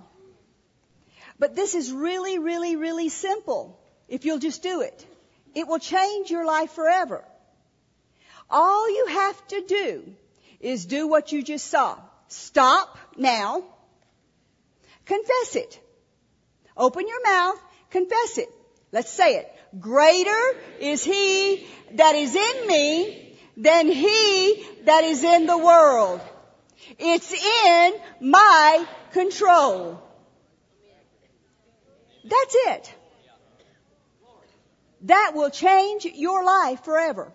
But 1.38 1.56
this 1.56 1.76
is 1.76 1.92
really, 1.92 2.40
really, 2.40 2.76
really 2.76 3.10
simple 3.10 3.79
if 4.10 4.26
you'll 4.26 4.40
just 4.40 4.64
do 4.64 4.82
it. 4.82 5.06
It 5.56 5.68
will 5.68 5.80
change 5.80 6.30
your 6.30 6.46
life 6.46 6.72
forever. 6.72 7.24
All 8.50 8.90
you 8.90 9.08
have 9.08 9.48
to 9.48 9.62
do 9.68 10.04
is 10.60 10.86
do 10.86 11.08
what 11.08 11.32
you 11.32 11.44
just 11.44 11.68
saw. 11.68 11.98
Stop 12.28 12.98
now. 13.18 13.64
Confess 15.06 15.56
it. 15.56 15.80
Open 16.76 17.08
your 17.08 17.24
mouth. 17.24 17.60
Confess 17.90 18.38
it. 18.38 18.50
Let's 18.92 19.12
say 19.12 19.38
it. 19.38 19.52
Greater 19.80 20.44
is 20.80 21.04
he 21.04 21.68
that 21.94 22.16
is 22.16 22.36
in 22.36 22.68
me 22.68 23.38
than 23.58 23.88
he 23.88 24.66
that 24.86 25.04
is 25.04 25.24
in 25.24 25.46
the 25.46 25.58
world. 25.58 26.22
It's 26.98 27.32
in 27.32 27.94
my 28.32 28.88
control. 29.12 30.02
That's 32.24 32.56
it. 32.68 32.94
That 35.04 35.32
will 35.34 35.50
change 35.50 36.06
your 36.06 36.44
life 36.44 36.84
forever. 36.84 37.32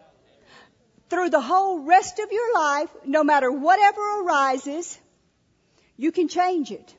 Through 1.10 1.30
the 1.30 1.40
whole 1.40 1.80
rest 1.80 2.18
of 2.18 2.32
your 2.32 2.54
life, 2.54 2.88
no 3.04 3.24
matter 3.24 3.50
whatever 3.50 4.22
arises, 4.22 4.98
you 5.96 6.12
can 6.12 6.28
change 6.28 6.70
it 6.70 6.94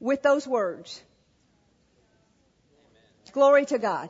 with 0.00 0.22
those 0.22 0.46
words. 0.46 1.02
Glory 3.32 3.66
to 3.66 3.78
God. 3.78 4.08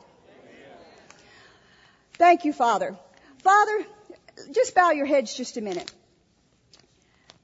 Thank 2.13 2.45
you, 2.45 2.53
Father. 2.53 2.95
Father, 3.39 3.85
just 4.53 4.73
bow 4.73 4.91
your 4.91 5.05
heads 5.05 5.33
just 5.33 5.57
a 5.57 5.61
minute. 5.61 5.91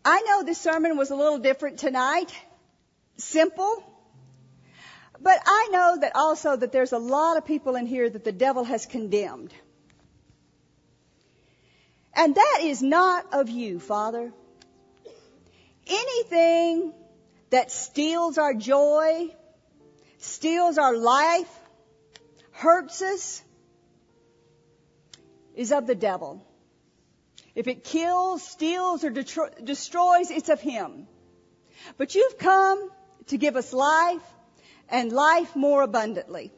I 0.05 0.21
know 0.21 0.43
this 0.43 0.57
sermon 0.57 0.95
was 0.95 1.11
a 1.11 1.15
little 1.15 1.39
different 1.39 1.80
tonight. 1.80 2.34
Simple. 3.17 3.84
But 5.24 5.39
I 5.45 5.69
know 5.71 5.97
that 6.01 6.11
also 6.15 6.57
that 6.57 6.74
there's 6.74 6.91
a 6.91 6.97
lot 6.97 7.38
of 7.38 7.45
people 7.45 7.78
in 7.78 7.86
here 7.86 8.09
that 8.09 8.26
the 8.26 8.34
devil 8.34 8.65
has 8.65 8.86
condemned. 8.86 9.53
And 12.13 12.36
that 12.36 12.59
is 12.61 12.84
not 12.84 13.34
of 13.34 13.49
you, 13.49 13.80
Father. 13.80 14.34
Anything 15.88 16.93
that 17.51 17.71
steals 17.71 18.38
our 18.38 18.53
joy, 18.53 19.34
steals 20.17 20.78
our 20.78 20.95
life, 20.95 21.49
hurts 22.51 23.01
us, 23.01 23.41
is 25.55 25.71
of 25.71 25.88
the 25.88 25.95
devil. 25.95 26.45
If 27.55 27.67
it 27.67 27.86
kills, 27.86 28.43
steals, 28.43 29.05
or 29.05 29.09
destroys, 29.09 30.32
it's 30.32 30.49
of 30.49 30.59
him. 30.59 31.07
But 31.97 32.13
you've 32.13 32.38
come 32.38 32.91
to 33.28 33.38
give 33.38 33.55
us 33.55 33.71
life 33.71 34.33
and 34.90 35.12
life 35.12 35.56
more 35.56 35.82
abundantly. 35.82 36.52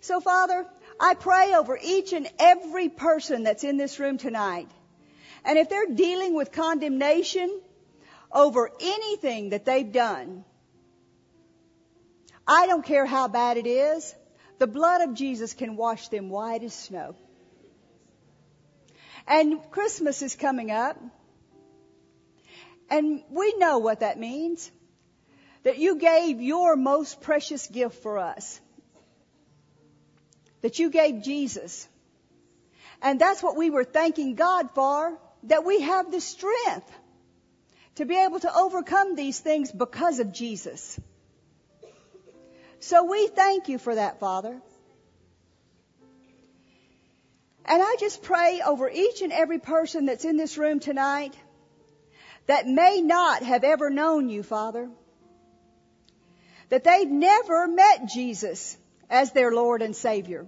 So 0.00 0.20
Father, 0.20 0.66
I 0.98 1.14
pray 1.14 1.54
over 1.54 1.78
each 1.82 2.12
and 2.12 2.28
every 2.38 2.88
person 2.88 3.42
that's 3.42 3.64
in 3.64 3.76
this 3.76 3.98
room 3.98 4.18
tonight. 4.18 4.70
And 5.44 5.58
if 5.58 5.68
they're 5.68 5.94
dealing 5.94 6.34
with 6.34 6.52
condemnation 6.52 7.60
over 8.32 8.70
anything 8.80 9.50
that 9.50 9.64
they've 9.64 9.90
done, 9.90 10.44
I 12.46 12.66
don't 12.66 12.84
care 12.84 13.06
how 13.06 13.28
bad 13.28 13.56
it 13.56 13.66
is, 13.66 14.14
the 14.58 14.66
blood 14.66 15.00
of 15.00 15.14
Jesus 15.14 15.54
can 15.54 15.76
wash 15.76 16.08
them 16.08 16.28
white 16.28 16.62
as 16.62 16.74
snow. 16.74 17.14
And 19.26 19.58
Christmas 19.70 20.22
is 20.22 20.34
coming 20.34 20.70
up. 20.70 21.00
And 22.90 23.22
we 23.30 23.54
know 23.56 23.78
what 23.78 24.00
that 24.00 24.18
means. 24.18 24.70
That 25.62 25.78
you 25.78 25.96
gave 25.96 26.40
your 26.40 26.76
most 26.76 27.20
precious 27.20 27.66
gift 27.66 28.02
for 28.02 28.18
us. 28.18 28.60
That 30.62 30.78
you 30.78 30.90
gave 30.90 31.22
Jesus. 31.22 31.88
And 33.02 33.20
that's 33.20 33.42
what 33.42 33.56
we 33.56 33.70
were 33.70 33.84
thanking 33.84 34.34
God 34.34 34.70
for, 34.74 35.18
that 35.44 35.64
we 35.64 35.80
have 35.82 36.10
the 36.10 36.20
strength 36.20 36.90
to 37.96 38.04
be 38.04 38.16
able 38.16 38.40
to 38.40 38.54
overcome 38.54 39.14
these 39.14 39.38
things 39.38 39.70
because 39.72 40.18
of 40.20 40.32
Jesus. 40.32 40.98
So 42.80 43.04
we 43.04 43.26
thank 43.28 43.68
you 43.68 43.78
for 43.78 43.94
that, 43.94 44.20
Father. 44.20 44.60
And 47.66 47.82
I 47.82 47.96
just 48.00 48.22
pray 48.22 48.62
over 48.66 48.90
each 48.90 49.22
and 49.22 49.32
every 49.32 49.58
person 49.58 50.06
that's 50.06 50.24
in 50.24 50.36
this 50.36 50.56
room 50.58 50.80
tonight 50.80 51.34
that 52.46 52.66
may 52.66 53.00
not 53.00 53.42
have 53.42 53.64
ever 53.64 53.90
known 53.90 54.28
you, 54.28 54.42
Father. 54.42 54.88
That 56.70 56.84
they've 56.84 57.10
never 57.10 57.68
met 57.68 58.06
Jesus 58.06 58.78
as 59.10 59.32
their 59.32 59.52
Lord 59.52 59.82
and 59.82 59.94
Savior. 59.94 60.46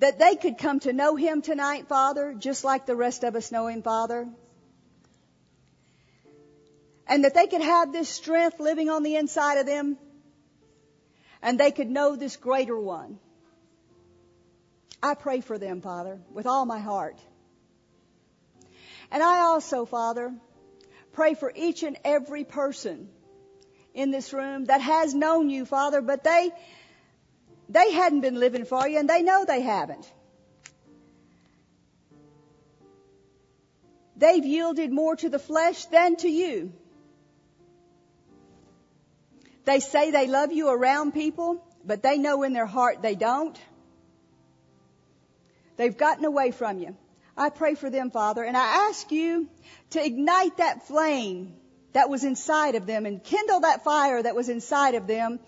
That 0.00 0.18
they 0.18 0.34
could 0.34 0.58
come 0.58 0.80
to 0.80 0.92
know 0.92 1.14
Him 1.14 1.40
tonight, 1.40 1.86
Father, 1.88 2.34
just 2.36 2.64
like 2.64 2.84
the 2.84 2.96
rest 2.96 3.22
of 3.22 3.36
us 3.36 3.52
know 3.52 3.68
Him, 3.68 3.82
Father. 3.82 4.28
And 7.06 7.24
that 7.24 7.34
they 7.34 7.46
could 7.46 7.62
have 7.62 7.92
this 7.92 8.08
strength 8.08 8.58
living 8.58 8.90
on 8.90 9.04
the 9.04 9.14
inside 9.16 9.58
of 9.58 9.66
them. 9.66 9.96
And 11.40 11.58
they 11.58 11.70
could 11.70 11.88
know 11.88 12.16
this 12.16 12.36
greater 12.36 12.78
one. 12.78 13.18
I 15.00 15.14
pray 15.14 15.40
for 15.40 15.58
them, 15.58 15.80
Father, 15.80 16.18
with 16.32 16.46
all 16.46 16.64
my 16.64 16.78
heart. 16.78 17.18
And 19.12 19.22
I 19.22 19.40
also, 19.40 19.84
Father, 19.84 20.32
pray 21.12 21.34
for 21.34 21.52
each 21.54 21.82
and 21.82 21.96
every 22.04 22.44
person 22.44 23.08
in 23.94 24.10
this 24.10 24.32
room 24.32 24.66
that 24.66 24.80
has 24.80 25.14
known 25.14 25.50
you, 25.50 25.64
Father, 25.64 26.00
but 26.00 26.24
they, 26.24 26.50
they 27.68 27.92
hadn't 27.92 28.20
been 28.20 28.38
living 28.38 28.64
for 28.64 28.88
you 28.88 28.98
and 28.98 29.08
they 29.08 29.22
know 29.22 29.44
they 29.44 29.60
haven't. 29.60 30.10
They've 34.16 34.44
yielded 34.44 34.92
more 34.92 35.16
to 35.16 35.28
the 35.28 35.38
flesh 35.38 35.84
than 35.86 36.16
to 36.16 36.28
you. 36.28 36.72
They 39.64 39.80
say 39.80 40.10
they 40.10 40.26
love 40.26 40.52
you 40.52 40.68
around 40.68 41.12
people, 41.12 41.64
but 41.84 42.02
they 42.02 42.18
know 42.18 42.42
in 42.42 42.52
their 42.52 42.66
heart 42.66 43.02
they 43.02 43.14
don't. 43.14 43.58
They've 45.76 45.96
gotten 45.96 46.24
away 46.24 46.50
from 46.50 46.78
you. 46.78 46.96
I 47.36 47.48
pray 47.50 47.74
for 47.74 47.88
them, 47.88 48.10
Father, 48.10 48.44
and 48.44 48.56
I 48.56 48.88
ask 48.88 49.10
you 49.10 49.48
to 49.90 50.04
ignite 50.04 50.58
that 50.58 50.86
flame 50.86 51.54
that 51.92 52.08
was 52.08 52.24
inside 52.24 52.74
of 52.74 52.86
them 52.86 53.06
and 53.06 53.22
kindle 53.22 53.60
that 53.60 53.84
fire 53.84 54.22
that 54.22 54.34
was 54.34 54.48
inside 54.48 54.94
of 54.94 55.06
them 55.06 55.38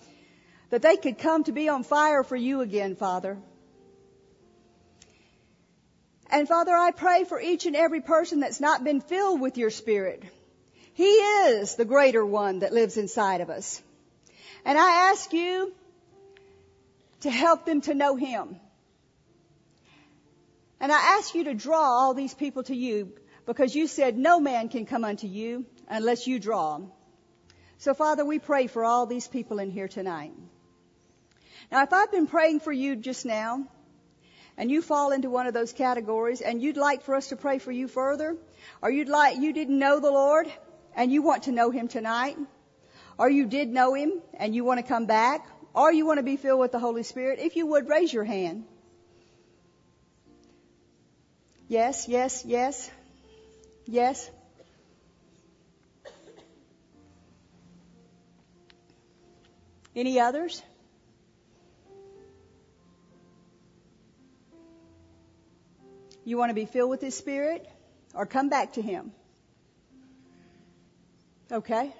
that 0.70 0.82
they 0.82 0.96
could 0.96 1.18
come 1.18 1.44
to 1.44 1.52
be 1.52 1.68
on 1.68 1.82
fire 1.82 2.22
for 2.22 2.36
you 2.36 2.60
again, 2.60 2.96
Father. 2.96 3.38
And 6.30 6.48
Father, 6.48 6.72
I 6.72 6.90
pray 6.90 7.24
for 7.24 7.40
each 7.40 7.66
and 7.66 7.76
every 7.76 8.00
person 8.00 8.40
that's 8.40 8.60
not 8.60 8.82
been 8.82 9.00
filled 9.00 9.40
with 9.40 9.56
your 9.56 9.70
Spirit. 9.70 10.22
He 10.94 11.04
is 11.04 11.76
the 11.76 11.84
greater 11.84 12.24
one 12.24 12.60
that 12.60 12.72
lives 12.72 12.96
inside 12.96 13.40
of 13.40 13.50
us. 13.50 13.80
And 14.64 14.78
I 14.78 15.10
ask 15.10 15.32
you 15.32 15.72
to 17.20 17.30
help 17.30 17.64
them 17.66 17.80
to 17.82 17.94
know 17.94 18.16
Him. 18.16 18.56
And 20.80 20.90
I 20.90 21.18
ask 21.18 21.34
you 21.34 21.44
to 21.44 21.54
draw 21.54 21.82
all 21.82 22.14
these 22.14 22.34
people 22.34 22.62
to 22.64 22.74
you 22.74 23.12
because 23.46 23.74
you 23.74 23.86
said 23.86 24.16
no 24.16 24.40
man 24.40 24.68
can 24.68 24.86
come 24.86 25.04
unto 25.04 25.26
you 25.26 25.66
unless 25.88 26.26
you 26.26 26.38
draw 26.38 26.76
them. 26.76 26.92
So 27.78 27.94
Father, 27.94 28.24
we 28.24 28.38
pray 28.38 28.66
for 28.66 28.84
all 28.84 29.06
these 29.06 29.28
people 29.28 29.58
in 29.58 29.70
here 29.70 29.88
tonight. 29.88 30.32
Now 31.70 31.82
if 31.82 31.92
I've 31.92 32.10
been 32.10 32.26
praying 32.26 32.60
for 32.60 32.72
you 32.72 32.96
just 32.96 33.26
now, 33.26 33.66
and 34.56 34.70
you 34.70 34.82
fall 34.82 35.10
into 35.10 35.30
one 35.30 35.46
of 35.46 35.54
those 35.54 35.72
categories 35.72 36.40
and 36.40 36.62
you'd 36.62 36.76
like 36.76 37.02
for 37.02 37.14
us 37.14 37.28
to 37.28 37.36
pray 37.36 37.58
for 37.58 37.72
you 37.72 37.88
further, 37.88 38.36
or 38.82 38.90
you'd 38.90 39.08
like, 39.08 39.38
you 39.38 39.52
didn't 39.52 39.78
know 39.78 40.00
the 40.00 40.10
Lord 40.10 40.46
and 40.94 41.10
you 41.12 41.22
want 41.22 41.44
to 41.44 41.52
know 41.52 41.70
Him 41.70 41.88
tonight, 41.88 42.36
or 43.18 43.28
you 43.28 43.46
did 43.46 43.68
know 43.68 43.94
Him 43.94 44.22
and 44.34 44.54
you 44.54 44.64
want 44.64 44.78
to 44.78 44.86
come 44.86 45.06
back, 45.06 45.46
or 45.74 45.92
you 45.92 46.06
want 46.06 46.18
to 46.18 46.22
be 46.22 46.36
filled 46.36 46.60
with 46.60 46.70
the 46.70 46.78
Holy 46.78 47.02
Spirit, 47.02 47.40
if 47.40 47.56
you 47.56 47.66
would 47.66 47.88
raise 47.88 48.12
your 48.12 48.22
hand. 48.22 48.64
Yes, 51.66 52.06
yes, 52.06 52.44
yes, 52.46 52.90
yes. 53.86 54.30
Any 59.96 60.18
others? 60.18 60.62
You 66.24 66.38
want 66.38 66.50
to 66.50 66.54
be 66.54 66.64
filled 66.64 66.90
with 66.90 67.00
His 67.00 67.16
Spirit 67.16 67.68
or 68.14 68.26
come 68.26 68.48
back 68.48 68.74
to 68.74 68.82
Him? 68.82 69.12
Okay? 71.52 71.94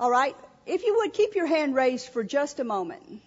All 0.00 0.10
right. 0.10 0.36
If 0.66 0.82
you 0.82 0.96
would 0.96 1.12
keep 1.12 1.34
your 1.34 1.46
hand 1.46 1.74
raised 1.74 2.08
for 2.08 2.24
just 2.24 2.58
a 2.58 2.64
moment. 2.64 3.20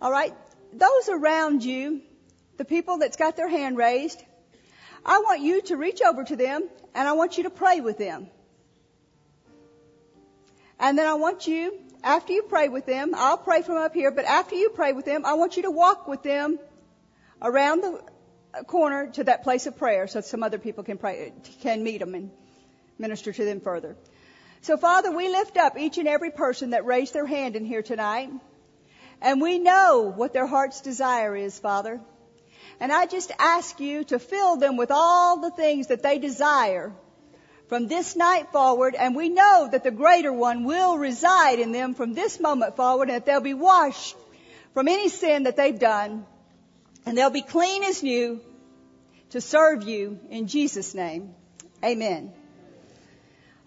All 0.00 0.10
right. 0.10 0.34
Those 0.72 1.08
around 1.08 1.62
you, 1.62 2.00
the 2.56 2.64
people 2.64 2.98
that's 2.98 3.16
got 3.16 3.36
their 3.36 3.48
hand 3.48 3.76
raised, 3.76 4.22
I 5.04 5.20
want 5.20 5.40
you 5.40 5.62
to 5.62 5.76
reach 5.76 6.02
over 6.02 6.24
to 6.24 6.36
them 6.36 6.68
and 6.94 7.06
I 7.06 7.12
want 7.12 7.36
you 7.36 7.44
to 7.44 7.50
pray 7.50 7.80
with 7.80 7.98
them. 7.98 8.28
And 10.78 10.98
then 10.98 11.06
I 11.06 11.14
want 11.14 11.46
you 11.46 11.78
after 12.02 12.32
you 12.32 12.42
pray 12.42 12.68
with 12.68 12.86
them, 12.86 13.12
I'll 13.14 13.36
pray 13.36 13.62
from 13.62 13.76
up 13.76 13.94
here, 13.94 14.10
but 14.10 14.24
after 14.24 14.54
you 14.54 14.70
pray 14.70 14.92
with 14.92 15.04
them, 15.04 15.24
I 15.24 15.34
want 15.34 15.56
you 15.56 15.64
to 15.64 15.70
walk 15.70 16.06
with 16.06 16.22
them 16.22 16.58
around 17.42 17.82
the 17.82 18.64
corner 18.64 19.08
to 19.12 19.24
that 19.24 19.42
place 19.42 19.66
of 19.66 19.76
prayer 19.76 20.06
so 20.06 20.20
some 20.20 20.42
other 20.42 20.58
people 20.58 20.84
can 20.84 20.98
pray, 20.98 21.32
can 21.62 21.82
meet 21.82 21.98
them 21.98 22.14
and 22.14 22.30
minister 22.98 23.32
to 23.32 23.44
them 23.44 23.60
further. 23.60 23.96
So 24.62 24.76
Father, 24.76 25.10
we 25.10 25.28
lift 25.28 25.56
up 25.56 25.78
each 25.78 25.98
and 25.98 26.08
every 26.08 26.30
person 26.30 26.70
that 26.70 26.84
raised 26.84 27.14
their 27.14 27.26
hand 27.26 27.56
in 27.56 27.64
here 27.64 27.82
tonight. 27.82 28.30
And 29.20 29.40
we 29.40 29.58
know 29.58 30.12
what 30.14 30.32
their 30.32 30.46
heart's 30.46 30.80
desire 30.80 31.34
is, 31.34 31.58
Father. 31.58 32.00
And 32.80 32.92
I 32.92 33.06
just 33.06 33.32
ask 33.38 33.80
you 33.80 34.04
to 34.04 34.18
fill 34.20 34.56
them 34.56 34.76
with 34.76 34.90
all 34.92 35.40
the 35.40 35.50
things 35.50 35.88
that 35.88 36.02
they 36.02 36.18
desire 36.18 36.92
from 37.68 37.86
this 37.86 38.16
night 38.16 38.50
forward, 38.50 38.94
and 38.94 39.14
we 39.14 39.28
know 39.28 39.68
that 39.70 39.84
the 39.84 39.90
greater 39.90 40.32
one 40.32 40.64
will 40.64 40.96
reside 40.96 41.58
in 41.58 41.70
them 41.72 41.94
from 41.94 42.14
this 42.14 42.40
moment 42.40 42.76
forward, 42.76 43.08
and 43.08 43.16
that 43.16 43.26
they'll 43.26 43.40
be 43.40 43.54
washed 43.54 44.16
from 44.74 44.88
any 44.88 45.08
sin 45.08 45.44
that 45.44 45.56
they've 45.56 45.78
done, 45.78 46.24
and 47.04 47.16
they'll 47.16 47.30
be 47.30 47.42
clean 47.42 47.84
as 47.84 48.02
new 48.02 48.40
to 49.30 49.40
serve 49.40 49.82
you 49.82 50.18
in 50.30 50.46
Jesus' 50.46 50.94
name. 50.94 51.34
Amen. 51.84 52.32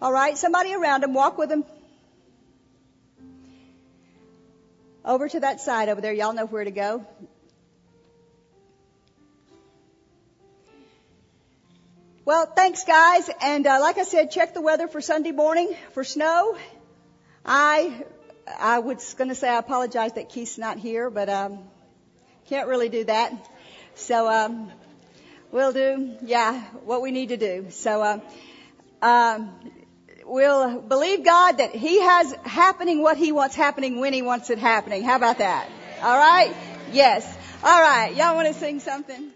All 0.00 0.12
right, 0.12 0.36
somebody 0.36 0.74
around 0.74 1.02
them, 1.02 1.14
walk 1.14 1.38
with 1.38 1.48
them. 1.48 1.64
Over 5.04 5.28
to 5.28 5.40
that 5.40 5.60
side 5.60 5.88
over 5.88 6.00
there. 6.00 6.12
Y'all 6.12 6.32
know 6.32 6.46
where 6.46 6.64
to 6.64 6.70
go. 6.70 7.06
Well, 12.24 12.46
thanks 12.46 12.84
guys. 12.84 13.28
And 13.40 13.66
uh, 13.66 13.80
like 13.80 13.98
I 13.98 14.04
said, 14.04 14.30
check 14.30 14.54
the 14.54 14.60
weather 14.60 14.86
for 14.86 15.00
Sunday 15.00 15.32
morning 15.32 15.74
for 15.92 16.04
snow. 16.04 16.56
I 17.44 18.04
I 18.60 18.78
was 18.78 19.14
going 19.14 19.28
to 19.30 19.34
say 19.34 19.48
I 19.48 19.58
apologize 19.58 20.12
that 20.12 20.28
Keith's 20.28 20.56
not 20.56 20.78
here, 20.78 21.10
but 21.10 21.28
um, 21.28 21.58
can't 22.46 22.68
really 22.68 22.88
do 22.88 23.02
that. 23.04 23.32
So 23.96 24.30
um, 24.30 24.70
we'll 25.50 25.72
do 25.72 26.16
yeah 26.22 26.62
what 26.84 27.02
we 27.02 27.10
need 27.10 27.30
to 27.30 27.36
do. 27.36 27.66
So 27.70 28.00
uh, 28.00 28.20
um, 29.04 29.50
we'll 30.24 30.80
believe 30.80 31.24
God 31.24 31.58
that 31.58 31.74
He 31.74 32.02
has 32.02 32.32
happening 32.44 33.02
what 33.02 33.16
He 33.16 33.32
wants 33.32 33.56
happening 33.56 33.98
when 33.98 34.12
He 34.12 34.22
wants 34.22 34.48
it 34.50 34.58
happening. 34.58 35.02
How 35.02 35.16
about 35.16 35.38
that? 35.38 35.68
All 36.00 36.16
right? 36.16 36.54
Yes. 36.92 37.26
All 37.64 37.80
right. 37.80 38.14
Y'all 38.14 38.36
want 38.36 38.46
to 38.46 38.54
sing 38.54 38.78
something? 38.78 39.32